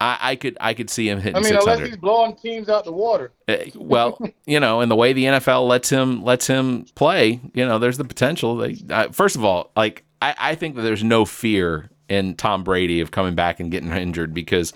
I, 0.00 0.18
I 0.20 0.36
could 0.36 0.56
I 0.60 0.74
could 0.74 0.90
see 0.90 1.08
him 1.08 1.20
hitting 1.20 1.36
I 1.36 1.40
mean, 1.40 1.48
six 1.48 1.64
unless 1.64 1.80
he's 1.88 1.96
blowing 1.96 2.36
teams 2.36 2.68
out 2.68 2.84
the 2.84 2.92
water. 2.92 3.32
Uh, 3.46 3.56
well, 3.74 4.18
you 4.46 4.60
know, 4.60 4.80
and 4.80 4.90
the 4.90 4.96
way 4.96 5.12
the 5.12 5.24
NFL 5.24 5.66
lets 5.68 5.90
him 5.90 6.22
lets 6.24 6.46
him 6.46 6.86
play, 6.94 7.40
you 7.54 7.66
know, 7.66 7.78
there's 7.78 7.98
the 7.98 8.04
potential. 8.04 8.56
They, 8.56 8.76
uh, 8.90 9.08
first 9.10 9.36
of 9.36 9.44
all, 9.44 9.70
like 9.76 10.04
I, 10.22 10.34
I 10.38 10.54
think 10.54 10.76
that 10.76 10.82
there's 10.82 11.04
no 11.04 11.24
fear 11.24 11.90
in 12.08 12.34
Tom 12.36 12.64
Brady 12.64 13.00
of 13.00 13.10
coming 13.10 13.34
back 13.34 13.60
and 13.60 13.70
getting 13.70 13.92
injured 13.92 14.32
because 14.32 14.72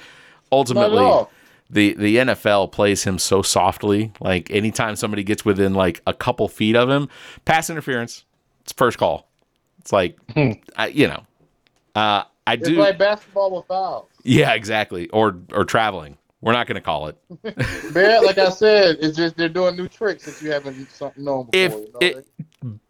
ultimately 0.51 1.27
the 1.71 1.95
the 1.95 2.17
NFL 2.17 2.73
plays 2.73 3.05
him 3.05 3.19
so 3.19 3.43
softly. 3.43 4.13
Like 4.21 4.51
anytime 4.51 4.97
somebody 4.97 5.25
gets 5.25 5.45
within 5.45 5.75
like 5.75 6.03
a 6.07 6.13
couple 6.13 6.49
feet 6.49 6.77
of 6.77 6.91
him, 6.91 7.09
pass 7.45 7.71
interference, 7.71 8.25
it's 8.61 8.73
first 8.73 8.99
call. 8.99 9.29
It's 9.81 9.93
like, 9.93 10.17
I, 10.77 10.89
you 10.89 11.09
know, 11.09 11.27
uh, 11.97 12.23
I 12.47 12.53
It's 12.55 12.69
do. 12.69 12.77
like 12.77 12.99
basketball 12.99 13.57
with 13.57 13.67
fouls. 13.67 14.09
Yeah, 14.23 14.55
exactly. 14.55 15.09
Or 15.11 15.39
or 15.53 15.65
traveling. 15.65 16.19
We're 16.43 16.53
not 16.53 16.67
going 16.67 16.75
to 16.75 16.81
call 16.81 17.07
it. 17.07 17.17
Barrett, 17.95 18.25
like 18.25 18.37
I 18.37 18.51
said, 18.51 18.97
it's 19.01 19.17
just 19.17 19.37
they're 19.37 19.49
doing 19.49 19.77
new 19.77 19.87
tricks 19.87 20.25
that 20.25 20.45
you 20.45 20.51
haven't 20.51 20.91
something 20.91 21.23
known 21.23 21.47
before. 21.47 21.53
if 21.61 21.73
you 21.73 22.15
know? 22.15 22.23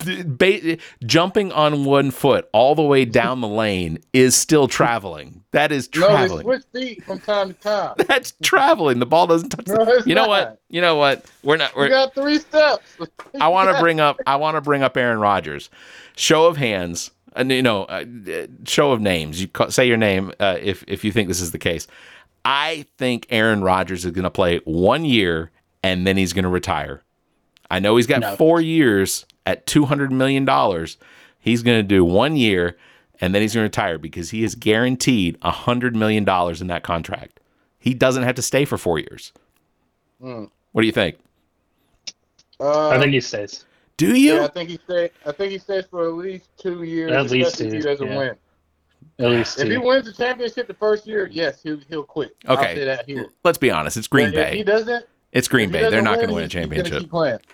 it, 0.09 0.39
ba- 0.39 0.79
jumping 1.05 1.53
on 1.53 1.85
one 1.85 2.11
foot 2.11 2.49
all 2.55 2.75
the 2.75 2.83
way 2.83 3.05
down 3.05 3.43
the 3.43 3.49
lane 3.49 3.99
is 4.15 4.35
still 4.35 4.69
traveling. 4.69 5.45
That 5.51 5.71
is 5.71 5.87
traveling. 5.87 6.29
no, 6.29 6.37
they 6.37 6.43
switch 6.43 6.63
feet 6.73 7.05
from 7.05 7.21
time 7.21 7.49
to 7.49 7.55
time. 7.55 7.95
That's 8.09 8.33
traveling. 8.43 9.01
The 9.01 9.07
ball 9.07 9.27
doesn't 9.27 9.51
touch. 9.51 9.67
No, 9.69 9.99
you 10.07 10.15
know 10.15 10.23
not. 10.23 10.29
what? 10.29 10.61
You 10.71 10.81
know 10.81 10.97
what? 10.97 11.31
We're 11.43 11.59
not. 11.59 11.77
We're, 11.77 11.91
got 11.91 12.15
three 12.15 12.39
steps. 12.39 12.97
I 13.39 13.49
want 13.49 13.75
to 13.75 13.79
bring 13.83 14.01
up. 14.01 14.19
I 14.27 14.37
want 14.37 14.57
to 14.57 14.63
bring 14.63 14.83
up 14.83 14.97
Aaron 14.97 15.21
Rodgers. 15.21 15.69
Show 16.17 16.47
of 16.47 16.57
hands. 16.57 17.11
And 17.35 17.51
you 17.51 17.63
know, 17.63 17.85
uh, 17.85 18.05
show 18.65 18.93
of 18.93 19.01
names. 19.01 19.41
You 19.41 19.49
ca- 19.49 19.71
say 19.71 19.87
your 19.89 19.97
name 19.97 20.33
uh, 20.39 20.59
if 20.61 20.85
if 20.87 21.05
you 21.05 21.13
think 21.13 21.29
this 21.29 21.41
is 21.41 21.51
the 21.53 21.59
case. 21.59 21.87
I 22.45 22.87
think 22.99 23.27
Aaron 23.31 23.63
Rodgers 23.63 24.05
is 24.05 24.11
going 24.11 24.25
to 24.25 24.31
play 24.31 24.59
one 24.65 25.05
year 25.05 25.51
and 25.83 26.07
then 26.07 26.17
he's 26.17 26.33
going 26.33 26.43
to 26.43 26.49
retire. 26.51 27.03
I 27.71 27.79
know 27.79 27.97
he's 27.97 28.07
got 28.09 28.21
No. 28.21 28.37
four 28.37 28.61
years 28.61 29.25
at 29.47 29.67
two 29.67 29.85
hundred 29.87 30.13
million 30.13 30.45
dollars. 30.45 30.99
He's 31.39 31.63
going 31.63 31.79
to 31.79 31.83
do 31.83 32.05
one 32.05 32.37
year 32.37 32.77
and 33.21 33.35
then 33.35 33.43
he's 33.43 33.55
going 33.55 33.63
to 33.63 33.67
retire 33.67 33.97
because 33.99 34.31
he 34.31 34.43
is 34.45 34.55
guaranteed 34.57 35.39
a 35.43 35.51
hundred 35.53 35.95
million 35.97 36.25
dollars 36.25 36.61
in 36.61 36.67
that 36.67 36.83
contract. 36.83 37.39
He 37.79 37.95
doesn't 37.95 38.25
have 38.25 38.35
to 38.35 38.43
stay 38.43 38.65
for 38.65 38.77
four 38.77 38.99
years. 38.99 39.33
Hmm. 40.21 40.45
What 40.73 40.83
do 40.83 40.87
you 40.87 40.93
think? 40.93 41.17
Uh, 42.61 42.91
I 42.91 42.99
think 43.01 43.13
he 43.13 43.21
stays. 43.21 43.65
Do 44.09 44.17
you? 44.17 44.35
yeah, 44.37 44.45
I 44.45 44.49
think 44.49 44.71
he 44.71 44.79
stay. 44.85 45.11
I 45.27 45.33
think 45.33 45.53
he 45.53 45.59
stays 45.59 45.85
for 45.91 46.07
at 46.09 46.15
least 46.15 46.49
two 46.59 46.83
years. 46.83 47.13
At 47.13 47.31
least 47.31 47.49
especially 47.55 47.67
if 47.69 47.73
he 47.75 47.81
doesn't 47.89 48.07
yeah. 48.09 48.19
win. 48.19 48.35
At 49.19 49.31
least 49.31 49.61
If 49.61 49.69
he 49.69 49.77
wins 49.79 50.07
the 50.07 50.13
championship 50.13 50.67
the 50.67 50.75
first 50.75 51.07
year, 51.07 51.29
yes, 51.31 51.63
he'll 51.63 51.79
he'll 51.89 52.03
quit. 52.03 52.35
I'll 52.47 52.57
Okay. 52.59 52.75
say 52.75 52.85
that 52.85 53.07
here. 53.07 53.27
Let's 53.45 53.59
be 53.59 53.71
honest. 53.71 53.97
It's 53.97 54.09
Green 54.09 54.31
But 54.33 54.39
If 54.41 54.53
he 54.55 54.59
Bay. 54.59 54.65
doesn't, 54.65 55.05
It's 55.33 55.49
Green 55.49 55.71
Bay. 55.71 55.83
They're 55.83 55.91
doesn't 56.03 56.05
going 56.05 56.19
to 56.19 56.27
win, 56.27 56.35
win 56.35 56.45
a 56.45 56.47
he's- 56.47 56.53
he's 56.53 56.91
championship. 56.91 57.11
keep. 57.11 57.53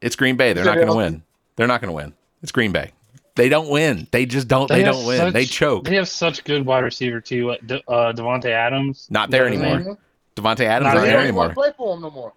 It's 0.00 0.16
Green 0.16 0.36
Bay. 0.36 0.52
They're 0.52 0.64
not 0.64 0.74
going 0.76 0.86
to 0.88 0.94
win. 0.94 1.22
They're 1.56 1.66
not 1.66 1.80
going 1.80 1.88
to 1.88 1.94
win. 1.94 2.14
It's 2.42 2.52
Green 2.52 2.72
Bay. 2.72 2.92
They 3.36 3.48
don't 3.48 3.68
win. 3.68 4.06
They 4.12 4.26
just 4.26 4.46
don't. 4.48 4.68
They, 4.68 4.82
have 4.82 4.94
don't 4.94 5.06
win. 5.06 5.18
such- 5.18 5.32
They 5.32 5.44
choke. 5.44 5.84
They 5.86 5.96
have 5.96 6.08
such 6.08 6.44
good 6.44 6.64
wide 6.64 6.84
receiver 6.84 7.20
too. 7.20 7.46
What, 7.46 7.66
De- 7.66 7.82
uh, 7.90 8.12
Davante 8.12 8.46
Adams. 8.46 9.08
Not 9.10 9.30
there 9.30 9.46
anymore. 9.46 9.78
name? 9.80 9.84
Mhm. 9.86 9.96
Adams 10.36 10.38
Not 10.38 10.82
not 10.82 10.94
He 10.94 11.00
there 11.00 11.02
there 11.06 11.16
doesn't 11.20 11.34
want 11.34 11.46
anymore. 11.46 11.48
to 11.48 11.54
play 11.54 11.70
for 11.76 11.94
him 11.96 12.02
no 12.02 12.10
more. 12.10 12.32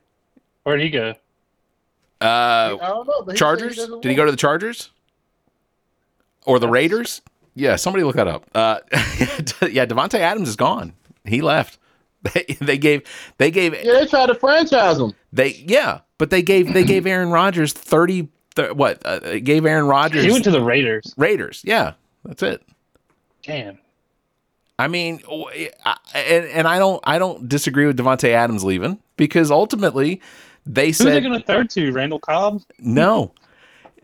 Where'd 0.64 0.82
he 0.82 0.90
go? 0.90 1.14
Uh, 2.22 2.26
I 2.26 2.88
don't 2.88 3.08
know. 3.08 3.22
But 3.24 3.32
he 3.32 3.32
said 3.32 3.34
he 3.34 3.38
Chargers? 3.38 3.76
Did 4.02 4.06
he 4.10 4.16
go 4.16 4.26
to 4.26 4.32
the 4.32 4.38
Chargers? 4.38 4.90
Or 6.46 6.60
the 6.60 6.68
Raiders? 6.70 7.22
Yeah, 7.56 7.76
somebody 7.76 8.04
look 8.04 8.16
that 8.16 8.28
up. 8.28 8.46
Uh, 8.56 8.80
yeah, 8.92 9.86
Davante 9.86 10.20
Adams 10.20 10.48
is 10.50 10.56
gone. 10.56 10.94
He 11.26 11.42
left. 11.42 11.80
They, 12.34 12.58
they 12.60 12.78
gave 12.80 13.04
they 13.38 13.52
gave 13.52 13.74
Yeah, 13.86 13.94
they 13.94 14.06
tried 14.08 14.26
to 14.26 14.36
franchise 14.36 15.00
him. 15.00 15.14
they 15.32 15.64
yeah, 15.68 16.00
but 16.18 16.30
they 16.32 16.42
gave 16.42 16.74
they 16.74 16.84
gave 16.84 17.06
Aaron 17.06 17.30
Rodgers 17.30 17.72
thirty. 17.72 18.28
Th- 18.56 18.72
what 18.72 19.02
uh, 19.06 19.20
they 19.20 19.40
gave 19.40 19.66
Aaron 19.68 19.86
Rodgers 19.86 20.26
He 20.26 20.32
went 20.32 20.44
to 20.46 20.52
the 20.52 20.60
Raiders. 20.62 21.14
Raiders? 21.16 21.62
Yeah, 21.64 21.94
that's 22.26 22.42
it. 22.42 22.64
Damn. 23.44 23.78
I 24.80 24.88
mean, 24.88 25.20
w- 25.20 25.70
I- 25.86 25.98
and 26.16 26.46
and 26.48 26.68
I 26.68 26.80
don't 26.80 27.00
I 27.06 27.18
don't 27.20 27.48
disagree 27.48 27.86
with 27.86 27.98
Davante 27.98 28.30
Adams 28.30 28.64
leaving 28.64 29.00
because 29.16 29.50
ultimately 29.52 30.20
they 30.68 30.92
said 30.92 31.04
Who's 31.06 31.14
they 31.14 31.22
said 31.22 31.24
going 31.28 31.40
to 31.40 31.46
third 31.46 31.70
to? 31.72 31.92
Randall 31.92 32.20
Cobb? 32.20 32.62
no, 32.80 33.34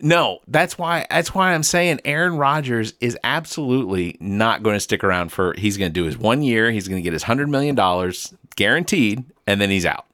no. 0.00 0.40
That's 0.48 0.76
why 0.78 1.06
that's 1.10 1.34
why 1.34 1.52
I'm 1.54 1.62
saying 1.62 2.00
Aaron 2.04 2.36
Rodgers 2.36 2.94
is 3.00 3.16
absolutely 3.24 4.16
not 4.20 4.62
going 4.62 4.74
to 4.76 4.80
stick 4.80 5.04
around 5.04 5.30
for. 5.30 5.54
He's 5.56 5.76
going 5.76 5.90
to 5.90 5.94
do 6.00 6.04
his 6.04 6.16
one 6.18 6.42
year. 6.42 6.70
He's 6.70 6.88
going 6.88 6.98
to 7.00 7.02
get 7.02 7.12
his 7.12 7.22
hundred 7.22 7.48
million 7.48 7.74
dollars 7.74 8.34
guaranteed, 8.56 9.24
and 9.46 9.60
then 9.60 9.70
he's 9.70 9.86
out 9.86 10.06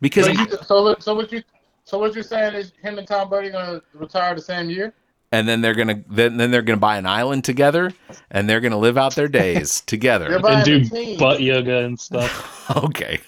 because 0.00 0.26
So, 0.26 0.32
you, 0.32 0.46
so, 0.64 0.82
what- 0.82 1.02
so 1.02 1.14
what 1.14 1.32
you 1.32 1.42
so 1.84 1.98
what 1.98 2.14
you're 2.14 2.22
saying 2.24 2.54
is 2.54 2.72
him 2.82 2.98
and 2.98 3.06
Tom 3.06 3.28
Brady 3.28 3.50
gonna 3.50 3.82
retire 3.92 4.34
the 4.34 4.40
same 4.40 4.70
year? 4.70 4.94
and 5.34 5.48
then 5.48 5.62
they're 5.62 5.74
gonna 5.74 6.02
then, 6.10 6.36
then 6.36 6.50
they're 6.50 6.62
gonna 6.62 6.76
buy 6.78 6.96
an 6.98 7.06
island 7.06 7.42
together, 7.44 7.90
and 8.30 8.48
they're 8.48 8.60
gonna 8.60 8.78
live 8.78 8.96
out 8.98 9.14
their 9.14 9.28
days 9.28 9.80
together. 9.86 10.26
And 10.46 10.64
do 10.64 11.16
butt 11.18 11.40
yoga 11.40 11.78
and 11.78 11.98
stuff. 11.98 12.70
okay. 12.84 13.18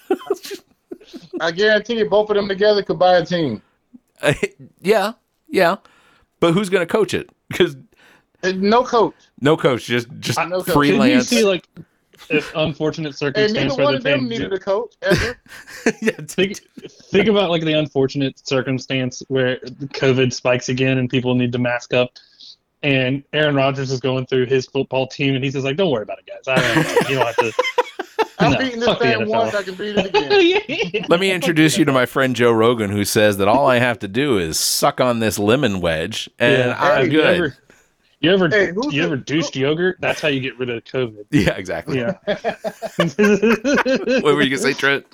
I 1.41 1.51
guarantee 1.51 1.97
you, 1.97 2.09
both 2.09 2.29
of 2.29 2.35
them 2.35 2.47
together 2.47 2.83
could 2.83 2.99
buy 2.99 3.17
a 3.17 3.25
team. 3.25 3.61
Uh, 4.21 4.33
yeah, 4.81 5.13
yeah. 5.47 5.77
But 6.39 6.53
who's 6.53 6.69
going 6.69 6.85
to 6.85 6.91
coach 6.91 7.13
it? 7.13 7.29
Because 7.49 7.75
uh, 8.43 8.53
no 8.55 8.83
coach. 8.83 9.15
no 9.41 9.57
coach, 9.57 9.85
just 9.85 10.07
just 10.19 10.39
I 10.39 10.45
know 10.45 10.61
coach. 10.61 10.87
Didn't 10.87 11.09
you 11.09 11.21
see 11.21 11.43
like 11.43 11.67
if 12.29 12.53
unfortunate 12.55 13.09
And 13.09 13.15
circumstance 13.15 13.53
neither 13.53 13.75
where 13.75 13.85
one 13.85 13.93
they're 13.93 13.97
of 13.97 14.03
them 14.03 14.19
paying 14.19 14.29
needed 14.29 14.53
a 14.53 14.59
coach 14.59 14.93
ever. 15.01 15.37
yeah, 16.01 16.11
think 16.27 16.61
think 16.85 17.27
about 17.27 17.49
like 17.49 17.63
the 17.63 17.73
unfortunate 17.73 18.39
circumstance 18.47 19.21
where 19.27 19.57
COVID 19.57 20.33
spikes 20.33 20.69
again 20.69 20.97
and 20.97 21.09
people 21.09 21.35
need 21.35 21.51
to 21.51 21.59
mask 21.59 21.93
up. 21.93 22.11
And 22.83 23.23
Aaron 23.33 23.55
Rodgers 23.55 23.89
is 23.89 23.99
going 23.99 24.27
through 24.27 24.45
his 24.45 24.67
football 24.67 25.07
team, 25.07 25.33
and 25.33 25.43
he 25.43 25.49
says 25.49 25.63
like, 25.63 25.75
"Don't 25.75 25.89
worry 25.91 26.03
about 26.03 26.19
it, 26.19 26.27
guys. 26.27 26.47
I 26.47 26.83
don't, 26.83 27.09
you 27.09 27.15
don't 27.15 27.25
have 27.25 27.35
to." 27.37 27.51
I'm 28.39 28.51
No, 28.51 28.57
beating 28.59 28.79
this 28.79 28.89
fuck 28.89 28.99
thing 28.99 29.27
once, 29.29 29.53
I 29.55 29.63
can 29.63 29.75
beat 29.75 29.95
it 29.97 30.05
again. 30.07 30.31
Yeah. 30.93 31.05
Let 31.09 31.19
me 31.19 31.31
introduce 31.31 31.77
you 31.77 31.85
to 31.85 31.91
my 31.91 32.05
friend 32.05 32.35
Joe 32.35 32.51
Rogan, 32.51 32.89
who 32.91 33.05
says 33.05 33.37
that 33.37 33.47
all 33.47 33.67
I 33.67 33.79
have 33.79 33.99
to 33.99 34.07
do 34.07 34.37
is 34.37 34.59
suck 34.59 34.99
on 34.99 35.19
this 35.19 35.39
lemon 35.39 35.79
wedge, 35.81 36.29
and 36.39 36.69
Yeah. 36.69 36.77
I'm 36.79 36.97
Have 36.97 37.05
you 37.05 37.11
good. 37.21 37.35
ever, 37.35 37.57
you 38.19 38.33
ever, 38.33 38.49
Hey, 38.49 38.71
you 38.91 39.03
ever 39.03 39.15
douched 39.17 39.55
yogurt? 39.55 39.97
That's 40.01 40.19
how 40.19 40.27
you 40.27 40.39
get 40.41 40.57
rid 40.59 40.69
of 40.69 40.83
COVID. 40.83 41.25
Yeah, 41.31 41.51
exactly. 41.55 41.99
Yeah. 41.99 42.13
What 44.21 44.35
were 44.35 44.41
you 44.41 44.49
gonna 44.49 44.57
say, 44.61 44.73
Trent? 44.73 45.05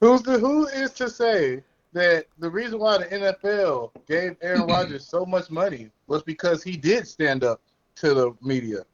Who's 0.00 0.22
the 0.22 0.38
who 0.38 0.66
is 0.68 0.92
to 0.92 1.08
say 1.10 1.62
that 1.92 2.26
the 2.38 2.48
reason 2.50 2.78
why 2.78 2.98
the 2.98 3.04
NFL 3.06 3.90
gave 4.06 4.36
Aaron 4.42 4.66
Rodgers 4.68 5.06
so 5.06 5.24
much 5.26 5.50
money 5.50 5.90
was 6.06 6.22
because 6.22 6.62
he 6.62 6.76
did 6.76 7.06
stand 7.06 7.44
up 7.44 7.60
to 7.96 8.14
the 8.14 8.32
media. 8.42 8.84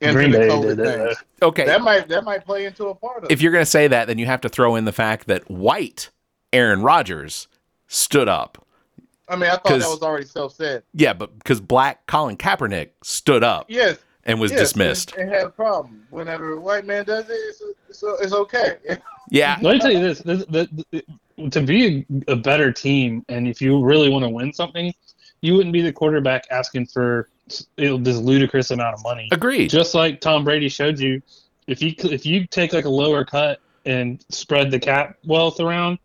And 0.00 0.16
Green 0.16 0.32
Bay 0.32 0.48
did 0.62 0.78
it. 0.78 1.16
Okay. 1.42 1.66
That 1.66 1.82
might 1.82 2.08
that 2.08 2.24
might 2.24 2.44
play 2.44 2.64
into 2.66 2.86
a 2.86 2.94
part 2.94 3.18
of 3.18 3.24
it. 3.24 3.30
if 3.32 3.38
it. 3.38 3.42
you're 3.42 3.52
going 3.52 3.64
to 3.64 3.70
say 3.70 3.88
that, 3.88 4.06
then 4.06 4.18
you 4.18 4.26
have 4.26 4.40
to 4.42 4.48
throw 4.48 4.76
in 4.76 4.84
the 4.84 4.92
fact 4.92 5.26
that 5.26 5.50
white 5.50 6.10
Aaron 6.52 6.82
Rodgers 6.82 7.48
stood 7.88 8.28
up. 8.28 8.66
I 9.28 9.36
mean, 9.36 9.44
I 9.50 9.54
thought 9.54 9.64
that 9.64 9.78
was 9.78 10.02
already 10.02 10.26
self 10.26 10.54
said. 10.54 10.82
Yeah, 10.92 11.12
but 11.12 11.38
because 11.38 11.60
black 11.60 12.06
Colin 12.06 12.36
Kaepernick 12.36 12.90
stood 13.02 13.42
up 13.42 13.66
Yes, 13.68 13.98
and 14.24 14.40
was 14.40 14.50
yes, 14.50 14.60
dismissed. 14.60 15.12
And, 15.12 15.22
and 15.22 15.32
had 15.32 15.46
a 15.46 15.50
problem. 15.50 16.06
Whenever 16.10 16.52
a 16.52 16.60
white 16.60 16.84
man 16.84 17.04
does 17.04 17.28
it, 17.28 17.32
it's, 17.32 17.62
it's, 17.88 18.02
it's 18.02 18.32
okay. 18.32 18.76
Yeah. 19.30 19.58
Let 19.62 19.74
me 19.74 19.80
tell 19.80 19.92
you 19.92 20.00
this: 20.00 20.20
this, 20.20 20.44
this, 20.46 20.68
this- 20.90 21.02
to 21.50 21.62
be 21.62 22.06
a, 22.28 22.32
a 22.32 22.36
better 22.36 22.70
team, 22.72 23.24
and 23.28 23.48
if 23.48 23.60
you 23.60 23.82
really 23.84 24.08
want 24.08 24.24
to 24.24 24.28
win 24.28 24.52
something, 24.52 24.94
you 25.44 25.54
wouldn't 25.54 25.74
be 25.74 25.82
the 25.82 25.92
quarterback 25.92 26.46
asking 26.50 26.86
for 26.86 27.28
this 27.76 28.16
ludicrous 28.16 28.70
amount 28.70 28.94
of 28.94 29.02
money. 29.02 29.28
Agreed. 29.30 29.68
Just 29.68 29.94
like 29.94 30.22
Tom 30.22 30.42
Brady 30.42 30.70
showed 30.70 30.98
you, 30.98 31.20
if 31.66 31.82
you 31.82 31.94
if 31.98 32.24
you 32.24 32.46
take 32.46 32.72
like 32.72 32.86
a 32.86 32.90
lower 32.90 33.26
cut 33.26 33.60
and 33.84 34.24
spread 34.30 34.70
the 34.70 34.78
cap 34.78 35.18
wealth 35.26 35.60
around, 35.60 35.98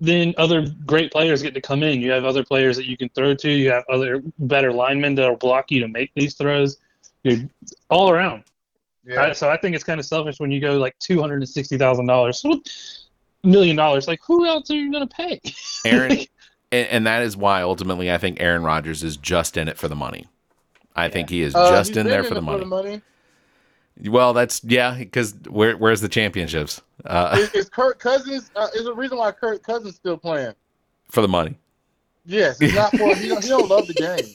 then 0.00 0.34
other 0.38 0.66
great 0.84 1.12
players 1.12 1.40
get 1.40 1.54
to 1.54 1.60
come 1.60 1.84
in. 1.84 2.00
You 2.00 2.10
have 2.10 2.24
other 2.24 2.44
players 2.44 2.76
that 2.76 2.86
you 2.86 2.96
can 2.96 3.08
throw 3.10 3.32
to. 3.34 3.48
You 3.48 3.70
have 3.70 3.84
other 3.88 4.22
better 4.40 4.72
linemen 4.72 5.14
that'll 5.14 5.36
block 5.36 5.70
you 5.70 5.80
to 5.80 5.88
make 5.88 6.10
these 6.16 6.34
throws. 6.34 6.78
You're 7.22 7.48
all 7.90 8.10
around. 8.10 8.42
Yeah. 9.06 9.22
I, 9.22 9.32
so 9.34 9.50
I 9.50 9.56
think 9.56 9.76
it's 9.76 9.84
kind 9.84 10.00
of 10.00 10.06
selfish 10.06 10.40
when 10.40 10.50
you 10.50 10.60
go 10.60 10.78
like 10.78 10.98
two 10.98 11.20
hundred 11.20 11.36
and 11.36 11.48
sixty 11.48 11.78
thousand 11.78 12.06
dollars, 12.06 12.44
million 13.44 13.76
dollars. 13.76 14.08
Like 14.08 14.18
who 14.26 14.46
else 14.46 14.68
are 14.72 14.74
you 14.74 14.90
going 14.90 15.08
to 15.08 15.14
pay? 15.14 15.40
Aaron, 15.84 16.18
and, 16.74 16.88
and 16.88 17.06
that 17.06 17.22
is 17.22 17.36
why 17.36 17.62
ultimately 17.62 18.10
I 18.10 18.18
think 18.18 18.40
Aaron 18.40 18.62
Rodgers 18.62 19.02
is 19.02 19.16
just 19.16 19.56
in 19.56 19.68
it 19.68 19.78
for 19.78 19.88
the 19.88 19.96
money. 19.96 20.26
I 20.96 21.08
think 21.08 21.30
he 21.30 21.42
is 21.42 21.54
Uh, 21.54 21.70
just 21.70 21.88
he's 21.88 21.96
in 21.96 22.04
been 22.04 22.12
there 22.12 22.24
for 22.24 22.34
the 22.34 22.40
it 22.40 22.44
money. 22.44 22.64
money. 22.64 23.02
Well, 24.06 24.32
that's 24.32 24.62
yeah, 24.64 24.96
because 24.98 25.34
where, 25.48 25.76
where's 25.76 26.00
the 26.00 26.08
championships 26.08 26.82
uh, 27.04 27.36
Is, 27.38 27.50
is 27.54 27.68
Kirk 27.68 27.98
Cousins? 28.00 28.50
Uh, 28.56 28.68
is 28.74 28.84
the 28.84 28.94
reason 28.94 29.18
why 29.18 29.30
Kirk 29.32 29.62
Cousins 29.62 29.94
still 29.96 30.16
playing? 30.16 30.54
for 31.10 31.20
the 31.20 31.28
money? 31.28 31.56
Yes, 32.26 32.60
it's 32.60 32.74
not 32.74 32.92
for 32.96 33.14
he 33.16 33.28
don't, 33.28 33.42
he 33.42 33.48
don't 33.48 33.68
love 33.68 33.86
the 33.86 33.94
game. 33.94 34.34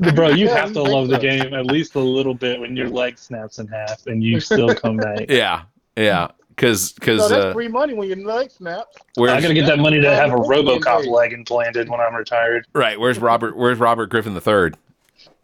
Bro, 0.14 0.30
you 0.30 0.46
Yeah, 0.46 0.56
have 0.56 0.72
to 0.72 0.74
thinks 0.74 0.90
love 0.90 1.08
the 1.08 1.18
game 1.18 1.54
at 1.54 1.66
least 1.66 1.94
a 1.94 2.00
little 2.00 2.34
bit 2.34 2.60
when 2.60 2.76
your 2.76 2.88
leg 2.88 3.18
snaps 3.18 3.58
in 3.58 3.66
half 3.68 4.06
and 4.06 4.22
you 4.22 4.40
still 4.40 4.74
come 4.74 4.96
back. 4.96 5.26
Yeah, 5.28 5.62
yeah, 5.96 6.28
because 6.56 6.88
So 6.90 6.94
because 6.96 7.28
that's 7.28 7.44
uh, 7.46 7.52
free 7.52 7.68
money 7.68 7.94
when 7.94 8.08
your 8.08 8.16
leg 8.18 8.50
snaps. 8.50 8.96
I 8.98 9.20
where's 9.20 9.42
gotta 9.42 9.54
get 9.54 9.66
that 9.66 9.78
money 9.78 10.00
to 10.00 10.14
have 10.14 10.30
a 10.32 10.36
RoboCop 10.36 11.06
leg 11.06 11.32
implanted 11.32 11.88
when 11.88 12.00
I'm 12.00 12.14
retired. 12.14 12.66
right? 12.72 12.98
Where's 12.98 13.18
Robert? 13.18 13.56
Where's 13.56 13.78
Robert 13.78 14.06
Griffin 14.06 14.34
the 14.34 14.40
third? 14.40 14.76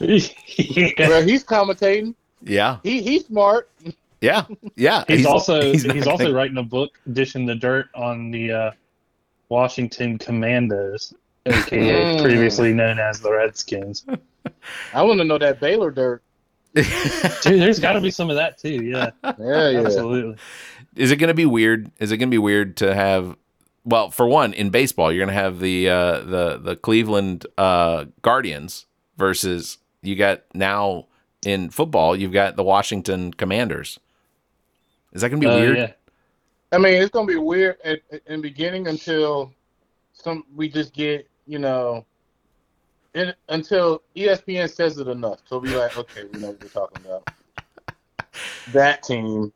yeah. 0.01 0.29
Well, 0.99 1.23
he's 1.23 1.45
commentating. 1.45 2.15
Yeah, 2.45 2.79
He 2.83 3.01
he's 3.03 3.27
smart. 3.27 3.71
yeah, 4.21 4.45
yeah. 4.75 5.05
He's, 5.07 5.27
also 5.27 5.61
he's, 5.63 5.85
not 5.85 6.07
also 6.09 6.25
gonna- 6.25 6.35
writing 6.35 6.57
a 6.57 6.63
book 6.63 6.99
dishing 7.13 7.47
the 7.47 7.55
dirt 7.55 7.89
on 7.95 8.31
the 8.33 8.51
uh, 8.53 8.71
Washington 9.49 10.19
Commandos, 10.19 11.15
aka 11.47 12.17
Mm. 12.17 12.23
previously 12.23 12.73
known 12.75 12.99
as 12.99 13.21
the 13.21 13.31
Redskins. 13.31 14.05
I 14.93 15.03
want 15.03 15.19
to 15.21 15.25
know 15.25 15.39
that 15.39 15.61
Baylor 15.61 15.91
dirt. 15.93 16.21
Dude, 16.75 17.61
there's 17.61 17.79
got 17.79 17.93
to 17.93 18.01
be 18.01 18.11
some 18.11 18.29
of 18.31 18.37
that 18.37 18.59
too. 18.59 18.83
Yeah, 18.83 19.11
Yeah, 19.39 19.69
yeah. 19.71 19.81
absolutely. 19.81 20.37
Is 20.97 21.11
it 21.11 21.17
going 21.17 21.29
to 21.29 21.35
be 21.35 21.47
weird? 21.47 21.91
Is 21.99 22.13
it 22.13 22.19
going 22.19 22.29
to 22.31 22.35
be 22.35 22.39
weird 22.39 22.77
to 22.79 22.95
have? 22.95 23.37
Well, 23.85 24.11
for 24.11 24.27
one, 24.29 24.53
in 24.53 24.71
baseball, 24.71 25.11
you're 25.13 25.25
going 25.25 25.35
to 25.35 25.41
have 25.43 25.59
the 25.59 25.89
uh, 25.89 26.21
the 26.21 26.59
the 26.63 26.77
Cleveland 26.77 27.47
uh, 27.59 28.07
Guardians 28.23 28.87
versus 29.17 29.79
you 30.03 30.15
got 30.17 30.43
now 30.55 31.07
in 31.45 31.71
football, 31.71 32.15
you've 32.17 32.33
got 32.33 32.57
the 32.57 32.63
Washington 32.63 33.33
Commanders. 33.33 33.99
Is 35.13 35.23
that 35.23 35.31
going 35.31 35.43
to 35.43 35.49
be 35.49 35.53
Uh, 35.53 35.59
weird? 35.59 35.77
yeah. 35.79 35.93
I 36.71 36.79
mean, 36.79 36.95
it's 37.03 37.11
gonna 37.11 37.27
be 37.27 37.37
weird 37.37 37.77
at, 37.85 38.01
at- 38.13 38.23
in 38.27 38.41
beginning 38.41 38.87
until 38.89 39.53
some 40.15 40.45
we 40.57 40.69
just 40.71 40.95
get 40.95 41.29
you 41.47 41.59
know, 41.59 42.07
in, 43.15 43.35
until 43.49 44.01
ESPN 44.17 44.71
says 44.73 44.97
it 44.99 45.09
enough. 45.09 45.41
So 45.47 45.59
we 45.59 45.75
like, 45.77 45.99
okay, 45.99 46.23
we 46.33 46.39
know 46.41 46.49
what 46.49 46.63
we're 46.63 46.69
talking 46.69 47.05
about. 47.05 47.29
that 48.73 49.03
team. 49.03 49.53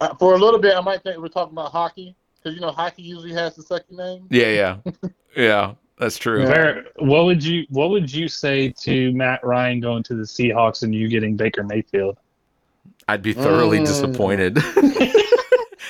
Uh, 0.00 0.14
for 0.14 0.34
a 0.34 0.38
little 0.38 0.60
bit, 0.60 0.74
I 0.76 0.80
might 0.80 1.02
think 1.02 1.18
we're 1.18 1.28
talking 1.28 1.52
about 1.52 1.70
hockey 1.72 2.14
because 2.36 2.54
you 2.54 2.60
know 2.60 2.70
hockey 2.70 3.02
usually 3.02 3.32
has 3.32 3.54
the 3.56 3.62
second 3.62 3.96
name. 3.96 4.26
Yeah, 4.30 4.48
yeah, 4.48 4.92
yeah. 5.36 5.74
That's 5.98 6.18
true. 6.18 6.44
Ver, 6.46 6.84
what 6.96 7.24
would 7.24 7.42
you 7.44 7.64
what 7.70 7.90
would 7.90 8.12
you 8.12 8.26
say 8.28 8.70
to 8.80 9.12
Matt 9.12 9.44
Ryan 9.44 9.78
going 9.80 10.02
to 10.04 10.14
the 10.16 10.24
Seahawks 10.24 10.82
and 10.82 10.92
you 10.94 11.08
getting 11.08 11.36
Baker 11.36 11.62
Mayfield? 11.62 12.18
I'd 13.06 13.22
be 13.22 13.32
thoroughly 13.32 13.78
Mm. 13.78 13.86
disappointed 13.86 14.56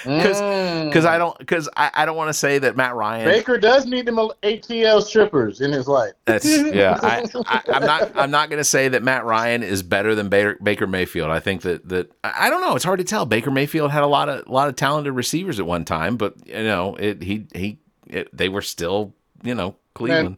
Mm. 0.05 0.85
because 0.87 1.05
I 1.05 1.19
don't 1.19 1.37
because 1.39 1.69
I, 1.77 1.91
I 1.95 2.05
don't 2.05 2.17
want 2.17 2.29
to 2.29 2.35
say 2.35 2.59
that 2.59 2.77
Matt 2.77 2.95
Ryan. 2.95 3.27
Baker 3.27 3.59
does 3.59 3.87
need 3.87 4.07
them 4.07 4.17
ATL 4.17 5.03
strippers 5.03 5.61
in 5.61 5.73
his 5.73 5.89
life. 5.89 6.13
That's 6.27 6.47
yeah. 6.47 6.99
I, 7.03 7.25
I, 7.47 7.63
I'm 7.69 7.83
not. 7.83 8.13
I'm 8.17 8.31
not 8.31 8.51
going 8.51 8.61
to 8.61 8.65
say 8.65 8.89
that 8.89 9.03
Matt 9.03 9.25
Ryan 9.25 9.63
is 9.63 9.83
better 9.83 10.15
than 10.15 10.29
Baker, 10.29 10.59
Baker 10.63 10.87
Mayfield. 10.87 11.31
I 11.31 11.41
think 11.41 11.63
that 11.63 11.89
that 11.89 12.11
I 12.23 12.47
I 12.47 12.51
don't 12.51 12.61
know. 12.61 12.77
It's 12.77 12.85
hard 12.85 12.99
to 12.99 13.05
tell. 13.05 13.27
Baker 13.27 13.51
Mayfield 13.51 13.91
had 13.91 14.03
a 14.03 14.07
lot 14.07 14.29
of 14.29 14.47
a 14.47 14.53
lot 14.53 14.69
of 14.69 14.77
talented 14.77 15.15
receivers 15.15 15.59
at 15.59 15.67
one 15.67 15.85
time, 15.85 16.17
but 16.17 16.35
you 16.47 16.55
know, 16.55 16.97
it 16.97 17.23
he 17.23 17.47
he 17.55 17.79
it, 18.07 18.35
they 18.37 18.49
were 18.49 18.63
still 18.63 19.15
you 19.43 19.55
know 19.55 19.77
Cleveland. 19.95 20.37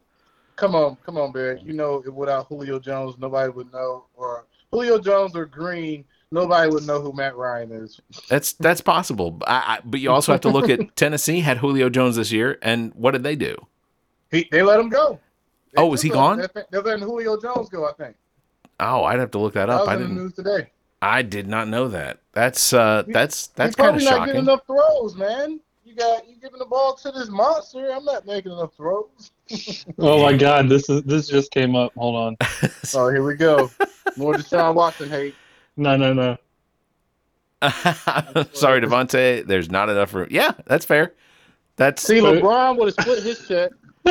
Come 0.56 0.74
on, 0.74 0.96
come 1.04 1.18
on, 1.18 1.32
Barry. 1.32 1.60
You 1.62 1.74
know, 1.74 2.02
without 2.12 2.46
Julio 2.46 2.78
Jones, 2.78 3.16
nobody 3.18 3.50
would 3.50 3.72
know. 3.72 4.06
Or 4.14 4.46
Julio 4.72 4.98
Jones 4.98 5.36
or 5.36 5.44
Green, 5.44 6.04
nobody 6.32 6.70
would 6.70 6.86
know 6.86 7.00
who 7.00 7.12
Matt 7.12 7.36
Ryan 7.36 7.72
is. 7.72 8.00
That's 8.28 8.52
that's 8.54 8.80
possible. 8.80 9.38
I, 9.46 9.54
I, 9.56 9.78
but 9.84 10.00
you 10.00 10.10
also 10.10 10.32
have 10.32 10.40
to 10.42 10.48
look 10.48 10.68
at 10.68 10.96
Tennessee 10.96 11.40
had 11.40 11.58
Julio 11.58 11.88
Jones 11.88 12.16
this 12.16 12.32
year, 12.32 12.58
and 12.62 12.92
what 12.94 13.12
did 13.12 13.22
they 13.22 13.36
do? 13.36 13.56
He, 14.30 14.48
they 14.50 14.62
let 14.62 14.80
him 14.80 14.88
go. 14.88 15.20
They 15.72 15.82
Oh, 15.82 15.92
is 15.94 16.02
he 16.02 16.08
gone? 16.08 16.40
him. 16.40 16.48
They're, 16.54 16.66
they're 16.70 16.82
letting 16.82 17.04
Julio 17.04 17.40
Jones 17.40 17.68
go. 17.68 17.88
I 17.88 17.92
think 17.92 18.16
Oh, 18.80 19.04
I'd 19.04 19.18
have 19.18 19.30
to 19.30 19.38
look 19.38 19.54
that 19.54 19.66
that 19.66 19.72
up. 19.72 19.80
was 19.82 19.88
I 19.88 19.94
in 19.94 20.00
the 20.00 20.06
didn't. 20.08 20.22
news 20.22 20.32
today. 20.34 20.70
I 21.02 21.22
did 21.22 21.46
not 21.46 21.68
know 21.68 21.88
that. 21.88 22.18
That's 22.32 22.72
uh, 22.72 23.04
that's 23.08 23.48
that's 23.48 23.70
He's 23.70 23.76
kind 23.76 23.96
of 23.96 24.02
probably 24.02 24.18
not 24.18 24.26
getting 24.26 24.42
enough 24.42 24.66
throws, 24.66 25.14
man. 25.14 25.60
You 25.84 25.94
got 25.94 26.28
you 26.28 26.34
giving 26.42 26.58
the 26.58 26.64
ball 26.66 26.94
to 26.96 27.12
this 27.12 27.28
monster. 27.28 27.90
I'm 27.92 28.04
not 28.04 28.26
making 28.26 28.52
enough 28.52 28.74
throws. 28.76 29.30
Oh 29.98 30.20
my 30.22 30.36
God, 30.36 30.68
this 30.68 30.88
is 30.90 31.02
this 31.04 31.28
just 31.28 31.52
came 31.52 31.76
up. 31.76 31.92
Hold 31.96 32.16
on. 32.16 32.36
Oh, 32.94 33.08
here 33.10 33.22
we 33.22 33.34
go. 33.36 33.70
More 34.16 34.34
Deshaun 34.34 34.74
Watson 34.74 35.08
hate. 35.08 35.34
No, 35.76 35.96
no, 35.96 36.12
no. 36.12 36.36
Sorry, 38.52 38.80
Davante. 38.80 39.46
There's 39.46 39.70
not 39.70 39.88
enough 39.88 40.14
room. 40.14 40.28
Yeah, 40.30 40.52
that's 40.66 40.84
fair. 40.84 41.14
That's 41.76 42.02
See, 42.02 42.20
LeBron 42.20 42.78
would 42.78 42.94
have 42.94 43.04
split 43.04 43.22
his 43.22 43.46
check. 43.46 43.70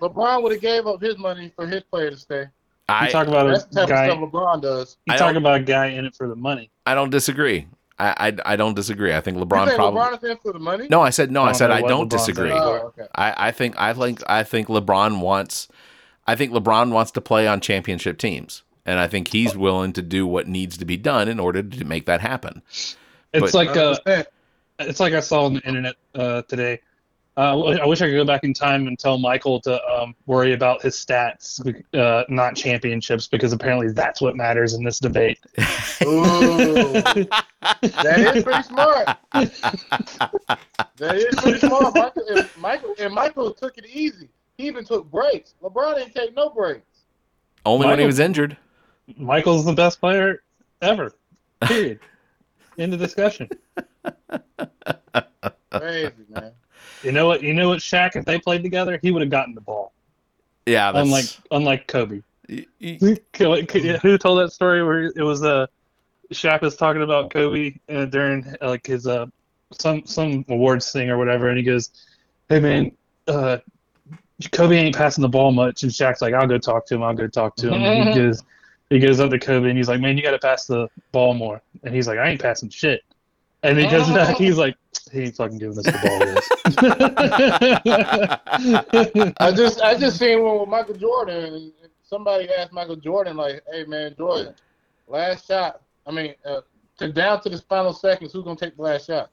LeBron 0.00 0.42
would 0.42 0.52
have 0.52 0.60
gave 0.60 0.86
up 0.86 1.00
his 1.00 1.18
money 1.18 1.52
for 1.54 1.66
his 1.66 1.82
player 1.82 2.10
to 2.10 2.16
stay. 2.16 2.40
You 2.40 2.48
I 2.88 3.10
talk 3.10 3.26
about 3.26 3.48
That's 3.48 3.64
a 3.64 3.68
the 3.68 3.80
type 3.80 3.88
guy. 3.88 4.06
of 4.06 4.18
stuff 4.18 4.30
LeBron 4.30 4.62
does. 4.62 4.96
You 5.06 5.16
talk 5.16 5.36
about 5.36 5.60
a 5.60 5.62
guy 5.62 5.86
in 5.86 6.04
it 6.04 6.14
for 6.14 6.28
the 6.28 6.36
money. 6.36 6.70
I 6.84 6.94
don't 6.94 7.10
disagree. 7.10 7.66
I, 7.98 8.28
I 8.28 8.52
I 8.52 8.56
don't 8.56 8.74
disagree. 8.74 9.14
I 9.14 9.20
think 9.20 9.38
LeBron 9.38 9.66
think 9.66 9.76
probably. 9.76 10.00
LeBron 10.00 10.16
is 10.18 10.30
in 10.30 10.36
for 10.38 10.52
the 10.52 10.58
money? 10.58 10.88
No, 10.90 11.00
I 11.00 11.10
said 11.10 11.30
no. 11.30 11.42
I, 11.42 11.50
I 11.50 11.52
said 11.52 11.70
I 11.70 11.80
don't 11.80 12.06
LeBron's 12.08 12.26
disagree. 12.26 12.50
Oh, 12.52 12.92
okay. 12.98 13.06
I, 13.14 13.48
I 13.48 13.50
think 13.52 13.74
I 13.78 13.94
think 13.94 14.22
I 14.28 14.42
think 14.42 14.68
LeBron 14.68 15.20
wants. 15.20 15.68
I 16.26 16.34
think 16.36 16.52
LeBron 16.52 16.90
wants 16.90 17.10
to 17.12 17.20
play 17.20 17.46
on 17.46 17.60
championship 17.60 18.18
teams, 18.18 18.62
and 18.86 18.98
I 18.98 19.08
think 19.08 19.28
he's 19.28 19.56
willing 19.56 19.92
to 19.94 20.02
do 20.02 20.26
what 20.26 20.46
needs 20.48 20.76
to 20.78 20.84
be 20.84 20.96
done 20.96 21.28
in 21.28 21.40
order 21.40 21.62
to 21.62 21.84
make 21.84 22.06
that 22.06 22.20
happen. 22.20 22.62
It's 23.32 23.52
But- 23.52 23.54
like 23.54 23.76
uh, 23.76 24.24
it's 24.78 25.00
like 25.00 25.12
I 25.14 25.20
saw 25.20 25.44
on 25.44 25.54
the 25.54 25.60
internet 25.62 25.96
uh, 26.14 26.42
today. 26.42 26.80
Uh, 27.36 27.62
I 27.62 27.86
wish 27.86 28.00
I 28.00 28.06
could 28.06 28.14
go 28.14 28.24
back 28.24 28.44
in 28.44 28.54
time 28.54 28.86
and 28.86 28.96
tell 28.96 29.18
Michael 29.18 29.60
to 29.62 29.84
um, 29.88 30.14
worry 30.26 30.52
about 30.52 30.82
his 30.82 30.94
stats, 30.94 31.58
uh, 31.92 32.22
not 32.28 32.54
championships, 32.54 33.26
because 33.26 33.52
apparently 33.52 33.90
that's 33.90 34.20
what 34.20 34.36
matters 34.36 34.74
in 34.74 34.84
this 34.84 35.00
debate. 35.00 35.40
Ooh, 36.04 36.92
that 36.92 38.32
is 38.36 38.44
pretty 38.44 38.62
smart. 38.62 39.18
that 39.32 41.16
is 41.16 41.34
pretty 41.34 41.58
smart. 41.58 41.92
Michael 41.96 42.22
and, 42.28 42.48
Michael 42.56 42.94
and 43.00 43.12
Michael 43.12 43.52
took 43.52 43.78
it 43.78 43.86
easy. 43.86 44.28
He 44.56 44.68
even 44.68 44.84
took 44.84 45.10
breaks. 45.10 45.54
LeBron 45.60 45.96
didn't 45.96 46.14
take 46.14 46.36
no 46.36 46.50
breaks. 46.50 46.86
Only 47.66 47.88
when 47.88 47.98
he 47.98 48.06
was 48.06 48.20
injured. 48.20 48.56
Michael's 49.16 49.64
the 49.64 49.72
best 49.72 50.00
player 50.00 50.42
ever. 50.82 51.12
Period. 51.62 52.00
End 52.78 52.92
of 52.92 53.00
discussion. 53.00 53.48
Crazy 55.70 56.12
man. 56.28 56.52
You 57.02 57.12
know 57.12 57.26
what? 57.26 57.42
You 57.42 57.54
know 57.54 57.68
what? 57.68 57.80
Shaq, 57.80 58.16
if 58.16 58.24
they 58.24 58.38
played 58.38 58.62
together, 58.62 58.98
he 59.02 59.10
would 59.10 59.22
have 59.22 59.30
gotten 59.30 59.54
the 59.54 59.60
ball. 59.60 59.92
Yeah, 60.66 60.92
that's, 60.92 61.04
Unlike 61.06 61.26
unlike 61.50 61.86
Kobe. 61.86 62.22
y- 62.48 62.66
y- 62.80 62.98
Who 64.02 64.18
told 64.18 64.38
that 64.40 64.52
story 64.52 64.82
where 64.82 65.04
it 65.04 65.22
was 65.22 65.42
uh, 65.42 65.66
Shaq 66.32 66.62
was 66.62 66.76
talking 66.76 67.02
about 67.02 67.30
Kobe 67.30 67.74
uh, 67.88 68.06
during 68.06 68.46
uh, 68.62 68.68
like 68.70 68.86
his 68.86 69.06
uh 69.06 69.26
some 69.78 70.06
some 70.06 70.44
awards 70.48 70.90
thing 70.92 71.10
or 71.10 71.18
whatever, 71.18 71.48
and 71.48 71.58
he 71.58 71.64
goes, 71.64 71.90
hey 72.48 72.60
man, 72.60 72.92
uh, 73.28 73.58
Kobe 74.52 74.76
ain't 74.76 74.96
passing 74.96 75.22
the 75.22 75.28
ball 75.28 75.52
much, 75.52 75.82
and 75.82 75.92
Shaq's 75.92 76.22
like, 76.22 76.34
I'll 76.34 76.46
go 76.46 76.58
talk 76.58 76.86
to 76.86 76.94
him. 76.94 77.02
I'll 77.02 77.14
go 77.14 77.26
talk 77.26 77.56
to 77.56 77.68
him. 77.72 77.84
And 77.84 78.08
he 78.08 78.14
goes, 78.20 78.42
he 78.90 78.98
goes 78.98 79.20
up 79.20 79.30
to 79.30 79.38
Kobe 79.38 79.68
and 79.68 79.76
he's 79.76 79.88
like, 79.88 80.00
man, 80.00 80.16
you 80.16 80.22
got 80.22 80.32
to 80.32 80.38
pass 80.38 80.66
the 80.66 80.88
ball 81.12 81.34
more. 81.34 81.60
And 81.82 81.94
he's 81.94 82.06
like, 82.06 82.18
I 82.18 82.28
ain't 82.28 82.40
passing 82.40 82.68
shit. 82.68 83.02
And 83.62 83.78
he 83.78 83.88
goes 83.88 84.08
back, 84.10 84.36
he's 84.36 84.58
like, 84.58 84.76
he 85.10 85.22
ain't 85.22 85.36
fucking 85.36 85.58
giving 85.58 85.78
us 85.78 85.84
the 85.84 85.92
ball. 86.02 86.74
I 89.40 89.52
just 89.52 89.80
I 89.80 89.96
just 89.96 90.18
seen 90.18 90.42
one 90.42 90.60
with 90.60 90.68
Michael 90.68 90.94
Jordan, 90.94 91.54
and 91.54 91.72
somebody 92.02 92.48
asked 92.50 92.72
Michael 92.72 92.96
Jordan 92.96 93.36
like, 93.36 93.62
"Hey 93.72 93.84
man, 93.84 94.14
Jordan, 94.16 94.54
last 95.06 95.46
shot. 95.46 95.82
I 96.06 96.10
mean, 96.10 96.34
uh, 96.44 96.60
to 96.98 97.12
down 97.12 97.40
to 97.42 97.48
the 97.48 97.58
final 97.58 97.92
seconds, 97.92 98.32
who's 98.32 98.44
gonna 98.44 98.56
take 98.56 98.76
the 98.76 98.82
last 98.82 99.06
shot?" 99.06 99.30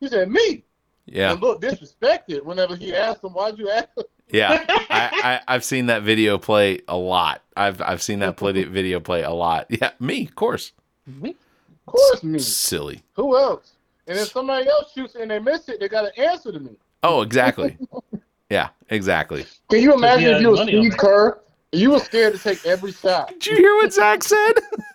He 0.00 0.08
said, 0.08 0.30
"Me." 0.30 0.64
Yeah, 1.06 1.32
And 1.32 1.40
look 1.40 1.60
disrespected 1.60 2.44
whenever 2.44 2.76
he 2.76 2.94
asked 2.94 3.24
him, 3.24 3.30
"Why'd 3.30 3.58
you 3.58 3.70
ask?" 3.70 3.88
Him? 4.32 4.38
yeah. 4.38 4.64
I, 4.68 5.10
I 5.22 5.54
I've 5.54 5.64
seen 5.64 5.86
that 5.86 6.02
video 6.02 6.38
play 6.38 6.80
a 6.88 6.96
lot. 6.96 7.42
I've 7.56 7.80
I've 7.80 8.02
seen 8.02 8.20
that 8.20 8.36
play, 8.36 8.64
video 8.64 9.00
play 9.00 9.22
a 9.22 9.30
lot. 9.30 9.66
Yeah, 9.68 9.90
me, 10.00 10.26
of 10.26 10.34
course. 10.34 10.72
Me, 11.06 11.30
of 11.70 11.86
course, 11.86 12.22
me. 12.22 12.38
Silly. 12.38 13.02
Who 13.14 13.36
else? 13.36 13.72
And 14.06 14.18
if 14.18 14.28
somebody 14.28 14.68
else 14.68 14.92
shoots 14.92 15.14
and 15.14 15.30
they 15.30 15.38
miss 15.38 15.68
it, 15.68 15.80
they 15.80 15.88
got 15.88 16.02
to 16.02 16.20
answer 16.20 16.52
to 16.52 16.60
me. 16.60 16.72
Oh, 17.02 17.22
exactly. 17.22 17.78
yeah, 18.50 18.68
exactly. 18.88 19.44
Can 19.70 19.80
you 19.80 19.94
imagine 19.94 20.34
if 20.34 20.42
you 20.42 20.50
were 20.50 20.56
Steve. 20.56 20.96
Kerr? 20.96 21.40
You 21.72 21.92
were 21.92 22.00
scared 22.00 22.34
to 22.34 22.38
take 22.38 22.64
every 22.66 22.92
shot. 22.92 23.28
Did 23.28 23.46
you 23.46 23.56
hear 23.56 23.74
what 23.76 23.92
Zac 23.92 24.22
said? 24.22 24.52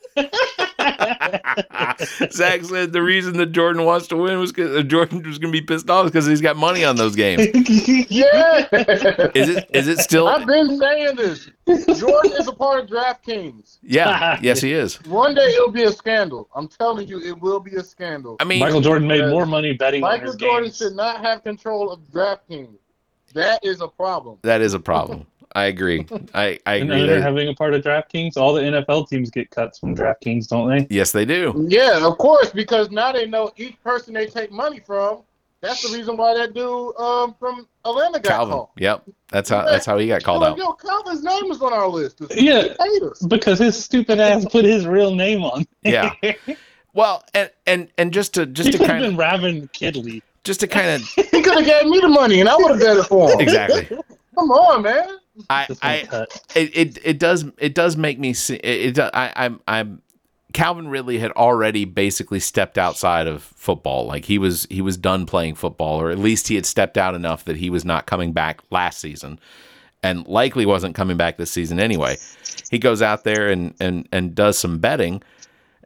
Zac 2.31 2.63
said 2.63 2.93
the 2.93 3.01
reason 3.01 3.37
that 3.37 3.47
Jordan 3.47 3.83
wants 3.85 4.07
to 4.07 4.15
win 4.17 4.39
was 4.39 4.51
because 4.51 4.75
uh, 4.75 4.83
Jordan 4.83 5.21
was 5.23 5.37
going 5.39 5.51
to 5.53 5.59
be 5.59 5.65
pissed 5.65 5.89
off 5.89 6.05
because 6.05 6.25
he's 6.25 6.41
got 6.41 6.55
money 6.55 6.83
on 6.83 6.95
those 6.95 7.15
games. 7.15 7.47
Yeah. 8.09 8.67
Is 9.35 9.49
it? 9.49 9.69
Is 9.73 9.87
it 9.87 9.99
still? 9.99 10.27
I've 10.27 10.47
been 10.47 10.79
saying 10.79 11.15
this. 11.15 11.49
Jordan 11.99 12.31
is 12.39 12.47
a 12.47 12.53
part 12.53 12.83
of 12.83 12.89
DraftKings. 12.89 13.77
Yeah. 13.81 14.39
Yes, 14.41 14.61
he 14.61 14.73
is. 14.73 15.03
One 15.05 15.35
day 15.35 15.45
it'll 15.53 15.71
be 15.71 15.83
a 15.83 15.91
scandal. 15.91 16.49
I'm 16.55 16.67
telling 16.67 17.07
you, 17.07 17.19
it 17.19 17.39
will 17.39 17.59
be 17.59 17.75
a 17.75 17.83
scandal. 17.83 18.37
I 18.39 18.43
mean, 18.43 18.59
Michael 18.59 18.81
Jordan 18.81 19.07
made 19.07 19.27
more 19.29 19.45
money 19.45 19.73
betting 19.73 20.03
on 20.03 20.09
Michael 20.11 20.27
his 20.27 20.35
Jordan 20.35 20.63
games. 20.65 20.77
should 20.77 20.95
not 20.95 21.23
have 21.23 21.43
control 21.43 21.91
of 21.91 21.99
DraftKings. 22.11 22.77
That 23.33 23.63
is 23.63 23.81
a 23.81 23.87
problem. 23.87 24.39
that 24.43 24.61
is 24.61 24.73
a 24.73 24.79
problem. 24.79 25.25
I 25.55 25.65
agree. 25.65 26.05
I 26.33 26.59
I 26.65 26.75
And 26.75 26.91
agree. 26.91 27.05
they're 27.07 27.21
having 27.21 27.47
a 27.47 27.53
part 27.53 27.73
of 27.73 27.83
DraftKings. 27.83 28.37
All 28.37 28.53
the 28.53 28.61
NFL 28.61 29.09
teams 29.09 29.29
get 29.31 29.49
cuts 29.49 29.79
from 29.79 29.95
DraftKings, 29.95 30.47
don't 30.47 30.69
they? 30.69 30.87
yes, 30.95 31.11
they 31.11 31.25
do. 31.25 31.65
Yeah, 31.67 32.05
of 32.05 32.17
course, 32.17 32.49
because 32.51 32.91
now 32.91 33.11
they 33.11 33.25
know 33.25 33.51
each 33.57 33.81
person 33.83 34.13
they 34.13 34.27
take 34.27 34.51
money 34.51 34.79
from. 34.85 35.21
That's 35.59 35.81
the 35.89 35.97
reason 35.97 36.17
why 36.17 36.35
that 36.35 36.53
dude 36.53 36.95
um, 36.97 37.33
from 37.39 37.67
Atlanta 37.83 38.19
got 38.19 38.29
Calvin. 38.29 38.53
called. 38.53 38.69
Yep. 38.77 39.03
That's 39.29 39.49
how. 39.49 39.65
That's 39.65 39.87
how 39.87 39.97
he 39.97 40.07
got 40.07 40.23
called 40.23 40.43
Yo, 40.43 40.49
out. 40.49 40.57
Yo, 40.59 40.73
Calvin's 40.73 41.23
name 41.23 41.51
is 41.51 41.61
on 41.63 41.73
our 41.73 41.87
list. 41.87 42.21
It's 42.21 42.39
Yeah. 42.39 42.75
haters. 42.79 43.19
Because 43.27 43.57
his 43.57 43.75
stupid 43.83 44.19
ass 44.19 44.45
put 44.45 44.65
his 44.65 44.85
real 44.85 45.15
name 45.15 45.43
on. 45.43 45.65
Yeah. 45.83 46.13
Well, 46.93 47.23
and 47.35 47.51
and 47.67 47.89
and 47.99 48.11
just 48.11 48.33
to 48.35 48.47
just 48.47 48.67
he 48.67 48.71
to 48.71 48.77
could 48.79 48.87
have 48.87 49.01
kind 49.01 49.03
been 49.03 49.13
of 49.13 49.19
Ravin 49.19 49.67
Kidley. 49.67 50.23
just 50.43 50.61
to 50.61 50.67
kind 50.67 50.89
of 50.89 51.07
He 51.07 51.41
could 51.43 51.53
have 51.53 51.65
gave 51.65 51.85
me 51.85 51.99
the 51.99 52.07
money 52.07 52.39
and 52.39 52.49
I 52.49 52.55
would 52.55 52.71
have 52.71 52.79
bet 52.79 52.97
it 52.97 53.03
for 53.05 53.29
him. 53.31 53.39
exactly. 53.39 53.85
Come 54.35 54.49
on, 54.51 54.81
man. 54.81 55.17
I 55.49 55.67
I 55.81 56.25
it, 56.55 56.77
it 56.77 56.97
it 57.03 57.19
does 57.19 57.45
it 57.57 57.75
does 57.75 57.97
make 57.97 58.19
me 58.19 58.33
see 58.33 58.55
it, 58.55 58.97
it 58.97 59.11
I 59.13 59.33
I'm 59.35 59.59
I'm 59.67 60.01
Calvin 60.53 60.87
Ridley 60.87 61.19
had 61.19 61.31
already 61.33 61.85
basically 61.85 62.39
stepped 62.39 62.77
outside 62.77 63.27
of 63.27 63.43
football. 63.43 64.05
Like 64.05 64.25
he 64.25 64.37
was 64.37 64.65
he 64.69 64.81
was 64.81 64.97
done 64.97 65.25
playing 65.25 65.55
football 65.55 66.01
or 66.01 66.09
at 66.09 66.17
least 66.17 66.47
he 66.47 66.55
had 66.55 66.65
stepped 66.65 66.97
out 66.97 67.15
enough 67.15 67.45
that 67.45 67.57
he 67.57 67.69
was 67.69 67.85
not 67.85 68.05
coming 68.05 68.31
back 68.31 68.61
last 68.71 68.99
season 68.99 69.39
and 70.03 70.25
likely 70.27 70.65
wasn't 70.65 70.95
coming 70.95 71.17
back 71.17 71.37
this 71.37 71.51
season 71.51 71.79
anyway. 71.79 72.17
He 72.71 72.79
goes 72.79 73.01
out 73.01 73.23
there 73.23 73.49
and 73.49 73.73
and 73.79 74.07
and 74.11 74.33
does 74.33 74.57
some 74.57 74.79
betting 74.79 75.21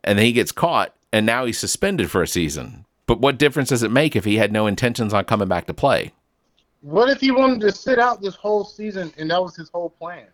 and 0.04 0.18
then 0.18 0.26
he 0.26 0.32
gets 0.32 0.52
caught 0.52 0.96
and 1.12 1.26
now 1.26 1.46
he's 1.46 1.60
suspended 1.60 2.10
for 2.10 2.22
a 2.22 2.28
season. 2.28 2.86
But 3.08 3.20
what 3.20 3.38
difference 3.40 3.70
does 3.70 3.84
it 3.84 3.92
make 3.92 4.16
if 4.16 4.24
he 4.24 4.38
had 4.38 4.54
no 4.54 4.68
intentions 4.68 5.14
on 5.14 5.26
coming 5.26 5.48
back 5.48 5.66
to 5.68 5.74
play 5.74 6.14
What 6.82 7.10
if 7.10 7.22
he 7.22 7.32
wanted 7.32 7.62
to 7.62 7.72
sit 7.72 8.00
out 8.00 8.22
this 8.22 8.36
whole 8.36 8.64
season 8.64 9.14
and 9.18 9.30
that 9.32 9.42
was 9.42 9.56
his 9.56 9.70
whole 9.70 9.90
plan? 9.90 10.26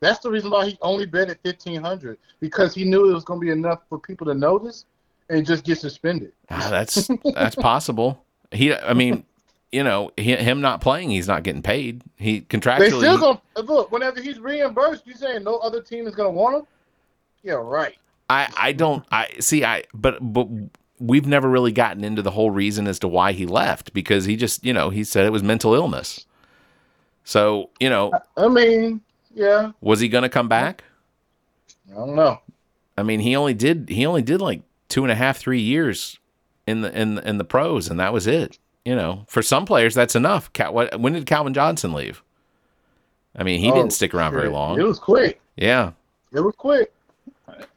That's 0.00 0.18
the 0.18 0.30
reason 0.30 0.50
why 0.50 0.66
he 0.66 0.78
only 0.82 1.06
bet 1.06 1.30
at 1.30 1.40
fifteen 1.42 1.80
hundred 1.80 2.18
because 2.40 2.74
he 2.74 2.84
knew 2.84 3.10
it 3.10 3.14
was 3.14 3.24
going 3.24 3.40
to 3.40 3.44
be 3.44 3.50
enough 3.50 3.80
for 3.88 3.98
people 3.98 4.26
to 4.26 4.34
notice 4.34 4.84
and 5.28 5.46
just 5.46 5.64
get 5.64 5.78
suspended. 5.78 6.32
Ah, 6.50 6.68
that's 6.70 7.08
that's 7.34 7.54
possible. 7.54 8.24
He, 8.50 8.74
I 8.74 8.92
mean, 8.94 9.24
you 9.70 9.82
know, 9.82 10.12
he, 10.16 10.36
him 10.36 10.60
not 10.60 10.80
playing, 10.80 11.10
he's 11.10 11.28
not 11.28 11.42
getting 11.42 11.62
paid. 11.62 12.02
He 12.16 12.42
contractually. 12.42 12.78
They 12.78 12.88
still 12.88 13.18
going 13.18 13.38
look 13.56 13.90
whenever 13.90 14.20
he's 14.20 14.38
reimbursed. 14.38 15.06
You 15.06 15.14
saying 15.14 15.44
no 15.44 15.56
other 15.58 15.80
team 15.80 16.06
is 16.06 16.14
going 16.14 16.32
to 16.32 16.38
want 16.38 16.56
him? 16.56 16.66
Yeah, 17.42 17.54
right. 17.54 17.96
I, 18.28 18.52
I 18.56 18.72
don't. 18.72 19.04
I 19.10 19.28
see. 19.40 19.64
I 19.64 19.84
but 19.94 20.18
but 20.20 20.48
we've 21.02 21.26
never 21.26 21.48
really 21.48 21.72
gotten 21.72 22.04
into 22.04 22.22
the 22.22 22.30
whole 22.30 22.50
reason 22.50 22.86
as 22.86 22.98
to 23.00 23.08
why 23.08 23.32
he 23.32 23.46
left 23.46 23.92
because 23.92 24.24
he 24.24 24.36
just 24.36 24.64
you 24.64 24.72
know 24.72 24.90
he 24.90 25.04
said 25.04 25.26
it 25.26 25.32
was 25.32 25.42
mental 25.42 25.74
illness. 25.74 26.26
So 27.24 27.70
you 27.80 27.90
know, 27.90 28.12
I 28.36 28.48
mean, 28.48 29.00
yeah, 29.34 29.72
was 29.80 30.00
he 30.00 30.08
going 30.08 30.22
to 30.22 30.28
come 30.28 30.48
back? 30.48 30.84
I 31.90 31.94
don't 31.94 32.14
know. 32.14 32.40
I 32.96 33.02
mean, 33.02 33.20
he 33.20 33.36
only 33.36 33.54
did 33.54 33.88
he 33.88 34.06
only 34.06 34.22
did 34.22 34.40
like 34.40 34.62
two 34.88 35.02
and 35.02 35.10
a 35.10 35.14
half, 35.14 35.38
three 35.38 35.60
years 35.60 36.18
in 36.66 36.82
the 36.82 36.98
in 36.98 37.18
in 37.18 37.38
the 37.38 37.44
pros, 37.44 37.88
and 37.88 37.98
that 38.00 38.12
was 38.12 38.26
it. 38.26 38.58
You 38.84 38.96
know, 38.96 39.24
for 39.28 39.42
some 39.42 39.64
players, 39.64 39.94
that's 39.94 40.16
enough. 40.16 40.52
Cal, 40.52 40.74
what, 40.74 40.98
when 41.00 41.12
did 41.12 41.24
Calvin 41.26 41.54
Johnson 41.54 41.92
leave? 41.92 42.20
I 43.36 43.44
mean, 43.44 43.60
he 43.60 43.70
Oh, 43.70 43.74
didn't 43.74 43.92
stick 43.92 44.12
around 44.12 44.32
very 44.32 44.48
long. 44.48 44.78
It 44.78 44.82
was 44.82 44.98
quick. 44.98 45.40
Yeah, 45.56 45.92
It 46.32 46.40
was 46.40 46.54
quick. 46.56 46.92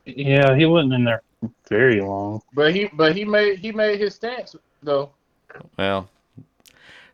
Yeah, 0.05 0.55
he 0.55 0.65
wasn't 0.65 0.93
in 0.93 1.03
there 1.03 1.21
very 1.69 2.01
long. 2.01 2.41
But 2.53 2.73
he 2.73 2.89
but 2.93 3.15
he 3.15 3.25
made 3.25 3.59
he 3.59 3.71
made 3.71 3.99
his 3.99 4.15
stance 4.15 4.55
though. 4.83 5.11
well, 5.77 6.09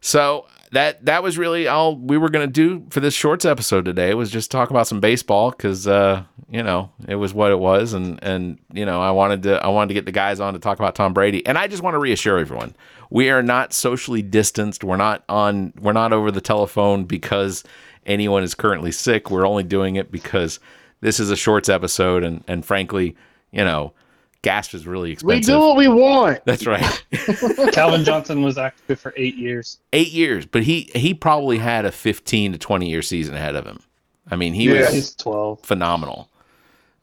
so 0.01 0.47
that 0.71 1.05
that 1.05 1.23
was 1.23 1.37
really 1.37 1.67
all 1.67 1.95
we 1.95 2.17
were 2.17 2.29
gonna 2.29 2.47
do 2.47 2.85
for 2.89 2.99
this 2.99 3.13
shorts 3.13 3.45
episode 3.45 3.85
today. 3.85 4.13
Was 4.13 4.31
just 4.31 4.51
talk 4.51 4.69
about 4.69 4.87
some 4.87 4.99
baseball 4.99 5.51
because 5.51 5.87
uh, 5.87 6.23
you 6.49 6.63
know 6.63 6.91
it 7.07 7.15
was 7.15 7.33
what 7.33 7.51
it 7.51 7.59
was, 7.59 7.93
and 7.93 8.21
and 8.23 8.59
you 8.73 8.85
know 8.85 9.01
I 9.01 9.11
wanted 9.11 9.43
to 9.43 9.63
I 9.63 9.67
wanted 9.67 9.89
to 9.89 9.93
get 9.93 10.05
the 10.05 10.11
guys 10.11 10.39
on 10.39 10.53
to 10.53 10.59
talk 10.59 10.79
about 10.79 10.95
Tom 10.95 11.13
Brady, 11.13 11.45
and 11.45 11.57
I 11.57 11.67
just 11.67 11.83
want 11.83 11.95
to 11.95 11.99
reassure 11.99 12.37
everyone 12.39 12.75
we 13.11 13.29
are 13.29 13.43
not 13.43 13.73
socially 13.73 14.23
distanced. 14.23 14.83
We're 14.83 14.97
not 14.97 15.23
on 15.29 15.73
we're 15.79 15.93
not 15.93 16.13
over 16.13 16.31
the 16.31 16.41
telephone 16.41 17.03
because 17.03 17.63
anyone 18.05 18.41
is 18.41 18.55
currently 18.55 18.91
sick. 18.91 19.29
We're 19.29 19.45
only 19.45 19.63
doing 19.63 19.97
it 19.97 20.11
because 20.11 20.59
this 21.01 21.19
is 21.19 21.29
a 21.29 21.35
shorts 21.35 21.69
episode, 21.69 22.23
and 22.23 22.43
and 22.47 22.65
frankly, 22.65 23.15
you 23.51 23.63
know, 23.63 23.93
gas 24.43 24.73
is 24.73 24.87
really 24.87 25.11
expensive. 25.11 25.53
We 25.53 25.53
do 25.53 25.59
what 25.59 25.77
we 25.77 25.87
want. 25.87 26.39
That's 26.45 26.65
right. 26.65 27.03
Calvin 27.73 28.03
Johnson 28.03 28.41
was 28.41 28.57
active 28.57 28.99
for 28.99 29.13
eight 29.17 29.35
years. 29.35 29.79
eight 29.93 30.11
years, 30.11 30.45
but 30.45 30.63
he 30.63 30.89
he 30.95 31.13
probably 31.13 31.57
had 31.57 31.85
a 31.85 31.91
fifteen 31.91 32.51
to 32.51 32.57
twenty 32.57 32.89
year 32.89 33.01
season 33.01 33.35
ahead 33.35 33.55
of 33.55 33.65
him. 33.65 33.79
I 34.29 34.35
mean, 34.35 34.53
he 34.53 34.65
Yeah. 34.73 34.81
was 34.81 34.93
He's 34.93 35.15
12. 35.15 35.61
phenomenal, 35.61 36.29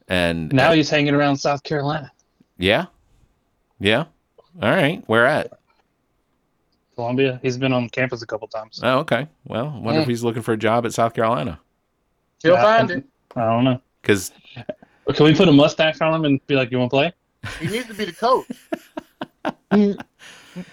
and 0.08 0.52
Now 0.52 0.72
he's 0.72 0.88
hanging 0.90 1.14
around 1.14 1.36
South 1.36 1.62
Carolina. 1.62 2.10
yeah, 2.58 2.86
yeah. 3.80 4.04
All 4.62 4.70
right, 4.70 5.02
where 5.06 5.26
at? 5.26 5.52
Columbia. 6.94 7.38
He's 7.42 7.56
been 7.56 7.72
on 7.72 7.88
campus 7.90 8.22
a 8.22 8.26
couple 8.26 8.48
times. 8.48 8.80
Oh, 8.82 8.98
okay. 9.00 9.28
Well, 9.44 9.72
I 9.76 9.78
wonder 9.78 10.00
if 10.00 10.08
he's 10.08 10.24
looking 10.24 10.42
for 10.42 10.52
a 10.52 10.56
job 10.56 10.84
at 10.84 10.92
South 10.92 11.14
Carolina 11.14 11.60
He'll 12.42 12.54
Yeah, 12.54 12.62
find 12.62 12.90
I'm- 12.90 12.98
it. 12.98 13.04
I 13.36 13.44
don't 13.44 13.64
know. 13.64 13.80
because 14.02 14.32
Can 15.14 15.24
we 15.24 15.34
put 15.34 15.48
a 15.48 15.52
mustache 15.52 16.00
on 16.00 16.12
him 16.14 16.24
and 16.24 16.44
be 16.48 16.56
like, 16.56 16.70
"You 16.72 16.78
want 16.78 16.90
to 16.90 16.94
play?" 16.96 17.12
He 17.60 17.66
needs 17.68 17.86
to 17.88 17.94
be 17.94 18.04
the 18.06 18.12
coach. 18.12 18.46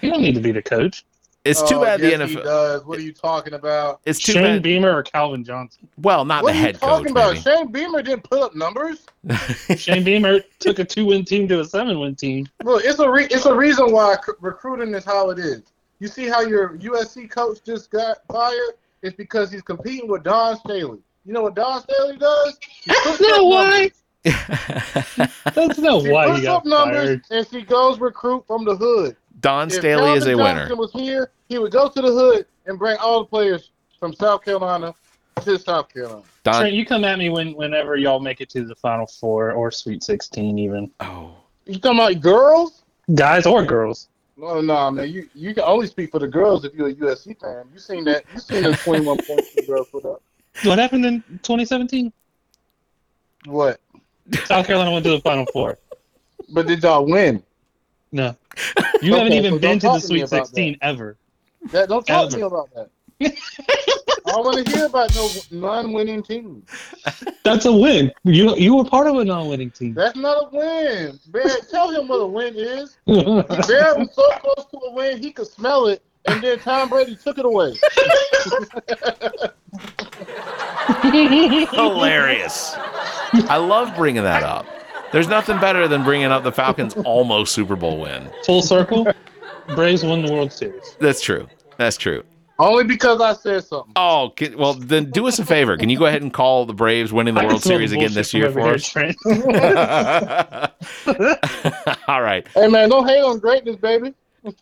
You 0.01 0.09
don't 0.11 0.21
need 0.21 0.33
to 0.35 0.41
be 0.41 0.51
the 0.51 0.61
coach. 0.63 1.05
it's 1.43 1.61
too 1.61 1.75
Oh, 1.75 1.81
bad 1.83 1.99
yes, 2.01 2.17
the 2.17 2.25
He 2.27 2.35
NFL. 2.37 2.43
does. 2.43 2.85
What 2.85 2.97
are 2.97 3.01
you 3.03 3.13
talking 3.13 3.53
about? 3.53 3.99
It's 4.05 4.17
too 4.19 4.31
Shane 4.31 4.43
bad. 4.43 4.63
Beamer 4.63 4.91
or 4.95 5.03
Calvin 5.03 5.43
Johnson. 5.43 5.87
well, 6.01 6.25
not 6.25 6.43
what 6.43 6.53
the 6.53 6.57
are 6.57 6.59
you 6.59 6.65
head 6.65 6.79
talking 6.79 7.05
coach. 7.05 7.11
about? 7.11 7.33
maybe. 7.33 7.41
Shane 7.41 7.71
Beamer 7.71 8.01
didn't 8.01 8.23
put 8.23 8.41
up 8.41 8.55
numbers. 8.55 9.05
Shane 9.77 10.03
Beamer 10.03 10.39
took 10.59 10.79
a 10.79 10.85
two-win 10.85 11.23
team 11.23 11.47
to 11.49 11.59
a 11.59 11.65
seven-win 11.65 12.15
team. 12.15 12.47
Look, 12.63 12.83
it's 12.83 12.97
a 12.99 13.07
re- 13.09 13.27
it's 13.29 13.45
a 13.45 13.53
reason 13.53 13.91
why 13.91 14.15
c- 14.25 14.31
recruiting 14.41 14.95
is 14.95 15.05
how 15.05 15.29
it 15.29 15.37
is. 15.37 15.61
You 15.99 16.07
see 16.07 16.27
how 16.27 16.41
your 16.41 16.77
USC 16.77 17.29
coach 17.29 17.59
just 17.63 17.91
got 17.91 18.17
fired? 18.31 18.73
It's 19.03 19.15
because 19.15 19.51
he's 19.51 19.61
competing 19.61 20.07
with 20.07 20.23
Dawn 20.23 20.57
Staley. 20.57 20.99
You 21.25 21.33
know 21.33 21.43
what 21.43 21.55
Dawn 21.55 21.81
Staley 21.83 22.17
does? 22.17 22.57
He 22.81 22.91
That's 23.03 23.21
not 23.21 23.45
why. 23.45 23.69
numbers. 23.69 24.01
That's 24.25 25.77
not 25.79 26.01
She 26.03 26.09
why 26.11 26.27
puts 26.27 26.39
he 26.39 26.45
got 26.45 26.57
up 26.57 26.65
numbers 26.65 27.05
fired. 27.07 27.21
and 27.31 27.47
she 27.47 27.61
goes 27.61 27.99
recruit 27.99 28.43
from 28.47 28.65
the 28.65 28.75
hood. 28.75 29.15
Dawn 29.39 29.67
If 29.67 29.73
Staley 29.75 30.13
is 30.13 30.23
a 30.25 30.29
Calvin 30.29 30.43
winner. 30.45 30.59
Johnson 30.61 30.77
was 30.77 30.91
here, 30.93 31.31
he 31.49 31.59
would 31.59 31.71
go 31.71 31.89
to 31.89 32.01
the 32.01 32.11
hood 32.11 32.45
and 32.65 32.79
bring 32.79 32.97
all 32.97 33.19
the 33.19 33.25
players 33.25 33.69
from 33.99 34.13
South 34.13 34.43
Carolina 34.43 34.93
to 35.43 35.59
South 35.59 35.89
Carolina. 35.93 36.21
Dawn. 36.43 36.61
Trent, 36.61 36.73
you 36.73 36.85
come 36.85 37.03
at 37.03 37.19
me 37.19 37.29
when 37.29 37.53
whenever 37.53 37.95
y'all 37.95 38.19
make 38.19 38.41
it 38.41 38.49
to 38.51 38.65
the 38.65 38.75
Final 38.75 39.05
Four 39.07 39.51
or 39.51 39.71
Sweet 39.71 40.03
16, 40.03 40.57
even 40.59 40.89
Oh, 40.99 41.35
You 41.65 41.79
talking 41.79 41.99
about 41.99 42.21
girls? 42.21 42.83
guys 43.13 43.45
or 43.45 43.63
girls. 43.63 44.07
No, 44.37 44.59
no, 44.61 44.91
man. 44.91 45.09
You 45.09 45.29
you 45.33 45.53
can 45.53 45.63
only 45.63 45.87
speak 45.87 46.11
for 46.11 46.19
the 46.19 46.27
girls 46.27 46.65
if 46.65 46.73
you're 46.73 46.89
a 46.89 46.93
USC 46.93 47.39
fan. 47.39 47.65
You 47.73 47.79
seen 47.79 48.03
that? 48.05 48.23
You 48.33 48.39
seen 48.39 48.63
the 48.63 48.75
21 48.83 49.17
points 49.25 49.53
the 49.55 49.63
girls 49.65 49.87
put 49.91 50.03
up? 50.05 50.21
What 50.63 50.77
happened 50.79 51.05
in 51.05 51.21
2017? 51.43 52.11
What? 53.45 53.79
South 54.45 54.65
Carolina 54.65 54.91
went 54.91 55.05
to 55.05 55.11
the 55.11 55.21
Final 55.21 55.45
Four. 55.47 55.77
But 56.49 56.67
did 56.67 56.83
y'all 56.83 57.05
win? 57.05 57.43
No, 58.11 58.35
you 59.01 59.13
haven't 59.15 59.33
even 59.33 59.53
so 59.53 59.59
been 59.59 59.79
to 59.79 59.87
the 59.87 59.91
talk 59.93 60.01
to 60.01 60.07
me 60.13 60.19
Sweet 60.19 60.21
about 60.23 60.47
16 60.47 60.77
ever. 60.81 61.17
That 61.71 61.89
don't 61.89 62.05
talk 62.05 62.29
to 62.29 62.37
me 62.37 62.43
about 62.43 62.69
that. 62.73 62.89
I 64.27 64.37
want 64.37 64.65
to 64.65 64.71
hear 64.71 64.85
about 64.85 65.13
no 65.15 65.29
non-winning 65.51 66.23
team. 66.23 66.65
That's 67.43 67.65
a 67.65 67.71
win. 67.71 68.11
You 68.23 68.55
you 68.55 68.75
were 68.75 68.85
part 68.85 69.07
of 69.07 69.15
a 69.15 69.25
non-winning 69.25 69.71
team. 69.71 69.93
That's 69.93 70.17
not 70.17 70.47
a 70.47 70.49
win. 70.55 71.19
Bear, 71.27 71.47
tell 71.69 71.89
him 71.91 72.07
what 72.07 72.17
a 72.17 72.27
win 72.27 72.55
is. 72.55 72.97
Bear 73.05 73.95
was 73.95 74.13
so 74.13 74.29
close 74.39 74.65
to 74.71 74.77
a 74.87 74.91
win 74.91 75.21
he 75.21 75.31
could 75.31 75.47
smell 75.47 75.87
it, 75.87 76.01
and 76.25 76.41
then 76.43 76.59
Tom 76.59 76.89
Brady 76.89 77.15
took 77.15 77.37
it 77.37 77.45
away. 77.45 77.75
Hilarious. 81.71 82.73
I 83.49 83.57
love 83.57 83.95
bringing 83.95 84.23
that 84.23 84.43
up. 84.43 84.65
There's 85.11 85.27
nothing 85.27 85.59
better 85.59 85.87
than 85.87 86.03
bringing 86.03 86.27
up 86.27 86.43
the 86.43 86.51
Falcons' 86.51 86.95
almost 87.05 87.53
Super 87.53 87.75
Bowl 87.75 87.99
win. 87.99 88.29
Full 88.45 88.61
circle. 88.61 89.07
Braves 89.75 90.03
won 90.03 90.25
the 90.25 90.31
World 90.31 90.51
Series. 90.51 90.95
That's 90.99 91.21
true. 91.21 91.47
That's 91.77 91.97
true. 91.97 92.23
Only 92.57 92.85
because 92.85 93.19
I 93.19 93.33
said 93.33 93.65
something. 93.65 93.91
Oh, 93.97 94.31
can, 94.35 94.57
well, 94.57 94.75
then 94.75 95.11
do 95.11 95.27
us 95.27 95.39
a 95.39 95.45
favor. 95.45 95.75
Can 95.75 95.89
you 95.89 95.97
go 95.97 96.05
ahead 96.05 96.21
and 96.21 96.33
call 96.33 96.65
the 96.65 96.73
Braves 96.73 97.11
winning 97.11 97.33
the 97.33 97.41
I 97.41 97.47
World 97.47 97.61
Series 97.61 97.91
again 97.91 98.13
this 98.13 98.33
year 98.33 98.49
for 98.49 98.69
us? 98.69 98.95
All 102.07 102.21
right. 102.21 102.47
Hey 102.53 102.67
man, 102.67 102.89
don't 102.89 103.07
hate 103.07 103.21
on 103.21 103.39
greatness, 103.39 103.75
baby. 103.75 104.13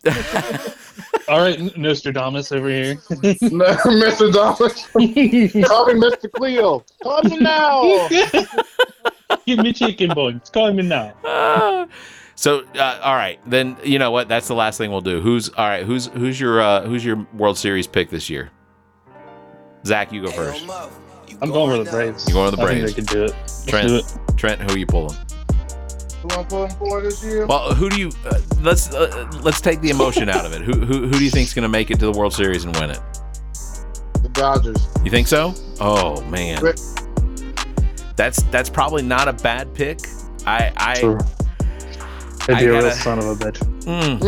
All 1.27 1.39
right, 1.39 1.77
Nostradamus 1.77 2.51
over 2.51 2.69
here. 2.69 2.95
No, 3.09 3.65
Mr. 3.75 4.31
Dollars. 4.31 4.87
Call 4.87 5.01
me 5.01 5.47
Mr. 5.49 6.31
Cleo. 6.31 6.83
Call 7.01 7.23
me 7.23 7.37
now. 7.37 8.07
Give 9.45 9.59
me 9.59 9.73
chicken 9.73 10.13
bones. 10.13 10.49
Call 10.49 10.73
me 10.73 10.83
now. 10.83 11.13
Ah. 11.23 11.87
so, 12.35 12.63
uh, 12.75 12.99
all 13.03 13.15
right, 13.15 13.39
then 13.45 13.77
you 13.83 13.99
know 13.99 14.11
what? 14.11 14.27
That's 14.27 14.47
the 14.47 14.55
last 14.55 14.77
thing 14.77 14.91
we'll 14.91 15.01
do. 15.01 15.21
Who's 15.21 15.49
all 15.49 15.67
right? 15.67 15.85
Who's 15.85 16.07
who's 16.07 16.39
your 16.39 16.61
uh, 16.61 16.81
who's 16.81 17.03
your 17.03 17.27
World 17.33 17.57
Series 17.57 17.87
pick 17.87 18.09
this 18.09 18.29
year? 18.29 18.49
Zac, 19.85 20.11
you 20.11 20.21
go 20.23 20.31
first. 20.31 20.65
I'm 21.41 21.51
going 21.51 21.77
with 21.77 21.85
the 21.87 21.91
Braves. 21.91 22.27
You're 22.27 22.35
going 22.35 22.51
with 22.51 22.59
the 22.59 22.65
I 22.65 22.73
think 22.73 22.87
they 22.87 22.93
can 22.93 23.05
do 23.05 23.23
it. 23.25 23.31
Let's 23.31 23.65
Trent. 23.65 23.87
do 23.87 23.95
it. 23.97 24.37
Trent, 24.37 24.61
who 24.61 24.75
are 24.75 24.77
you 24.77 24.85
pulling? 24.85 25.17
Who 26.23 26.29
I'm 26.31 26.45
pulling 26.45 26.71
for 26.71 27.01
this 27.01 27.21
year? 27.23 27.45
Well, 27.45 27.73
who 27.75 27.89
do 27.89 27.99
you? 27.99 28.09
Uh, 28.25 28.39
let's 28.61 28.93
uh, 28.93 29.29
let's 29.43 29.59
take 29.61 29.81
the 29.81 29.89
emotion 29.89 30.29
out 30.29 30.45
of 30.45 30.53
it. 30.53 30.61
Who 30.61 30.71
who 30.73 31.01
who 31.07 31.11
do 31.11 31.23
you 31.23 31.29
think's 31.29 31.53
going 31.53 31.63
to 31.63 31.69
make 31.69 31.91
it 31.91 31.99
to 31.99 32.05
the 32.05 32.13
World 32.17 32.33
Series 32.33 32.63
and 32.63 32.73
win 32.77 32.91
it? 32.91 32.99
The 34.21 34.29
Dodgers. 34.31 34.87
You 35.03 35.11
think 35.11 35.27
so? 35.27 35.53
Oh 35.81 36.21
man, 36.29 36.63
Right. 36.63 36.79
that's 38.15 38.41
that's 38.43 38.69
probably 38.69 39.01
not 39.03 39.27
a 39.27 39.33
bad 39.33 39.73
pick. 39.73 39.99
I 40.47 40.71
I 40.77 40.95
True. 40.99 41.19
I'd 42.47 42.59
be 42.59 42.65
a 42.65 42.71
real 42.71 42.81
gotta- 42.81 42.95
son 42.95 43.19
of 43.19 43.25
a 43.25 43.35
bitch. 43.35 43.59
mm. 43.83 44.21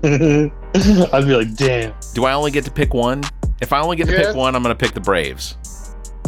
I'd 1.12 1.26
be 1.26 1.36
like, 1.36 1.54
damn. 1.56 1.94
do 2.14 2.24
I 2.24 2.32
only 2.34 2.50
get 2.50 2.64
to 2.64 2.70
pick 2.70 2.94
one? 2.94 3.22
If 3.60 3.72
I 3.72 3.80
only 3.80 3.96
get 3.96 4.06
to 4.06 4.12
Yes. 4.12 4.26
pick 4.28 4.36
one, 4.36 4.54
I'm 4.54 4.62
going 4.62 4.74
to 4.76 4.78
pick 4.84 4.94
the 4.94 5.00
Braves. 5.00 5.56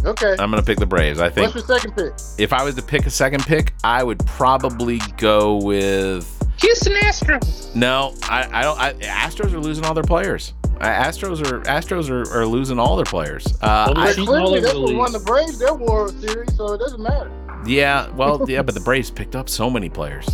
Okay. 0.04 0.32
I'm 0.38 0.50
going 0.50 0.62
to 0.62 0.66
pick 0.66 0.78
the 0.78 0.86
Braves. 0.86 1.20
I 1.20 1.28
think 1.30 1.54
What's 1.54 1.68
your 1.68 1.78
second 1.78 1.96
pick? 1.96 2.12
if 2.38 2.52
I 2.52 2.62
was 2.64 2.74
to 2.76 2.82
pick 2.82 3.06
a 3.06 3.10
second 3.10 3.44
pick, 3.44 3.72
I 3.84 4.02
would 4.02 4.18
probably 4.26 5.00
go 5.16 5.56
with 5.56 6.26
Houston 6.60 6.92
Astros. 6.94 7.74
no. 7.74 8.14
I, 8.24 8.48
I 8.52 8.62
don't. 8.62 8.78
I, 8.78 8.92
Astros 8.94 9.52
are 9.52 9.60
losing 9.60 9.84
all 9.84 9.94
their 9.94 10.04
players. 10.04 10.54
Astros 10.80 11.40
are 11.46 11.60
Astros 11.62 12.10
are, 12.10 12.28
are 12.36 12.46
losing 12.46 12.78
all 12.78 12.96
their 12.96 13.04
players. 13.04 13.46
Uh, 13.62 13.92
Well, 13.94 13.98
I, 13.98 14.04
they're 14.06 14.14
cheating 14.14 14.28
all 14.28 14.34
Clearly, 14.34 14.58
over 14.58 14.60
that's 14.60 14.72
the 14.74 14.80
what 14.80 14.88
league. 14.88 14.98
won 14.98 15.12
the 15.12 15.18
Braves 15.20 15.58
their 15.58 15.74
World 15.74 16.20
Series, 16.20 16.56
so 16.56 16.72
it 16.74 16.78
doesn't 16.78 17.00
matter. 17.02 17.30
yeah, 17.66 18.08
well, 18.10 18.44
yeah, 18.48 18.62
but 18.62 18.74
the 18.74 18.80
Braves 18.80 19.10
picked 19.10 19.36
up 19.36 19.48
so 19.48 19.70
many 19.70 19.88
players. 19.88 20.26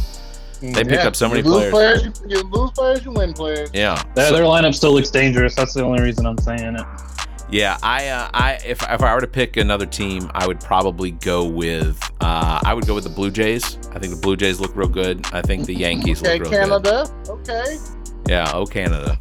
They 0.60 0.72
picked 0.72 0.90
Yeah, 0.90 1.06
up 1.06 1.14
so 1.16 1.28
many 1.28 1.42
you 1.42 1.50
lose 1.50 1.70
players. 1.70 2.02
you, 2.02 2.12
you 2.28 2.42
lose 2.50 2.70
players, 2.72 3.04
you 3.04 3.12
win 3.12 3.32
players. 3.32 3.70
Yeah. 3.72 4.02
Their, 4.14 4.28
So- 4.30 4.34
their 4.36 4.44
lineup 4.44 4.74
still 4.74 4.92
looks 4.92 5.10
dangerous. 5.10 5.54
That's 5.54 5.72
the 5.74 5.82
only 5.84 6.02
reason 6.02 6.26
I'm 6.26 6.38
saying 6.38 6.76
it. 6.76 6.86
Yeah, 7.50 7.78
I, 7.82 8.08
uh, 8.08 8.30
I, 8.34 8.52
if, 8.66 8.82
if 8.82 9.02
I 9.02 9.14
were 9.14 9.20
to 9.22 9.26
pick 9.26 9.56
another 9.56 9.86
team, 9.86 10.30
I 10.34 10.46
would 10.46 10.60
probably 10.60 11.12
go 11.12 11.46
with, 11.46 11.98
uh, 12.20 12.60
I 12.64 12.74
would 12.74 12.86
go 12.86 12.94
with 12.94 13.04
the 13.04 13.10
Blue 13.10 13.30
Jays. 13.30 13.78
I 13.92 13.98
think 13.98 14.14
the 14.14 14.20
Blue 14.20 14.36
Jays 14.36 14.60
look 14.60 14.76
real 14.76 14.88
good. 14.88 15.24
I 15.32 15.40
think 15.40 15.64
the 15.66 15.74
Yankees 15.74 16.22
Okay, 16.22 16.38
look 16.38 16.50
real 16.52 16.80
good. 16.80 16.84
Canada. 16.84 17.14
Okay. 17.28 17.76
Yeah, 18.28 18.50
oh 18.52 18.66
Canada, 18.66 19.18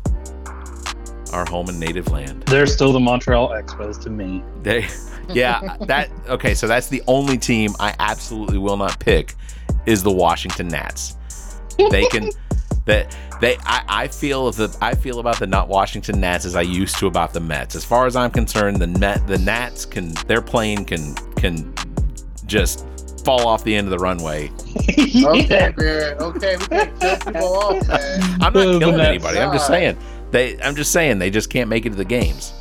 our 1.32 1.45
home 1.45 1.69
and 1.69 1.80
native 1.80 2.09
land. 2.11 2.43
They're 2.43 2.67
still 2.67 2.91
the 2.91 2.99
Montreal 2.99 3.49
Expos 3.49 4.01
to 4.03 4.09
me. 4.09 4.43
They, 4.61 4.86
yeah, 5.30 5.78
that 5.82 6.09
okay. 6.28 6.53
So 6.53 6.67
that's 6.67 6.89
the 6.89 7.01
only 7.07 7.38
team 7.38 7.73
I 7.80 7.95
absolutely 7.99 8.57
will 8.57 8.75
not 8.75 8.99
pick 8.99 9.36
is 9.86 10.03
the 10.03 10.11
Washington 10.11 10.67
Nats. 10.67 11.15
They 11.78 12.05
can, 12.07 12.32
that 12.88 13.15
they, 13.39 13.57
I, 13.65 13.83
I 13.88 14.07
feel 14.07 14.51
the 14.51 14.75
I 14.81 14.95
feel 14.95 15.19
about 15.19 15.38
the 15.39 15.45
not 15.45 15.67
Washington 15.67 16.19
Nats 16.19 16.45
as 16.45 16.55
I 16.55 16.61
used 16.61 16.97
to 16.97 17.07
about 17.07 17.33
the 17.33 17.39
Mets. 17.39 17.75
As 17.75 17.85
far 17.85 18.07
as 18.07 18.15
I'm 18.15 18.31
concerned, 18.31 18.77
the 18.77 18.88
Met, 18.88 19.27
the 19.27 19.38
Nats 19.38 19.85
can 19.85 20.13
their 20.25 20.41
plane 20.41 20.83
can 20.83 21.13
can 21.35 21.73
just 22.47 22.85
fall 23.23 23.45
off 23.47 23.63
the 23.63 23.75
end 23.75 23.85
of 23.85 23.91
the 23.91 23.99
runway. 23.99 24.51
Okay, 24.97 25.73
man. 25.77 26.17
Okay, 26.19 26.57
we 26.57 26.67
can't 26.67 26.99
kill 26.99 27.17
people 27.17 27.53
off, 27.57 27.88
man. 27.88 28.21
I'm 28.41 28.53
not 28.53 28.53
killing 28.53 28.99
anybody. 28.99 29.39
I'm 29.39 29.51
just 29.51 29.67
saying 29.67 29.97
they. 30.31 30.59
I'm 30.61 30.75
just 30.75 30.91
saying 30.91 31.19
they 31.19 31.29
just 31.29 31.49
can't 31.49 31.69
make 31.69 31.85
it 31.85 31.89
to 31.89 31.95
the 31.95 32.05
games. 32.05 32.53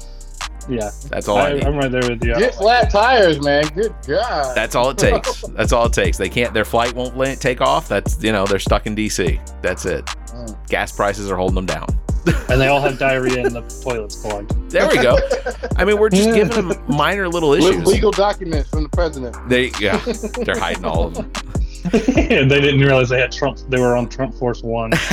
Yeah, 0.69 0.91
That's 1.09 1.29
all 1.29 1.39
I, 1.39 1.51
I, 1.51 1.55
need. 1.55 1.65
I'm 1.65 1.77
right 1.77 1.91
there 1.91 2.09
with 2.09 2.25
you. 2.25 2.35
Get 2.35 2.55
flat 2.55 2.91
tires, 2.91 3.41
man. 3.41 3.65
Good 3.69 3.95
God. 4.07 4.55
That's 4.57 4.75
all 4.75 4.91
it 4.91 4.99
takes. 4.99 5.43
That's 5.51 5.73
all 5.73 5.87
it 5.87 5.93
takes. 5.93 6.19
They 6.19 6.29
can't. 6.29 6.53
Their 6.53 6.65
flight 6.65 6.95
won't 6.95 7.17
la- 7.17 7.35
take 7.35 7.61
off. 7.61 7.89
That's 7.89 8.23
you 8.23 8.33
know 8.33 8.47
they're 8.47 8.59
stuck 8.59 8.87
in 8.87 8.97
DC. 8.97 9.41
That's 9.63 9.87
it. 9.87 10.05
Mm. 10.07 10.69
Gas 10.69 10.93
prices 10.93 11.31
are 11.31 11.37
holding 11.37 11.55
them 11.55 11.67
down. 11.67 11.87
And 12.49 12.61
they 12.61 12.67
all 12.67 12.81
have 12.81 12.99
diarrhea 12.99 13.45
and 13.45 13.55
the 13.55 13.63
toilet's 13.85 14.17
clogged. 14.21 14.71
There 14.71 14.89
we 14.89 14.97
go. 14.97 15.17
I 15.77 15.85
mean, 15.85 15.99
we're 15.99 16.09
just 16.09 16.35
giving 16.35 16.69
them 16.69 16.77
minor 16.89 17.29
little 17.29 17.53
issues. 17.53 17.85
Legal 17.87 18.11
documents 18.11 18.69
from 18.69 18.83
the 18.85 18.89
president. 18.89 19.37
They 19.49 19.71
yeah, 19.81 19.99
they're 20.45 20.59
hiding 20.59 20.85
all 20.85 21.07
of 21.07 21.15
them. 21.15 21.33
they 21.93 22.61
didn't 22.61 22.81
realize 22.81 23.09
they 23.09 23.21
had 23.21 23.33
Trump. 23.33 23.59
They 23.69 23.81
were 23.81 23.97
on 23.97 24.09
Trump 24.09 24.35
Force 24.35 24.63
One. 24.63 24.91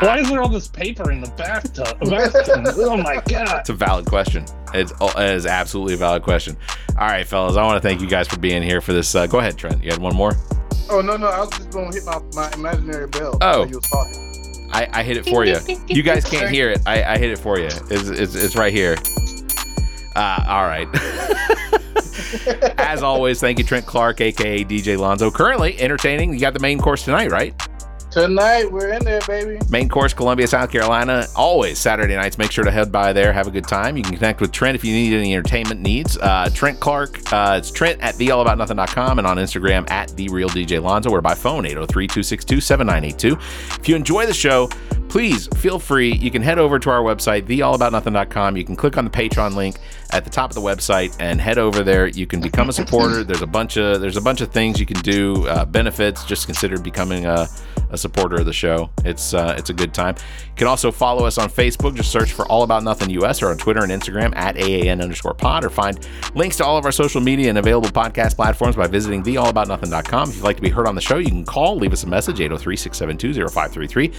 Why 0.00 0.18
is 0.18 0.28
there 0.28 0.42
all 0.42 0.48
this 0.48 0.68
paper 0.68 1.10
in 1.10 1.20
the 1.20 1.30
bathtub? 1.36 1.98
bathtub? 2.00 2.66
Oh 2.76 2.96
my 2.96 3.22
god! 3.28 3.60
It's 3.60 3.70
a 3.70 3.74
valid 3.74 4.06
question. 4.06 4.44
It's 4.72 4.92
it 5.00 5.36
is 5.36 5.46
absolutely 5.46 5.94
a 5.94 5.98
valid 5.98 6.22
question. 6.22 6.56
All 6.98 7.06
right, 7.06 7.26
fellas, 7.26 7.56
I 7.56 7.64
want 7.64 7.82
to 7.82 7.88
thank 7.88 8.00
you 8.00 8.08
guys 8.08 8.28
for 8.28 8.38
being 8.38 8.62
here 8.62 8.80
for 8.80 8.92
this. 8.92 9.14
Uh, 9.14 9.26
go 9.26 9.38
ahead, 9.38 9.56
Trent. 9.56 9.82
You 9.82 9.90
had 9.90 10.00
one 10.00 10.14
more. 10.16 10.32
Oh 10.90 11.00
no, 11.00 11.16
no, 11.16 11.28
I 11.28 11.40
was 11.40 11.50
just 11.50 11.70
gonna 11.70 11.92
hit 11.94 12.04
my, 12.04 12.20
my 12.34 12.52
imaginary 12.52 13.06
bell. 13.08 13.38
Oh. 13.40 13.64
you 13.64 13.76
was 13.76 13.88
talking. 13.88 14.70
I, 14.72 14.88
I 14.92 15.02
hit 15.04 15.16
it 15.16 15.24
for 15.24 15.44
you. 15.44 15.58
You 15.86 16.02
guys 16.02 16.24
can't 16.24 16.50
hear 16.50 16.70
it. 16.70 16.80
I, 16.84 17.04
I 17.04 17.18
hit 17.18 17.30
it 17.30 17.38
for 17.38 17.58
you. 17.58 17.66
It's, 17.66 18.08
it's, 18.08 18.34
it's 18.34 18.56
right 18.56 18.72
here. 18.72 18.96
Uh, 20.16 20.44
all 20.48 20.64
right. 20.64 20.88
As 22.78 23.02
always, 23.02 23.40
thank 23.40 23.58
you, 23.58 23.64
Trent 23.64 23.86
Clark, 23.86 24.20
aka 24.20 24.64
DJ 24.64 24.98
Lonzo. 24.98 25.30
Currently 25.30 25.80
entertaining. 25.80 26.32
You 26.32 26.40
got 26.40 26.54
the 26.54 26.60
main 26.60 26.78
course 26.78 27.04
tonight, 27.04 27.30
right? 27.30 27.54
Tonight 28.14 28.70
we're 28.70 28.92
in 28.92 29.04
there, 29.04 29.20
baby. 29.26 29.58
Main 29.70 29.88
course, 29.88 30.14
Columbia, 30.14 30.46
South 30.46 30.70
Carolina. 30.70 31.26
Always 31.34 31.80
Saturday 31.80 32.14
nights. 32.14 32.38
Make 32.38 32.52
sure 32.52 32.62
to 32.62 32.70
head 32.70 32.92
by 32.92 33.12
there. 33.12 33.32
Have 33.32 33.48
a 33.48 33.50
good 33.50 33.66
time. 33.66 33.96
You 33.96 34.04
can 34.04 34.14
connect 34.14 34.40
with 34.40 34.52
Trent 34.52 34.76
if 34.76 34.84
you 34.84 34.92
need 34.92 35.14
any 35.14 35.34
entertainment 35.34 35.80
needs. 35.80 36.16
Uh, 36.18 36.48
Trent 36.54 36.78
Clark. 36.78 37.32
Uh, 37.32 37.56
it's 37.58 37.72
Trent 37.72 38.00
at 38.00 38.14
theallaboutnothing.com 38.14 39.18
and 39.18 39.26
on 39.26 39.38
Instagram 39.38 39.90
at 39.90 40.10
TheRealDJLonzo 40.10 41.10
or 41.10 41.22
by 41.22 41.34
phone 41.34 41.64
803-262-7982. 41.64 43.80
If 43.80 43.88
you 43.88 43.96
enjoy 43.96 44.26
the 44.26 44.34
show, 44.34 44.68
please 45.08 45.48
feel 45.56 45.80
free. 45.80 46.14
You 46.14 46.30
can 46.30 46.40
head 46.40 46.60
over 46.60 46.78
to 46.78 46.90
our 46.90 47.02
website, 47.02 47.48
theallaboutnothing.com. 47.48 48.56
You 48.56 48.64
can 48.64 48.76
click 48.76 48.96
on 48.96 49.04
the 49.04 49.10
Patreon 49.10 49.56
link 49.56 49.78
at 50.14 50.22
the 50.22 50.30
top 50.30 50.48
of 50.48 50.54
the 50.54 50.60
website 50.60 51.16
and 51.18 51.40
head 51.40 51.58
over 51.58 51.82
there. 51.82 52.06
You 52.06 52.24
can 52.24 52.40
become 52.40 52.68
a 52.68 52.72
supporter. 52.72 53.24
There's 53.24 53.42
a 53.42 53.48
bunch 53.48 53.76
of 53.76 54.00
there's 54.00 54.16
a 54.16 54.20
bunch 54.20 54.40
of 54.40 54.52
things 54.52 54.78
you 54.78 54.86
can 54.86 55.00
do. 55.00 55.46
Uh, 55.48 55.64
benefits. 55.64 56.24
Just 56.24 56.46
consider 56.46 56.78
becoming 56.78 57.26
a, 57.26 57.48
a 57.90 57.98
supporter 57.98 58.36
of 58.36 58.46
the 58.46 58.52
show. 58.52 58.90
It's 59.04 59.34
uh, 59.34 59.56
it's 59.58 59.70
a 59.70 59.72
good 59.74 59.92
time. 59.92 60.14
You 60.46 60.54
can 60.54 60.68
also 60.68 60.92
follow 60.92 61.26
us 61.26 61.36
on 61.36 61.50
Facebook. 61.50 61.96
Just 61.96 62.12
search 62.12 62.32
for 62.32 62.46
All 62.46 62.62
About 62.62 62.84
Nothing 62.84 63.10
US 63.10 63.42
or 63.42 63.50
on 63.50 63.58
Twitter 63.58 63.82
and 63.82 63.90
Instagram 63.90 64.34
at 64.36 64.56
AAN 64.56 65.02
underscore 65.02 65.34
pod 65.34 65.64
or 65.64 65.70
find 65.70 66.08
links 66.36 66.58
to 66.58 66.64
all 66.64 66.78
of 66.78 66.84
our 66.84 66.92
social 66.92 67.20
media 67.20 67.48
and 67.48 67.58
available 67.58 67.88
podcast 67.88 68.36
platforms 68.36 68.76
by 68.76 68.86
visiting 68.86 69.20
theallaboutnothing.com. 69.20 70.30
If 70.30 70.36
you'd 70.36 70.44
like 70.44 70.56
to 70.56 70.62
be 70.62 70.70
heard 70.70 70.86
on 70.86 70.94
the 70.94 71.00
show, 71.00 71.18
you 71.18 71.28
can 71.28 71.44
call, 71.44 71.76
leave 71.76 71.92
us 71.92 72.04
a 72.04 72.08
message, 72.08 72.40
803 72.40 72.76
672 72.76 73.48
0533. 73.48 74.12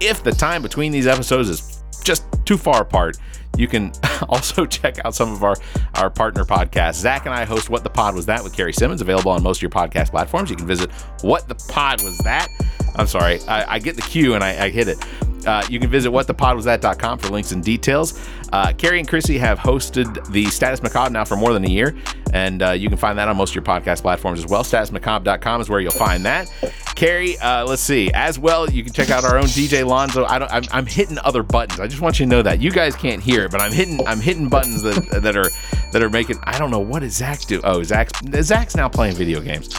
If 0.00 0.22
the 0.22 0.32
time 0.32 0.60
between 0.60 0.92
these 0.92 1.06
episodes 1.06 1.48
is 1.48 1.82
just 2.04 2.24
too 2.44 2.56
far 2.56 2.82
apart. 2.82 3.16
You 3.56 3.68
can 3.68 3.92
also 4.28 4.66
check 4.66 5.04
out 5.04 5.14
some 5.14 5.32
of 5.32 5.42
our, 5.42 5.56
our 5.94 6.10
partner 6.10 6.44
podcasts. 6.44 6.96
Zac 6.96 7.26
and 7.26 7.34
I 7.34 7.44
host 7.44 7.70
What 7.70 7.84
the 7.84 7.90
Pod 7.90 8.14
Was 8.14 8.26
That 8.26 8.42
with 8.42 8.54
Carrie 8.54 8.72
Simmons, 8.72 9.00
available 9.00 9.32
on 9.32 9.42
most 9.42 9.58
of 9.58 9.62
your 9.62 9.70
podcast 9.70 10.10
platforms. 10.10 10.50
You 10.50 10.56
can 10.56 10.66
visit 10.66 10.90
What 11.22 11.48
the 11.48 11.54
Pod 11.54 12.02
Was 12.02 12.18
That. 12.18 12.48
I'm 12.96 13.06
sorry, 13.06 13.40
I, 13.42 13.74
I 13.74 13.78
get 13.78 13.96
the 13.96 14.02
cue 14.02 14.34
and 14.34 14.42
I, 14.42 14.64
I 14.64 14.68
hit 14.70 14.88
it. 14.88 14.98
Uh, 15.46 15.64
you 15.70 15.80
can 15.80 15.90
visit 15.90 16.10
whatthepodwasthat.com 16.10 17.18
for 17.18 17.28
links 17.28 17.52
and 17.52 17.64
details. 17.64 18.20
Uh, 18.52 18.72
Carrie 18.76 18.98
and 18.98 19.08
Chrissy 19.08 19.38
have 19.38 19.58
hosted 19.58 20.30
the 20.30 20.46
Status 20.46 20.82
Macabre 20.82 21.12
now 21.12 21.24
for 21.24 21.36
more 21.36 21.52
than 21.52 21.64
a 21.64 21.68
year, 21.68 21.96
and 22.32 22.62
uh, 22.62 22.70
you 22.72 22.88
can 22.88 22.98
find 22.98 23.18
that 23.18 23.28
on 23.28 23.36
most 23.36 23.50
of 23.50 23.54
your 23.54 23.64
podcast 23.64 24.02
platforms 24.02 24.40
as 24.40 24.50
well. 24.50 24.62
Statusmacabre.com 24.62 25.60
is 25.60 25.68
where 25.68 25.80
you'll 25.80 25.92
find 25.92 26.24
that. 26.24 26.52
Carrie, 26.94 27.38
uh, 27.38 27.64
let's 27.64 27.80
see. 27.80 28.10
As 28.12 28.38
well, 28.38 28.68
you 28.68 28.84
can 28.84 28.92
check 28.92 29.10
out 29.10 29.24
our 29.24 29.38
own 29.38 29.44
DJ 29.44 29.86
Lonzo. 29.86 30.24
I 30.24 30.62
I'm, 30.72 30.86
hitting 30.86 31.18
other 31.20 31.42
buttons. 31.42 31.80
I 31.80 31.86
just 31.86 32.02
want 32.02 32.18
you 32.20 32.26
to 32.26 32.30
know 32.30 32.42
that 32.42 32.60
you 32.60 32.70
guys 32.70 32.94
can't 32.94 33.22
hear 33.22 33.39
it, 33.44 33.50
but 33.50 33.60
I'm 33.60 33.72
hitting. 33.72 34.06
I'm 34.06 34.20
hitting 34.20 34.48
buttons 34.48 34.82
that 34.82 35.08
that 35.22 35.36
are 35.36 35.50
that 35.92 36.02
are 36.02 36.10
making. 36.10 36.38
I 36.44 36.58
don't 36.58 36.70
know 36.70 36.80
what 36.80 37.00
does 37.00 37.16
Zac 37.16 37.40
do. 37.40 37.60
Oh, 37.64 37.82
Zac's 37.82 38.12
Zac's 38.42 38.76
now 38.76 38.88
playing 38.88 39.16
video 39.16 39.40
games. 39.40 39.74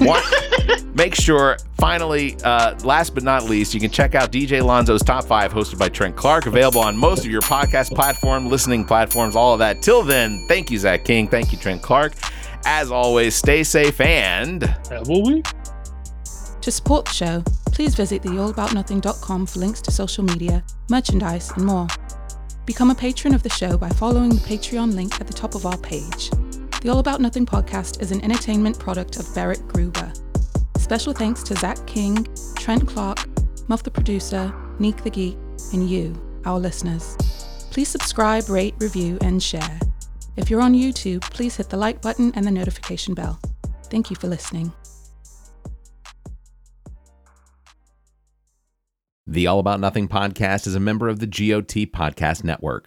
make 0.94 1.14
sure, 1.14 1.56
finally, 1.78 2.36
uh, 2.44 2.78
last 2.84 3.14
but 3.14 3.22
not 3.22 3.44
least, 3.44 3.74
you 3.74 3.80
can 3.80 3.90
check 3.90 4.14
out 4.14 4.32
DJ 4.32 4.62
Lonzo's 4.62 5.02
Top 5.02 5.24
5, 5.24 5.52
hosted 5.52 5.78
by 5.78 5.88
Trent 5.88 6.16
Clark, 6.16 6.46
available 6.46 6.80
on 6.80 6.96
most 6.96 7.24
of 7.24 7.30
your 7.30 7.42
podcast 7.42 7.94
platform, 7.94 8.48
listening 8.48 8.84
platforms, 8.84 9.36
all 9.36 9.52
of 9.52 9.58
that. 9.60 9.82
Till 9.82 10.02
then, 10.02 10.44
thank 10.48 10.70
you, 10.70 10.78
Zac 10.78 11.04
King. 11.04 11.28
Thank 11.28 11.52
you, 11.52 11.58
Trent 11.58 11.82
Clark. 11.82 12.14
As 12.64 12.90
always, 12.90 13.34
stay 13.34 13.62
safe 13.64 14.00
and. 14.00 14.64
Uh, 14.64 15.04
will 15.06 15.24
we? 15.24 15.42
To 16.60 16.70
support 16.70 17.06
the 17.06 17.12
show, 17.12 17.42
please 17.66 17.94
visit 17.94 18.22
theallaboutnothing.com 18.22 19.46
for 19.46 19.58
links 19.58 19.80
to 19.82 19.90
social 19.90 20.22
media, 20.24 20.62
merchandise, 20.88 21.50
and 21.56 21.64
more. 21.64 21.88
Become 22.64 22.90
a 22.90 22.94
patron 22.94 23.34
of 23.34 23.42
the 23.42 23.48
show 23.48 23.76
by 23.76 23.88
following 23.88 24.28
the 24.28 24.36
Patreon 24.36 24.94
link 24.94 25.20
at 25.20 25.26
the 25.26 25.32
top 25.32 25.56
of 25.56 25.66
our 25.66 25.76
page. 25.78 26.30
The 26.80 26.90
All 26.90 27.00
About 27.00 27.20
Nothing 27.20 27.44
podcast 27.44 28.00
is 28.00 28.12
an 28.12 28.22
entertainment 28.22 28.78
product 28.78 29.16
of 29.16 29.34
Barrett 29.34 29.66
Gruber. 29.66 30.12
Special 30.78 31.12
thanks 31.12 31.42
to 31.44 31.56
Zac 31.56 31.84
King, 31.88 32.24
Trent 32.56 32.86
Clark, 32.86 33.18
Muff 33.68 33.82
the 33.82 33.90
producer, 33.90 34.54
Nique 34.78 35.02
the 35.02 35.10
Geek, 35.10 35.36
and 35.72 35.90
you, 35.90 36.14
our 36.44 36.60
listeners. 36.60 37.16
Please 37.72 37.88
subscribe, 37.88 38.48
rate, 38.48 38.74
review, 38.78 39.18
and 39.22 39.42
share. 39.42 39.80
If 40.36 40.48
you're 40.48 40.62
on 40.62 40.74
YouTube, 40.74 41.22
please 41.22 41.56
hit 41.56 41.68
the 41.68 41.76
like 41.76 42.00
button 42.00 42.32
and 42.36 42.46
the 42.46 42.50
notification 42.52 43.12
bell. 43.14 43.40
Thank 43.90 44.08
you 44.08 44.14
for 44.14 44.28
listening. 44.28 44.72
The 49.24 49.46
All 49.46 49.60
About 49.60 49.78
Nothing 49.78 50.08
podcast 50.08 50.66
is 50.66 50.74
a 50.74 50.80
member 50.80 51.08
of 51.08 51.20
the 51.20 51.28
GOT 51.28 51.92
Podcast 51.92 52.42
Network. 52.42 52.80